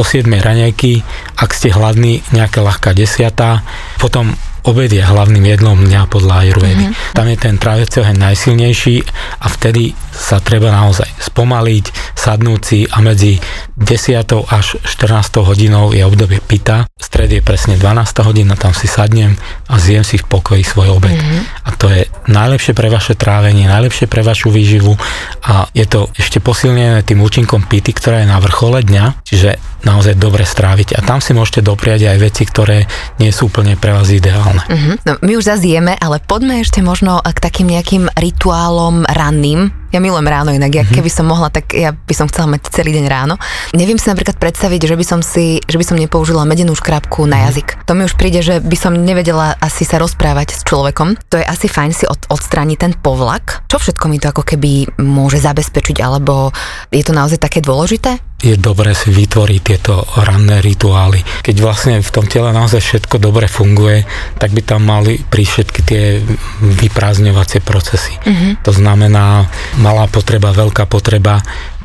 7 0.00 0.24
raňajky, 0.24 1.04
ak 1.36 1.52
ste 1.52 1.68
hladní, 1.68 2.24
nejaká 2.32 2.64
ľahká 2.64 2.96
desiatá, 2.96 3.60
potom 4.00 4.32
obed 4.66 4.90
je 4.90 5.02
hlavným 5.02 5.42
jedlom 5.42 5.78
dňa 5.86 6.06
podľa 6.06 6.34
Ayurvedy. 6.46 6.84
Mm-hmm. 6.90 7.14
Tam 7.14 7.26
je 7.26 7.36
ten 7.38 7.54
tráviaci 7.58 7.96
oheň 8.02 8.16
najsilnejší 8.18 8.96
a 9.42 9.46
vtedy 9.50 9.94
sa 10.12 10.38
treba 10.38 10.70
naozaj 10.70 11.08
spomaliť, 11.32 12.14
sadnúť 12.14 12.60
si 12.60 12.78
a 12.86 13.00
medzi 13.00 13.40
10. 13.80 14.22
až 14.52 14.78
14. 14.84 15.42
hodinou 15.42 15.90
je 15.90 16.04
obdobie 16.04 16.38
pita. 16.38 16.86
Stred 17.00 17.32
je 17.32 17.42
presne 17.42 17.74
12. 17.80 18.22
hodina, 18.22 18.54
tam 18.54 18.76
si 18.76 18.86
sadnem 18.86 19.34
a 19.66 19.74
zjem 19.80 20.04
si 20.06 20.20
v 20.20 20.28
pokoji 20.28 20.62
svoj 20.62 20.94
obed. 20.94 21.16
Mm-hmm. 21.16 21.42
A 21.66 21.68
to 21.74 21.90
je 21.90 22.06
najlepšie 22.28 22.76
pre 22.76 22.92
vaše 22.92 23.18
trávenie, 23.18 23.66
najlepšie 23.66 24.06
pre 24.06 24.22
vašu 24.22 24.52
výživu 24.52 24.94
a 25.42 25.66
je 25.74 25.88
to 25.88 26.12
ešte 26.14 26.38
posilnené 26.38 27.02
tým 27.02 27.18
účinkom 27.24 27.66
pity, 27.66 27.90
ktorá 27.96 28.22
je 28.22 28.28
na 28.30 28.38
vrchole 28.38 28.84
dňa, 28.84 29.24
čiže 29.26 29.72
naozaj 29.82 30.14
dobre 30.18 30.46
stráviť. 30.46 30.98
A 30.98 31.00
tam 31.02 31.18
si 31.18 31.34
môžete 31.34 31.64
dopriať 31.64 32.06
aj 32.06 32.18
veci, 32.22 32.42
ktoré 32.46 32.86
nie 33.18 33.34
sú 33.34 33.50
úplne 33.50 33.74
pre 33.74 33.90
vás 33.90 34.08
ideálne. 34.10 34.51
Uh-huh. 34.58 34.94
No, 35.08 35.12
my 35.22 35.32
už 35.38 35.44
zazieme, 35.48 35.96
ale 35.96 36.20
poďme 36.20 36.60
ešte 36.60 36.84
možno 36.84 37.20
k 37.22 37.38
takým 37.38 37.70
nejakým 37.70 38.08
rituálom 38.12 39.08
ranným, 39.08 39.82
ja 39.92 40.00
milujem 40.00 40.24
ráno 40.24 40.50
inak, 40.56 40.72
ja, 40.72 40.82
mm-hmm. 40.82 40.96
keby 40.96 41.10
som 41.12 41.28
mohla, 41.28 41.52
tak 41.52 41.76
ja 41.76 41.92
by 41.92 42.14
som 42.16 42.24
chcela 42.32 42.48
mať 42.56 42.72
celý 42.72 42.96
deň 42.96 43.06
ráno. 43.12 43.36
Neviem 43.76 44.00
si 44.00 44.08
napríklad 44.08 44.40
predstaviť, 44.40 44.88
že 44.88 44.96
by 44.96 45.04
som 45.04 45.20
si, 45.20 45.60
že 45.68 45.76
by 45.76 45.84
som 45.84 46.00
nepoužila 46.00 46.48
medenú 46.48 46.72
škrábku 46.72 47.28
na 47.28 47.44
mhm. 47.44 47.44
jazyk. 47.52 47.68
To 47.84 47.92
mi 47.92 48.08
už 48.08 48.16
príde, 48.16 48.40
že 48.40 48.64
by 48.64 48.76
som 48.80 48.96
nevedela 48.96 49.52
asi 49.60 49.84
sa 49.84 50.00
rozprávať 50.00 50.56
s 50.56 50.64
človekom. 50.64 51.20
To 51.28 51.36
je 51.36 51.44
asi 51.44 51.68
fajn 51.68 51.92
si 51.92 52.04
od, 52.08 52.24
odstrániť 52.32 52.78
ten 52.80 52.92
povlak. 52.96 53.68
Čo 53.68 53.76
všetko 53.76 54.08
mi 54.08 54.16
to 54.16 54.32
ako 54.32 54.48
keby 54.48 54.96
môže 54.96 55.36
zabezpečiť, 55.44 56.00
alebo 56.00 56.48
je 56.88 57.04
to 57.04 57.12
naozaj 57.12 57.36
také 57.36 57.60
dôležité? 57.60 58.31
Je 58.42 58.58
dobré 58.58 58.90
si 58.92 59.14
vytvoriť 59.14 59.60
tieto 59.62 60.02
ranné 60.18 60.58
rituály. 60.58 61.22
Keď 61.46 61.56
vlastne 61.62 61.94
v 62.02 62.10
tom 62.10 62.26
tele 62.26 62.50
naozaj 62.50 62.82
všetko 62.82 63.22
dobre 63.22 63.46
funguje, 63.46 64.02
tak 64.36 64.50
by 64.50 64.62
tam 64.66 64.82
mali 64.82 65.22
pri 65.22 65.46
všetky 65.46 65.80
tie 65.86 66.18
vyprázdňovacie 66.60 67.62
procesy. 67.62 68.18
Uh-huh. 68.18 68.58
To 68.66 68.74
znamená 68.74 69.46
malá 69.78 70.10
potreba, 70.10 70.50
veľká 70.50 70.90
potreba, 70.90 71.38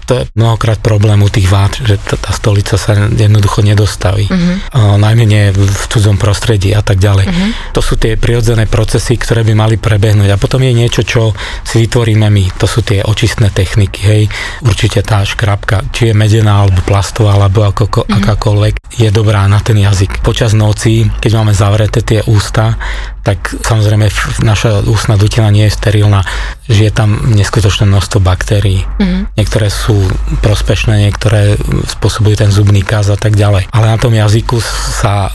to 0.07 0.23
je 0.23 0.23
mnohokrát 0.39 0.79
problém 0.79 1.19
u 1.19 1.27
tých 1.27 1.51
vád, 1.51 1.83
že 1.83 1.99
tá, 1.99 2.15
tá 2.15 2.31
stolica 2.31 2.79
sa 2.79 2.95
jednoducho 2.95 3.59
nedostaví. 3.59 4.31
Uh-huh. 4.31 4.95
najmä 4.95 5.27
nie 5.27 5.51
v 5.51 5.83
cudzom 5.91 6.15
prostredí 6.15 6.71
a 6.71 6.79
tak 6.79 7.03
ďalej. 7.03 7.27
Uh-huh. 7.27 7.51
To 7.75 7.83
sú 7.83 7.99
tie 7.99 8.15
prirodzené 8.15 8.71
procesy, 8.71 9.19
ktoré 9.19 9.43
by 9.43 9.53
mali 9.53 9.75
prebehnúť. 9.75 10.31
A 10.31 10.39
potom 10.39 10.63
je 10.63 10.71
niečo, 10.71 11.03
čo 11.03 11.35
si 11.67 11.83
vytvoríme 11.83 12.31
my. 12.31 12.55
To 12.63 12.65
sú 12.65 12.87
tie 12.87 13.03
očistné 13.03 13.51
techniky. 13.51 13.99
Hej. 13.99 14.23
Určite 14.63 15.03
tá 15.03 15.27
škrabka, 15.27 15.91
či 15.91 16.09
je 16.09 16.13
medená, 16.15 16.63
alebo 16.63 16.79
plastová, 16.87 17.35
alebo 17.35 17.67
ako, 17.67 18.07
uh-huh. 18.07 18.17
akákoľvek, 18.23 18.79
je 18.95 19.11
dobrá 19.11 19.43
na 19.51 19.59
ten 19.59 19.75
jazyk. 19.75 20.23
Počas 20.23 20.55
noci, 20.55 21.03
keď 21.19 21.31
máme 21.43 21.51
zavreté 21.51 21.99
tie 21.99 22.23
ústa, 22.23 22.79
tak 23.27 23.51
samozrejme 23.59 24.07
naša 24.39 24.87
ústna 24.87 25.19
dutina 25.19 25.51
nie 25.51 25.67
je 25.67 25.75
sterilná, 25.75 26.23
žije 26.71 26.95
tam 26.95 27.35
neskutočné 27.35 27.83
množstvo 27.83 28.23
baktérií. 28.23 28.87
Mm-hmm. 28.87 29.35
Niektoré 29.35 29.67
sú 29.67 29.96
prospešné, 30.43 31.09
niektoré 31.09 31.57
spôsobujú 31.97 32.35
ten 32.39 32.51
zubný 32.51 32.81
kaz 32.83 33.09
a 33.13 33.17
tak 33.19 33.37
ďalej. 33.37 33.71
Ale 33.71 33.85
na 33.87 33.97
tom 33.97 34.13
jazyku 34.13 34.59
sa 34.61 35.27
e, 35.27 35.31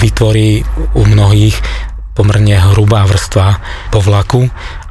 vytvorí 0.00 0.64
u 0.96 1.02
mnohých 1.06 1.56
pomerne 2.14 2.58
hrubá 2.74 3.06
vrstva 3.08 3.62
povlaku 3.94 4.50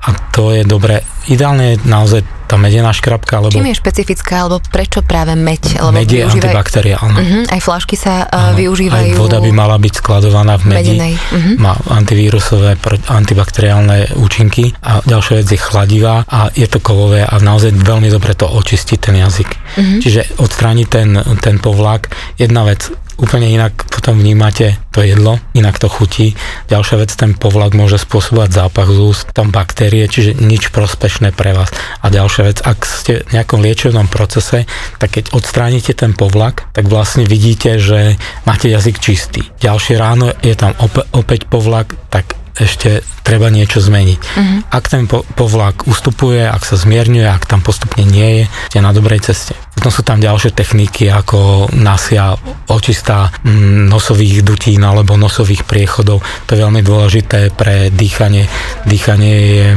a 0.09 0.11
to 0.33 0.49
je 0.49 0.65
dobre. 0.65 1.05
Ideálne 1.29 1.77
je 1.77 1.85
naozaj 1.85 2.25
tá 2.49 2.57
medená 2.57 2.89
škrabka, 2.89 3.37
alebo... 3.37 3.53
Čím 3.53 3.69
je 3.69 3.77
špecifická, 3.77 4.41
alebo 4.41 4.57
prečo 4.73 5.05
práve 5.05 5.37
meď? 5.37 5.77
Lebo 5.77 5.93
med 5.93 6.09
je 6.09 6.25
využívaj... 6.25 6.49
antibakteriálna. 6.49 7.19
Uh-huh, 7.21 7.43
aj 7.45 7.61
flašky 7.61 7.93
sa 7.93 8.25
uh, 8.25 8.57
využívajú... 8.57 9.13
Aj 9.13 9.21
voda 9.21 9.37
by 9.37 9.51
mala 9.53 9.77
byť 9.77 9.93
skladovaná 10.01 10.57
v 10.57 10.65
medi. 10.73 10.97
Uh-huh. 10.97 11.61
Má 11.61 11.77
antivírusové, 11.93 12.73
antibakteriálne 13.05 14.17
účinky 14.17 14.73
a 14.81 15.05
ďalšia 15.05 15.45
vec 15.45 15.47
je 15.53 15.59
chladivá 15.61 16.25
a 16.25 16.49
je 16.49 16.65
to 16.65 16.81
kovové 16.81 17.21
a 17.21 17.37
naozaj 17.37 17.69
veľmi 17.69 18.09
dobre 18.09 18.33
to 18.33 18.49
očistí 18.49 18.97
ten 18.97 19.21
jazyk. 19.21 19.49
Uh-huh. 19.53 20.01
Čiže 20.01 20.41
odstrániť 20.41 20.87
ten, 20.89 21.21
ten 21.45 21.61
povlak. 21.61 22.09
Jedna 22.41 22.65
vec, 22.65 22.89
úplne 23.19 23.51
inak 23.51 23.75
potom 23.91 24.15
vnímate 24.15 24.79
to 24.95 25.03
jedlo, 25.03 25.43
inak 25.51 25.75
to 25.75 25.91
chutí. 25.91 26.39
Ďalšia 26.71 26.95
vec, 27.03 27.11
ten 27.13 27.35
povlak 27.35 27.75
môže 27.75 27.99
spôsobovať 27.99 28.49
zápach 28.55 28.87
z 28.87 28.99
úst, 29.03 29.27
tam 29.35 29.51
baktérie, 29.51 30.07
čiže 30.07 30.39
nič 30.39 30.71
prospešné 30.71 31.35
pre 31.35 31.51
vás. 31.51 31.67
A 31.99 32.07
ďalšia 32.07 32.43
vec, 32.47 32.57
ak 32.63 32.79
ste 32.87 33.27
v 33.27 33.35
nejakom 33.35 33.59
liečebnom 33.59 34.07
procese, 34.07 34.63
tak 35.03 35.19
keď 35.19 35.35
odstránite 35.35 35.91
ten 35.91 36.15
povlak, 36.15 36.71
tak 36.71 36.87
vlastne 36.87 37.27
vidíte, 37.27 37.75
že 37.75 38.15
máte 38.47 38.71
jazyk 38.71 39.03
čistý. 39.03 39.43
Ďalšie 39.59 39.99
ráno 39.99 40.31
je 40.39 40.55
tam 40.55 40.71
opäť 41.11 41.51
povlak, 41.51 41.99
tak 42.07 42.38
ešte 42.57 43.05
treba 43.21 43.53
niečo 43.53 43.77
zmeniť. 43.77 44.19
Uh-huh. 44.19 44.59
Ak 44.73 44.89
ten 44.89 45.05
po- 45.05 45.21
povlak 45.37 45.85
ustupuje, 45.85 46.41
ak 46.41 46.65
sa 46.65 46.75
zmierňuje, 46.79 47.29
ak 47.29 47.45
tam 47.45 47.61
postupne 47.61 48.01
nie 48.07 48.41
je, 48.41 48.43
ste 48.73 48.79
na 48.81 48.89
dobrej 48.89 49.21
ceste. 49.21 49.53
Potom 49.77 49.93
sú 49.93 50.01
tam 50.01 50.17
ďalšie 50.17 50.51
techniky 50.51 51.07
ako 51.07 51.69
nasia, 51.77 52.33
očistá 52.67 53.29
mm, 53.45 53.87
nosových 53.87 54.41
dutín 54.41 54.81
alebo 54.81 55.15
nosových 55.15 55.63
priechodov. 55.69 56.25
To 56.47 56.49
je 56.51 56.59
veľmi 56.59 56.81
dôležité 56.81 57.53
pre 57.53 57.93
dýchanie. 57.93 58.49
Dýchanie 58.89 59.33
je... 59.33 59.67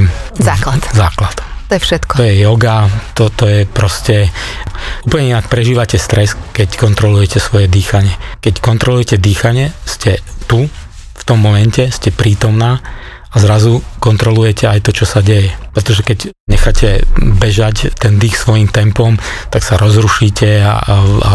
Základ. 0.41 0.81
Základ. 0.97 1.37
To 1.73 1.81
je 1.81 1.89
všetko. 1.89 2.13
To 2.21 2.25
je 2.29 2.35
yoga, 2.45 2.85
to, 3.17 3.33
to 3.33 3.45
je 3.49 3.61
proste... 3.65 4.29
Úplne 5.09 5.33
inak 5.33 5.49
prežívate 5.49 5.97
stres, 5.97 6.37
keď 6.53 6.77
kontrolujete 6.77 7.41
svoje 7.41 7.65
dýchanie. 7.65 8.13
Keď 8.45 8.61
kontrolujete 8.61 9.17
dýchanie, 9.17 9.73
ste 9.89 10.21
tu, 10.45 10.69
v 11.23 11.27
tom 11.31 11.39
momente 11.39 11.87
ste 11.95 12.11
prítomná 12.11 12.83
a 13.33 13.41
zrazu 13.41 13.81
kontrolujete 13.97 14.69
aj 14.69 14.85
to, 14.85 14.91
čo 14.93 15.09
sa 15.09 15.25
deje. 15.25 15.49
Pretože 15.73 16.05
keď 16.05 16.19
necháte 16.45 17.09
bežať 17.17 17.97
ten 17.97 18.21
dých 18.21 18.37
svojim 18.37 18.69
tempom, 18.69 19.17
tak 19.49 19.65
sa 19.65 19.81
rozrušíte 19.81 20.61
a, 20.61 20.77
a, 20.77 20.95
a 21.01 21.33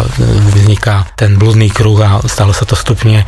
vzniká 0.53 1.09
ten 1.17 1.41
blúdny 1.41 1.73
kruh 1.73 1.97
a 2.05 2.21
stále 2.29 2.53
sa 2.53 2.69
to 2.69 2.77
stupne. 2.77 3.25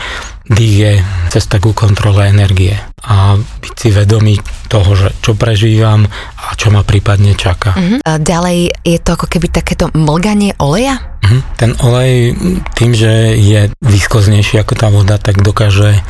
Dých 0.50 0.76
je 0.78 0.94
cesta 1.34 1.58
ku 1.58 1.74
kontrole 1.74 2.30
energie 2.30 2.74
a 3.06 3.38
byť 3.38 3.74
si 3.74 3.90
vedomý 3.90 4.38
toho, 4.70 4.98
že 4.98 5.10
čo 5.22 5.34
prežívam 5.34 6.06
a 6.38 6.54
čo 6.58 6.70
ma 6.70 6.82
prípadne 6.82 7.38
čaká. 7.38 7.74
Uh-huh. 7.74 8.02
A 8.06 8.18
ďalej 8.18 8.74
je 8.82 8.98
to 9.02 9.14
ako 9.18 9.30
keby 9.30 9.50
takéto 9.50 9.94
mlganie 9.94 10.58
oleja? 10.58 10.98
Uh-huh. 11.22 11.42
Ten 11.58 11.78
olej 11.86 12.34
tým, 12.78 12.98
že 12.98 13.38
je 13.38 13.70
výskoznejší 13.82 14.62
ako 14.62 14.74
tá 14.74 14.90
voda, 14.90 15.22
tak 15.22 15.42
dokáže 15.42 16.02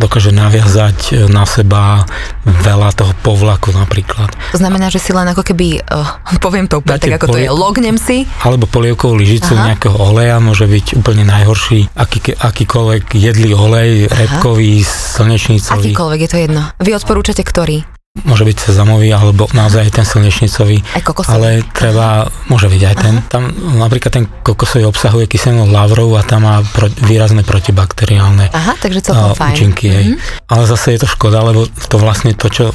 dokáže 0.00 0.32
naviazať 0.32 0.98
e, 1.12 1.12
na 1.28 1.44
seba 1.44 2.08
veľa 2.44 2.96
toho 2.96 3.12
povlaku 3.20 3.70
napríklad. 3.76 4.32
To 4.56 4.58
znamená, 4.58 4.88
že 4.88 4.98
si 4.98 5.14
len 5.14 5.28
ako 5.28 5.44
keby, 5.46 5.84
uh, 5.84 6.18
poviem 6.44 6.66
to 6.66 6.80
úplne 6.80 6.98
tak, 6.98 7.20
ako 7.20 7.26
poli- 7.30 7.34
to 7.34 7.38
je, 7.44 7.48
lognem 7.52 7.96
si. 8.00 8.24
Alebo 8.42 8.66
polievkovú 8.66 9.14
lyžicu 9.20 9.52
Aha. 9.54 9.72
nejakého 9.72 9.94
oleja 9.94 10.40
môže 10.42 10.64
byť 10.66 10.98
úplne 10.98 11.28
najhorší. 11.28 11.92
Aký, 11.94 12.34
akýkoľvek 12.34 13.14
jedlý 13.14 13.52
olej, 13.54 13.90
Aha. 14.08 14.26
repkový, 14.26 14.82
slnečnicový. 14.82 15.92
Akýkoľvek, 15.92 16.20
je 16.24 16.30
to 16.30 16.38
jedno. 16.40 16.62
Vy 16.80 16.90
odporúčate 16.96 17.44
ktorý? 17.44 17.91
Môže 18.12 18.44
byť 18.44 18.56
sezamový 18.68 19.08
alebo 19.08 19.48
naozaj 19.56 19.88
aj 19.88 19.92
ten 19.96 20.04
slnečnicový. 20.04 20.84
Aj 20.84 21.00
kokosový. 21.00 21.32
Ale 21.32 21.48
treba, 21.72 22.28
môže 22.52 22.68
byť 22.68 22.82
aj 22.84 22.96
ten. 23.00 23.14
Aha. 23.18 23.28
Tam 23.32 23.42
napríklad 23.80 24.12
ten 24.12 24.24
kokosový 24.44 24.84
obsahuje 24.84 25.24
kyselinu 25.32 25.72
lavrov 25.72 26.12
a 26.20 26.22
tam 26.22 26.44
má 26.44 26.60
pro, 26.60 26.92
výrazné 27.08 27.40
protibakteriálne 27.40 28.52
Aha, 28.52 28.76
takže 28.76 29.00
celkom 29.00 29.32
fajn. 29.32 29.52
účinky. 29.56 29.88
Mm-hmm. 29.88 30.16
Ale 30.52 30.62
zase 30.68 30.92
je 30.92 31.00
to 31.00 31.08
škoda, 31.08 31.40
lebo 31.40 31.64
to 31.64 31.96
vlastne 31.96 32.36
to, 32.36 32.52
čo 32.52 32.68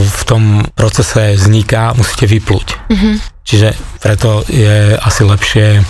v 0.00 0.22
tom 0.24 0.64
procese 0.72 1.36
vzniká, 1.36 1.92
musíte 1.92 2.24
vyplúť. 2.24 2.80
Mm-hmm. 2.88 3.14
Čiže 3.44 3.68
preto 4.00 4.44
je 4.48 4.96
asi 4.96 5.24
lepšie 5.24 5.80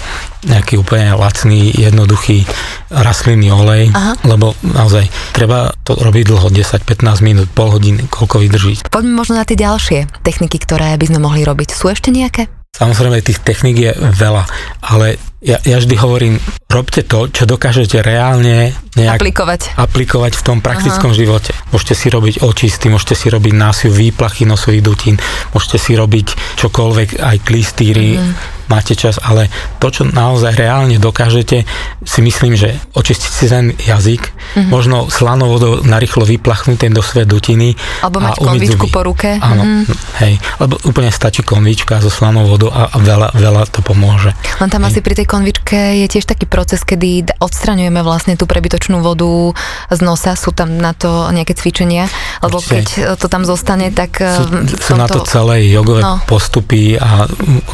nejaký 0.47 0.79
úplne 0.79 1.15
lacný, 1.19 1.75
jednoduchý 1.75 2.47
rastlinný 2.93 3.51
olej, 3.51 3.91
Aha. 3.91 4.15
lebo 4.25 4.55
naozaj 4.63 5.11
treba 5.35 5.75
to 5.83 5.99
robiť 5.99 6.25
dlho, 6.29 6.49
10-15 6.51 7.27
minút, 7.27 7.49
pol 7.51 7.75
hodiny, 7.75 8.07
koľko 8.07 8.41
vydrží. 8.43 8.87
Poďme 8.89 9.19
možno 9.19 9.41
na 9.41 9.45
tie 9.45 9.59
ďalšie 9.59 10.23
techniky, 10.23 10.63
ktoré 10.63 10.95
by 10.95 11.07
sme 11.11 11.19
mohli 11.19 11.43
robiť. 11.43 11.75
Sú 11.75 11.91
ešte 11.91 12.15
nejaké? 12.15 12.47
Samozrejme, 12.69 13.25
tých 13.25 13.43
technik 13.43 13.77
je 13.81 13.91
veľa, 13.97 14.45
ale 14.87 15.19
ja, 15.43 15.59
ja 15.67 15.83
vždy 15.83 15.99
hovorím, 15.99 16.39
robte 16.71 17.03
to, 17.03 17.27
čo 17.27 17.43
dokážete 17.43 17.99
reálne 18.05 18.71
nejak 18.95 19.19
aplikovať, 19.19 19.61
aplikovať 19.75 20.33
v 20.39 20.43
tom 20.47 20.59
praktickom 20.63 21.11
Aha. 21.11 21.19
živote. 21.19 21.51
Môžete 21.75 21.95
si 21.99 22.07
robiť 22.07 22.35
očisty, 22.45 22.87
môžete 22.87 23.19
si 23.19 23.27
robiť 23.35 23.55
násiu 23.57 23.91
výplachy 23.91 24.47
nosových 24.47 24.85
dutín, 24.85 25.17
môžete 25.57 25.79
si 25.81 25.93
robiť 25.99 26.59
čokoľvek, 26.61 27.19
aj 27.19 27.37
klistýry, 27.43 28.21
mm 28.21 28.58
máte 28.69 28.95
čas, 28.95 29.21
ale 29.21 29.49
to, 29.81 29.89
čo 29.89 30.03
naozaj 30.09 30.55
reálne 30.55 31.01
dokážete, 31.01 31.65
si 32.05 32.21
myslím, 32.21 32.55
že 32.55 32.77
očistiť 32.95 33.31
si 33.33 33.47
ten 33.49 33.73
jazyk, 33.75 34.23
mm-hmm. 34.23 34.69
možno 34.71 35.09
slanou 35.09 35.49
vodou 35.53 35.81
narýchlo 35.83 36.25
vyplachnúť 36.25 36.89
ten 36.89 36.93
do 36.93 37.01
svojej 37.01 37.29
dutiny. 37.29 37.75
Alebo 38.05 38.21
mať 38.21 38.37
konvičku 38.39 38.87
po 38.93 39.01
ruke. 39.05 39.41
Áno, 39.41 39.65
mm-hmm. 39.65 39.97
hej, 40.25 40.33
lebo 40.61 40.77
úplne 40.85 41.09
stačí 41.13 41.41
konvička 41.43 42.01
so 42.01 42.13
slanou 42.13 42.47
vodou 42.47 42.69
a, 42.69 42.93
a 42.93 42.97
veľa, 43.01 43.35
veľa 43.35 43.63
to 43.73 43.81
pomôže. 43.81 44.33
Len 44.61 44.69
tam 44.69 44.85
hej. 44.85 44.95
asi 44.95 44.99
pri 45.01 45.15
tej 45.19 45.27
konvičke 45.27 46.05
je 46.05 46.07
tiež 46.07 46.29
taký 46.29 46.45
proces, 46.45 46.85
kedy 46.85 47.41
odstraňujeme 47.41 48.01
vlastne 48.05 48.37
tú 48.37 48.45
prebytočnú 48.45 49.01
vodu 49.01 49.57
z 49.89 50.01
nosa, 50.05 50.37
sú 50.37 50.53
tam 50.53 50.77
na 50.77 50.93
to 50.93 51.33
nejaké 51.33 51.57
cvičenia, 51.57 52.07
lebo 52.45 52.61
keď 52.61 53.17
to 53.17 53.27
tam 53.27 53.49
zostane, 53.49 53.91
tak... 53.91 54.21
Sú, 54.21 54.45
sú 54.79 54.93
tomto... 54.95 55.03
na 55.03 55.07
to 55.09 55.21
celé 55.25 55.69
jogové 55.73 56.05
no. 56.05 56.21
postupy 56.29 56.99
a 56.99 57.25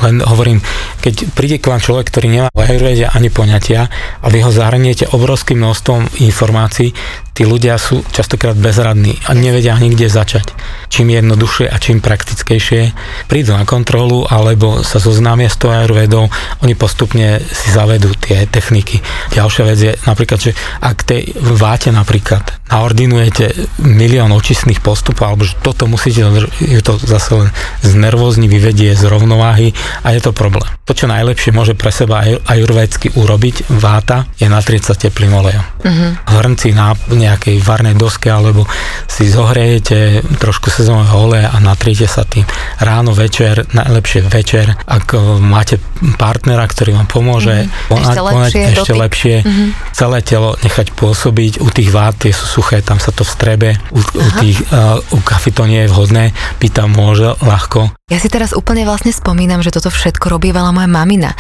len 0.06 0.22
hovorím, 0.22 0.62
keď 1.00 1.34
príde 1.36 1.56
k 1.60 1.68
vám 1.68 1.80
človek, 1.80 2.08
ktorý 2.10 2.26
nemá 2.28 2.48
ajurvede 2.54 3.08
ani 3.08 3.28
poňatia 3.28 3.88
a 4.20 4.26
vy 4.28 4.44
ho 4.44 4.50
zahrniete 4.50 5.10
obrovským 5.12 5.60
množstvom 5.60 6.20
informácií, 6.24 6.92
tí 7.34 7.42
ľudia 7.42 7.74
sú 7.82 8.06
častokrát 8.14 8.54
bezradní 8.54 9.18
a 9.26 9.34
nevedia 9.34 9.74
ani 9.74 9.90
kde 9.90 10.06
začať. 10.06 10.54
Čím 10.86 11.10
jednoduchšie 11.18 11.66
a 11.66 11.76
čím 11.82 11.98
praktickejšie 11.98 12.94
prídu 13.26 13.58
na 13.58 13.66
kontrolu 13.66 14.22
alebo 14.30 14.86
sa 14.86 15.02
zoznámia 15.02 15.50
s 15.50 15.58
tou 15.58 15.74
ajurvedou, 15.74 16.30
oni 16.62 16.74
postupne 16.78 17.42
si 17.42 17.68
zavedú 17.74 18.14
tie 18.14 18.46
techniky. 18.46 19.02
Ďalšia 19.34 19.62
vec 19.66 19.78
je 19.82 19.92
napríklad, 20.06 20.38
že 20.38 20.54
ak 20.78 21.02
tej 21.02 21.34
váte 21.58 21.90
napríklad 21.90 22.46
naordinujete 22.70 23.52
milión 23.82 24.30
očistných 24.32 24.80
postupov, 24.80 25.34
alebo 25.34 25.42
že 25.44 25.58
toto 25.60 25.90
musíte, 25.90 26.24
je 26.62 26.80
to 26.80 26.96
zase 27.02 27.30
len 27.34 27.48
znervózni, 27.82 28.46
vyvedie 28.46 28.94
z 28.94 29.04
rovnováhy 29.10 29.74
a 30.06 30.14
je 30.14 30.20
to 30.22 30.30
problém. 30.30 30.70
To, 30.86 30.96
čo 30.96 31.10
najlepšie 31.10 31.52
môže 31.52 31.74
pre 31.74 31.90
seba 31.90 32.24
ajurvédsky 32.24 33.16
urobiť 33.16 33.68
váta, 33.80 34.28
je 34.36 34.48
natrieť 34.48 34.82
sa 34.90 34.94
teplým 34.96 35.32
olejom. 35.32 35.64
Uh-huh. 35.80 36.10
Hrnci, 36.28 36.76
nejakej 37.24 37.56
varnej 37.64 37.96
doske 37.96 38.28
alebo 38.28 38.68
si 39.08 39.26
zohrejete 39.28 40.24
trošku 40.38 40.68
sezónneho 40.68 41.16
oleja 41.16 41.48
a 41.50 41.58
natriete 41.58 42.04
sa 42.04 42.28
tým 42.28 42.44
ráno, 42.80 43.16
večer, 43.16 43.64
najlepšie 43.72 44.26
večer. 44.28 44.76
Ak 44.84 45.16
máte 45.40 45.80
partnera, 46.20 46.68
ktorý 46.68 46.96
vám 47.00 47.08
pomôže, 47.08 47.64
mm-hmm. 47.64 48.02
ešte 48.04 48.20
lepšie, 48.20 48.62
ešte 48.76 48.92
lepšie 48.94 49.36
mm-hmm. 49.40 49.68
celé 49.96 50.18
telo 50.20 50.58
nechať 50.60 50.92
pôsobiť. 50.92 51.64
U 51.64 51.68
tých 51.72 51.90
vát 51.94 52.14
tie 52.18 52.34
sú 52.34 52.44
suché, 52.60 52.84
tam 52.84 53.00
sa 53.00 53.10
to 53.14 53.24
vstrebe. 53.24 53.78
U, 53.94 54.00
u, 54.00 54.28
tých, 54.42 54.58
uh, 54.70 55.00
u 55.14 55.18
kafy 55.22 55.50
to 55.54 55.64
nie 55.64 55.86
je 55.86 55.92
vhodné, 55.92 56.24
pýta 56.60 56.84
môže 56.90 57.38
ľahko. 57.40 57.94
Ja 58.12 58.20
si 58.20 58.28
teraz 58.28 58.52
úplne 58.52 58.84
vlastne 58.84 59.14
spomínam, 59.14 59.64
že 59.64 59.72
toto 59.72 59.88
všetko 59.88 60.28
robívala 60.28 60.74
moja 60.74 60.90
mamina. 60.90 61.32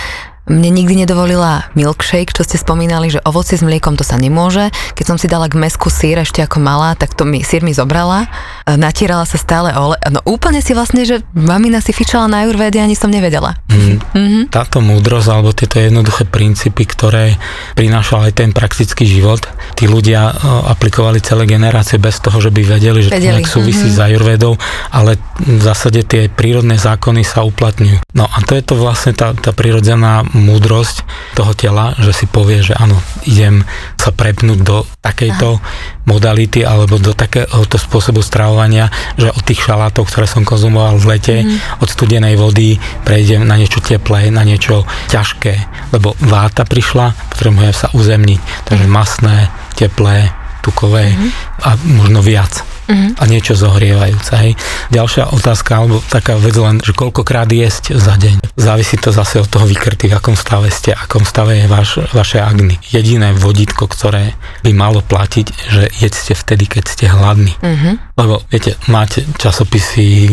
Mne 0.44 0.76
nikdy 0.76 1.08
nedovolila 1.08 1.72
milkshake, 1.72 2.36
čo 2.36 2.44
ste 2.44 2.60
spomínali, 2.60 3.08
že 3.08 3.24
ovoci 3.24 3.56
s 3.56 3.64
mliekom 3.64 3.96
to 3.96 4.04
sa 4.04 4.20
nemôže. 4.20 4.68
Keď 4.92 5.04
som 5.08 5.16
si 5.16 5.24
dala 5.24 5.48
k 5.48 5.56
mesku 5.56 5.88
sír 5.88 6.20
ešte 6.20 6.44
ako 6.44 6.60
malá, 6.60 6.92
tak 6.92 7.16
to 7.16 7.24
mi 7.24 7.40
sír 7.40 7.64
mi 7.64 7.72
zobrala. 7.72 8.28
Natierala 8.68 9.24
sa 9.24 9.40
stále 9.40 9.72
ole. 9.72 9.96
No 10.12 10.20
úplne 10.28 10.60
si 10.60 10.76
vlastne, 10.76 11.08
že 11.08 11.24
mamina 11.32 11.80
si 11.80 11.96
fičala 11.96 12.28
na 12.28 12.44
jurvéde, 12.44 12.76
ani 12.76 12.92
som 12.92 13.08
nevedela. 13.08 13.56
Mm. 13.72 14.04
Mm-hmm. 14.04 14.42
Táto 14.52 14.84
múdrosť 14.84 15.28
alebo 15.32 15.56
tieto 15.56 15.80
jednoduché 15.80 16.28
princípy, 16.28 16.84
ktoré 16.84 17.40
prinášal 17.72 18.28
aj 18.28 18.32
ten 18.44 18.50
praktický 18.52 19.08
život, 19.08 19.48
tí 19.80 19.88
ľudia 19.88 20.28
aplikovali 20.68 21.24
celé 21.24 21.48
generácie 21.48 21.96
bez 21.96 22.20
toho, 22.20 22.36
že 22.36 22.52
by 22.52 22.62
vedeli, 22.68 23.00
že 23.00 23.16
vedeli. 23.16 23.20
to 23.24 23.32
nejak 23.40 23.48
súvisí 23.48 23.88
mm-hmm. 23.88 24.00
s 24.00 24.06
ajurvédou, 24.12 24.52
ale 24.92 25.16
v 25.40 25.62
zásade 25.64 26.04
tie 26.04 26.28
prírodné 26.28 26.76
zákony 26.76 27.24
sa 27.24 27.48
uplatňujú. 27.48 28.04
No 28.12 28.28
a 28.28 28.38
to 28.44 28.52
je 28.52 28.62
to 28.62 28.76
vlastne 28.76 29.16
tá, 29.16 29.32
tá 29.32 29.56
prírodzená 29.56 30.20
múdrosť 30.34 31.06
toho 31.38 31.54
tela, 31.54 31.94
že 31.96 32.10
si 32.10 32.26
povie, 32.26 32.60
že 32.60 32.74
áno, 32.74 32.98
idem 33.24 33.62
sa 33.94 34.10
prepnúť 34.10 34.58
do 34.60 34.82
takejto 35.00 35.48
Aha. 35.56 35.64
modality 36.04 36.66
alebo 36.66 36.98
do 36.98 37.14
takéhoto 37.14 37.78
spôsobu 37.78 38.20
stravovania, 38.20 38.90
že 39.14 39.30
od 39.30 39.42
tých 39.46 39.62
šalátov, 39.62 40.10
ktoré 40.10 40.26
som 40.26 40.42
konzumoval 40.42 40.98
v 40.98 41.06
lete, 41.16 41.36
mm. 41.46 41.80
od 41.80 41.88
studenej 41.88 42.34
vody 42.34 42.76
prejdem 43.06 43.46
na 43.46 43.54
niečo 43.54 43.78
teplé, 43.78 44.28
na 44.34 44.42
niečo 44.42 44.82
ťažké, 45.08 45.54
lebo 45.94 46.18
váta 46.18 46.66
prišla, 46.66 47.14
potrebujem 47.30 47.72
sa 47.72 47.88
uzemniť, 47.94 48.66
takže 48.66 48.86
mm. 48.90 48.92
masné, 48.92 49.48
teplé, 49.78 50.34
tukové 50.60 51.14
mm. 51.14 51.30
a 51.62 51.70
možno 51.86 52.20
viac 52.20 52.73
uh-huh. 52.88 53.20
a 53.20 53.22
niečo 53.28 53.56
zohrievajúce. 53.56 54.32
Hej. 54.36 54.52
Ďalšia 54.92 55.32
otázka, 55.32 55.70
alebo 55.80 56.00
taká 56.06 56.36
vec 56.36 56.54
len, 56.56 56.80
že 56.84 56.92
koľkokrát 56.92 57.48
jesť 57.48 57.96
za 57.96 58.16
deň. 58.16 58.54
Závisí 58.56 58.96
to 59.00 59.10
zase 59.10 59.40
od 59.40 59.48
toho 59.48 59.64
vykrty, 59.64 60.12
v 60.12 60.16
akom 60.16 60.36
stave 60.36 60.68
ste, 60.68 60.92
v 60.94 61.00
akom 61.00 61.24
stave 61.24 61.64
je 61.64 61.66
vaš, 61.68 62.04
vaše 62.12 62.40
agny. 62.40 62.76
Jediné 62.88 63.32
vodítko, 63.32 63.88
ktoré 63.88 64.36
by 64.62 64.70
malo 64.72 65.00
platiť, 65.04 65.46
že 65.70 65.82
jedzte 66.00 66.32
vtedy, 66.36 66.68
keď 66.68 66.84
ste 66.88 67.04
hladní. 67.08 67.52
Uh-huh. 67.60 67.96
Lebo 68.14 68.44
viete, 68.48 68.78
máte 68.86 69.26
časopisy 69.40 70.30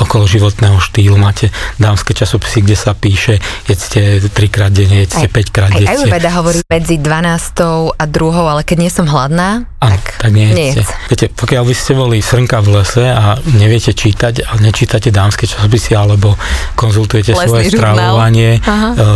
okolo 0.00 0.24
životného 0.24 0.80
štýlu, 0.80 1.20
máte 1.20 1.52
dámske 1.76 2.16
časopisy, 2.16 2.64
kde 2.64 2.76
sa 2.78 2.96
píše, 2.96 3.36
jedzte 3.68 4.24
trikrát 4.32 4.72
denne, 4.72 5.04
jedzte 5.04 5.28
5 5.28 5.54
krát. 5.54 5.70
Aj 5.74 5.84
Ayurveda 5.84 6.30
hovorí 6.40 6.64
medzi 6.64 6.96
12 6.96 7.98
a 7.98 8.04
2, 8.04 8.52
ale 8.52 8.62
keď 8.64 8.76
nie 8.80 8.92
som 8.92 9.04
hladná, 9.04 9.68
Áno, 9.78 9.94
tak, 9.94 10.18
tak 10.18 10.30
nie 10.34 10.50
jedzte. 10.50 10.90
Viete, 11.06 11.26
pokiaľ 11.30 11.62
by 11.62 11.74
ste 11.74 11.87
boli 11.94 12.18
srnka 12.24 12.60
v 12.64 12.80
lese 12.80 13.04
a 13.08 13.36
neviete 13.56 13.92
čítať 13.92 14.48
a 14.48 14.56
nečítate 14.60 15.12
dámske 15.12 15.46
časopisy 15.46 15.94
alebo 15.94 16.34
konzultujete 16.74 17.36
Lesný 17.36 17.46
svoje 17.46 17.64
stravovanie 17.72 18.50
e, 18.56 18.60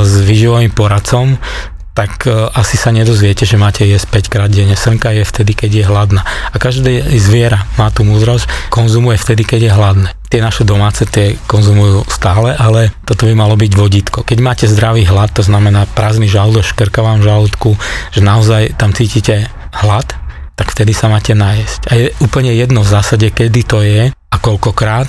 s 0.04 0.12
výživovým 0.22 0.72
poradcom, 0.72 1.36
tak 1.92 2.24
uh, 2.24 2.48
asi 2.56 2.80
sa 2.80 2.88
nedozviete, 2.88 3.44
že 3.44 3.60
máte 3.60 3.84
jesť 3.84 4.24
5 4.24 4.32
krát 4.32 4.48
denne. 4.48 4.72
Srnka 4.72 5.12
je 5.12 5.28
vtedy, 5.28 5.52
keď 5.52 5.70
je 5.76 5.84
hladná. 5.84 6.24
A 6.24 6.56
každé 6.56 7.04
zviera 7.20 7.68
má 7.76 7.92
tú 7.92 8.08
múdrosť, 8.08 8.48
konzumuje 8.72 9.20
vtedy, 9.20 9.44
keď 9.44 9.60
je 9.68 9.72
hladné. 9.76 10.08
Tie 10.32 10.40
naše 10.40 10.64
domáce 10.64 11.04
tie 11.04 11.36
konzumujú 11.44 12.08
stále, 12.08 12.56
ale 12.56 12.96
toto 13.04 13.28
by 13.28 13.36
malo 13.36 13.60
byť 13.60 13.72
vodítko. 13.76 14.24
Keď 14.24 14.38
máte 14.40 14.64
zdravý 14.64 15.04
hlad, 15.04 15.36
to 15.36 15.44
znamená 15.44 15.84
prázdny 15.92 16.32
žalúdok, 16.32 16.64
škrka 16.64 17.04
vám 17.04 17.20
žalúdku, 17.20 17.76
že 18.16 18.24
naozaj 18.24 18.80
tam 18.80 18.96
cítite 18.96 19.52
hlad, 19.84 20.08
tak 20.54 20.72
vtedy 20.72 20.92
sa 20.92 21.08
máte 21.08 21.32
nájsť. 21.32 21.80
A 21.88 21.92
je 21.96 22.06
úplne 22.20 22.52
jedno 22.52 22.84
v 22.84 22.92
zásade, 22.92 23.28
kedy 23.32 23.60
to 23.64 23.80
je 23.82 24.12
a 24.12 24.36
koľkokrát, 24.38 25.08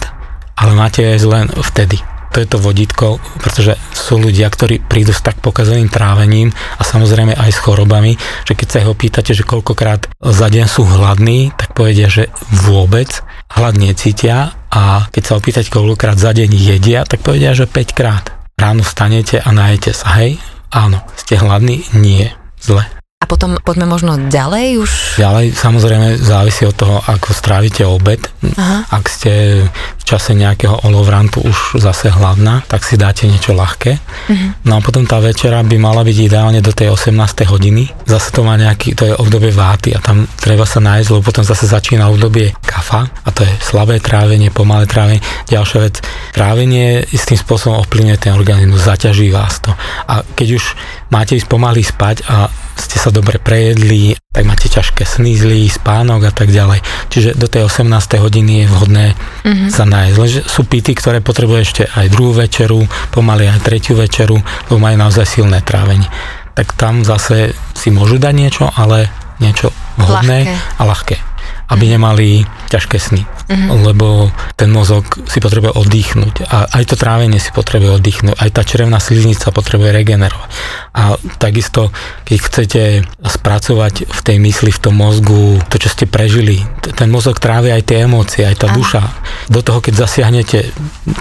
ale 0.59 0.71
máte 0.75 1.03
jesť 1.03 1.27
len 1.29 1.45
vtedy 1.49 1.99
to 2.33 2.41
je 2.41 2.49
to 2.49 2.57
vodítko, 2.57 3.21
pretože 3.37 3.77
sú 3.93 4.17
ľudia, 4.17 4.49
ktorí 4.49 4.81
prídu 4.81 5.13
s 5.13 5.21
tak 5.21 5.37
pokazeným 5.37 5.93
trávením 5.93 6.49
a 6.49 6.81
samozrejme 6.81 7.37
aj 7.37 7.51
s 7.53 7.61
chorobami, 7.61 8.17
že 8.49 8.57
keď 8.57 8.67
sa 8.67 8.79
ho 8.89 8.97
pýtate, 8.97 9.37
že 9.37 9.45
koľkokrát 9.45 10.09
za 10.17 10.47
deň 10.49 10.65
sú 10.65 10.81
hladní, 10.81 11.53
tak 11.53 11.77
povedia, 11.77 12.09
že 12.09 12.33
vôbec 12.49 13.21
hlad 13.53 13.77
necítia 13.77 14.57
a 14.73 15.05
keď 15.13 15.23
sa 15.23 15.37
opýtať, 15.37 15.69
koľkokrát 15.69 16.17
za 16.17 16.33
deň 16.33 16.49
jedia, 16.57 17.05
tak 17.05 17.21
povedia, 17.21 17.53
že 17.53 17.69
5 17.69 17.93
krát. 17.93 18.33
Ráno 18.57 18.81
stanete 18.81 19.37
a 19.37 19.53
najete 19.53 19.93
sa, 19.93 20.17
hej? 20.17 20.41
Áno, 20.73 21.05
ste 21.13 21.37
hladní? 21.37 21.85
Nie. 21.93 22.33
Zle. 22.57 23.02
A 23.23 23.25
potom 23.25 23.55
poďme 23.63 23.87
možno 23.87 24.19
ďalej 24.27 24.83
už? 24.83 24.91
Ďalej 25.15 25.55
samozrejme 25.55 26.19
závisí 26.19 26.67
od 26.67 26.75
toho, 26.75 26.99
ako 27.07 27.31
strávite 27.31 27.87
obed. 27.87 28.19
Aha. 28.59 28.83
Ak 28.91 29.07
ste 29.07 29.63
v 29.63 30.03
čase 30.03 30.35
nejakého 30.35 30.83
olovrantu 30.83 31.39
už 31.39 31.79
zase 31.79 32.11
hladná, 32.11 32.67
tak 32.67 32.83
si 32.83 32.99
dáte 32.99 33.23
niečo 33.23 33.55
ľahké. 33.55 33.95
Uh-huh. 33.95 34.51
No 34.67 34.75
a 34.75 34.83
potom 34.83 35.07
tá 35.07 35.23
večera 35.23 35.63
by 35.63 35.79
mala 35.79 36.03
byť 36.03 36.17
ideálne 36.19 36.59
do 36.59 36.75
tej 36.75 36.91
18. 36.91 37.15
hodiny. 37.47 37.87
Zase 38.03 38.35
to 38.35 38.43
má 38.43 38.59
nejaký, 38.59 38.91
to 38.91 39.07
je 39.07 39.15
obdobie 39.15 39.55
váty 39.55 39.95
a 39.95 40.03
tam 40.03 40.27
treba 40.43 40.67
sa 40.67 40.83
nájsť, 40.83 41.07
lebo 41.07 41.23
potom 41.23 41.47
zase 41.47 41.63
začína 41.63 42.11
obdobie 42.11 42.51
kafa 42.59 43.07
a 43.07 43.29
to 43.31 43.47
je 43.47 43.53
slabé 43.63 44.03
trávenie, 44.03 44.51
pomalé 44.51 44.83
trávenie. 44.83 45.23
Ďalšia 45.47 45.79
vec, 45.79 46.03
trávenie 46.35 47.07
istým 47.15 47.39
spôsobom 47.39 47.79
ovplyvňuje 47.87 48.19
ten 48.19 48.35
organizmus, 48.35 48.83
zaťaží 48.83 49.31
vás 49.31 49.63
to. 49.63 49.71
A 50.11 50.27
keď 50.35 50.59
už 50.59 50.75
máte 51.13 51.37
ísť 51.37 51.45
pomaly 51.45 51.85
spať 51.85 52.25
a 52.25 52.49
ste 52.73 52.97
sa 52.97 53.13
dobre 53.13 53.37
prejedli, 53.37 54.17
tak 54.33 54.49
máte 54.49 54.65
ťažké 54.65 55.05
sny, 55.05 55.37
zlý 55.37 55.69
spánok 55.69 56.25
a 56.25 56.33
tak 56.33 56.49
ďalej. 56.49 56.81
Čiže 57.13 57.37
do 57.37 57.45
tej 57.45 57.69
18. 57.69 57.85
hodiny 58.17 58.65
je 58.65 58.71
vhodné 58.73 59.05
mm-hmm. 59.13 59.69
sa 59.69 59.85
nájsť. 59.85 60.15
Lenže 60.17 60.41
sú 60.49 60.65
pity, 60.65 60.97
ktoré 60.97 61.21
potrebujú 61.21 61.61
ešte 61.61 61.83
aj 61.85 62.09
druhú 62.09 62.33
večeru, 62.33 62.81
pomaly 63.13 63.45
aj 63.45 63.61
tretiu 63.61 63.93
večeru, 63.93 64.41
lebo 64.41 64.81
majú 64.81 64.97
naozaj 64.97 65.29
silné 65.29 65.61
trávenie. 65.61 66.09
Tak 66.57 66.73
tam 66.73 67.05
zase 67.05 67.53
si 67.77 67.93
môžu 67.93 68.17
dať 68.17 68.33
niečo, 68.33 68.65
ale 68.73 69.13
niečo 69.37 69.69
vhodné 70.01 70.49
ľahké. 70.49 70.81
a 70.81 70.83
ľahké 70.89 71.32
aby 71.69 71.85
nemali 71.95 72.43
ťažké 72.67 72.97
sny, 72.99 73.23
mm-hmm. 73.23 73.69
lebo 73.87 74.33
ten 74.59 74.67
mozog 74.73 75.05
si 75.29 75.39
potrebuje 75.39 75.73
oddychnúť 75.77 76.47
a 76.49 76.67
aj 76.69 76.83
to 76.91 76.95
trávenie 76.99 77.39
si 77.39 77.53
potrebuje 77.55 78.01
oddychnúť, 78.01 78.35
aj 78.35 78.49
tá 78.51 78.61
črevná 78.67 78.99
sliznica 78.99 79.53
potrebuje 79.53 79.95
regenerovať. 79.95 80.49
A 80.93 81.15
takisto, 81.39 81.89
keď 82.27 82.37
chcete 82.37 82.81
spracovať 83.23 84.09
v 84.09 84.19
tej 84.25 84.37
mysli, 84.43 84.69
v 84.73 84.81
tom 84.83 84.95
mozgu 84.99 85.61
to, 85.71 85.79
čo 85.79 85.89
ste 85.89 86.05
prežili, 86.09 86.61
ten 86.81 87.07
mozog 87.07 87.39
trávi 87.39 87.71
aj 87.71 87.83
tie 87.87 88.03
emócie, 88.05 88.43
aj 88.43 88.57
tá 88.59 88.67
Aha. 88.69 88.75
duša. 88.75 89.01
Do 89.47 89.63
toho, 89.63 89.79
keď 89.79 90.05
zasiahnete 90.05 90.73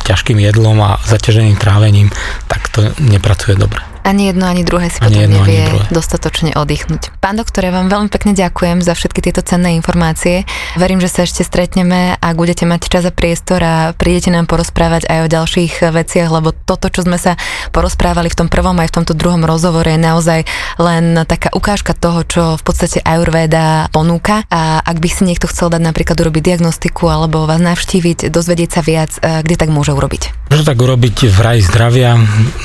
ťažkým 0.08 0.40
jedlom 0.40 0.78
a 0.82 0.98
zaťaženým 1.06 1.56
trávením, 1.56 2.08
tak 2.50 2.68
to 2.72 2.90
nepracuje 2.98 3.54
dobre. 3.54 3.91
Ani 4.02 4.30
jedno, 4.30 4.50
ani 4.50 4.66
druhé 4.66 4.90
si 4.90 4.98
ani 4.98 5.06
potom 5.06 5.22
jedno, 5.22 5.36
nevie 5.42 5.62
dostatočne 5.94 6.58
oddychnúť. 6.58 7.14
Pán 7.22 7.38
doktor, 7.38 7.66
ja 7.66 7.72
vám 7.72 7.86
veľmi 7.86 8.10
pekne 8.10 8.34
ďakujem 8.34 8.82
za 8.82 8.98
všetky 8.98 9.22
tieto 9.22 9.46
cenné 9.46 9.78
informácie. 9.78 10.42
Verím, 10.74 10.98
že 10.98 11.06
sa 11.06 11.22
ešte 11.22 11.46
stretneme 11.46 12.18
a 12.18 12.26
budete 12.34 12.66
mať 12.66 12.90
čas 12.90 13.04
a 13.06 13.14
priestor 13.14 13.62
a 13.62 13.74
prídete 13.94 14.34
nám 14.34 14.50
porozprávať 14.50 15.06
aj 15.06 15.18
o 15.22 15.28
ďalších 15.30 15.72
veciach, 15.94 16.28
lebo 16.30 16.50
toto, 16.50 16.90
čo 16.90 17.06
sme 17.06 17.18
sa 17.18 17.38
porozprávali 17.70 18.26
v 18.26 18.38
tom 18.42 18.48
prvom 18.50 18.74
aj 18.78 18.90
v 18.90 18.96
tomto 19.02 19.14
druhom 19.14 19.46
rozhovore, 19.46 19.86
je 19.86 20.00
naozaj 20.00 20.40
len 20.82 21.22
taká 21.28 21.54
ukážka 21.54 21.94
toho, 21.94 22.26
čo 22.26 22.42
v 22.58 22.62
podstate 22.62 22.98
Ayurveda 23.06 23.86
ponúka. 23.94 24.42
A 24.50 24.82
ak 24.82 24.98
by 24.98 25.08
si 25.08 25.22
niekto 25.28 25.46
chcel 25.46 25.70
dať 25.70 25.82
napríklad 25.82 26.18
urobiť 26.18 26.42
diagnostiku 26.42 27.06
alebo 27.06 27.46
vás 27.46 27.62
navštíviť, 27.62 28.32
dozvedieť 28.32 28.70
sa 28.72 28.82
viac, 28.82 29.10
eh, 29.20 29.44
kde 29.46 29.56
tak 29.56 29.70
môže 29.70 29.94
urobiť? 29.94 30.50
Môže 30.52 30.68
tak 30.68 30.84
urobiť 30.84 31.32
v 31.32 31.38
Raj 31.38 31.60
zdravia 31.64 32.16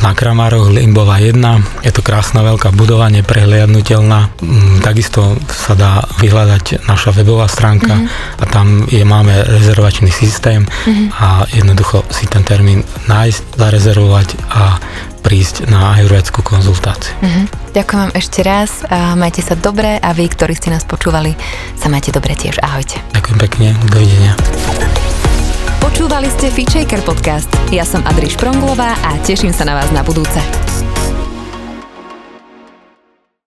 na 0.03 0.11
Kramároch 0.11 0.67
Limbová 0.67 1.23
1. 1.23 1.26
Je 1.83 1.91
to 1.91 2.05
krásna 2.05 2.45
veľká 2.45 2.71
budova, 2.71 3.11
neprehliadnutelná. 3.11 4.31
Mm, 4.39 4.79
takisto 4.85 5.35
sa 5.51 5.73
dá 5.75 6.05
vyhľadať 6.23 6.87
naša 6.87 7.11
webová 7.11 7.49
stránka 7.51 7.95
mm-hmm. 7.97 8.41
a 8.41 8.43
tam 8.47 8.87
je, 8.87 9.03
máme 9.03 9.33
rezervačný 9.33 10.11
systém 10.13 10.63
mm-hmm. 10.63 11.07
a 11.17 11.43
jednoducho 11.51 12.07
si 12.13 12.29
ten 12.29 12.45
termín 12.47 12.87
nájsť, 13.11 13.59
zarezervovať 13.59 14.27
a 14.51 14.79
prísť 15.25 15.67
na 15.67 15.99
ajurvedskú 15.99 16.39
konzultáciu. 16.39 17.11
Mm-hmm. 17.19 17.45
Ďakujem 17.75 17.99
vám 17.99 18.13
ešte 18.15 18.39
raz, 18.47 18.69
a 18.87 19.13
majte 19.19 19.43
sa 19.43 19.59
dobre 19.59 19.99
a 19.99 20.09
vy, 20.15 20.31
ktorí 20.31 20.55
ste 20.55 20.71
nás 20.71 20.87
počúvali, 20.87 21.35
sa 21.75 21.91
majte 21.91 22.15
dobre 22.15 22.33
tiež. 22.33 22.63
Ahojte. 22.63 23.03
Ďakujem 23.11 23.37
pekne, 23.43 23.67
dovidenia. 23.91 24.33
Počúvali 25.83 26.31
ste 26.31 26.47
Feature 26.53 27.03
podcast. 27.03 27.49
Ja 27.69 27.83
som 27.83 28.05
Adriš 28.07 28.39
Pronglová 28.39 28.95
a 29.03 29.19
teším 29.25 29.51
sa 29.51 29.67
na 29.67 29.75
vás 29.75 29.91
na 29.91 30.05
budúce. 30.05 30.39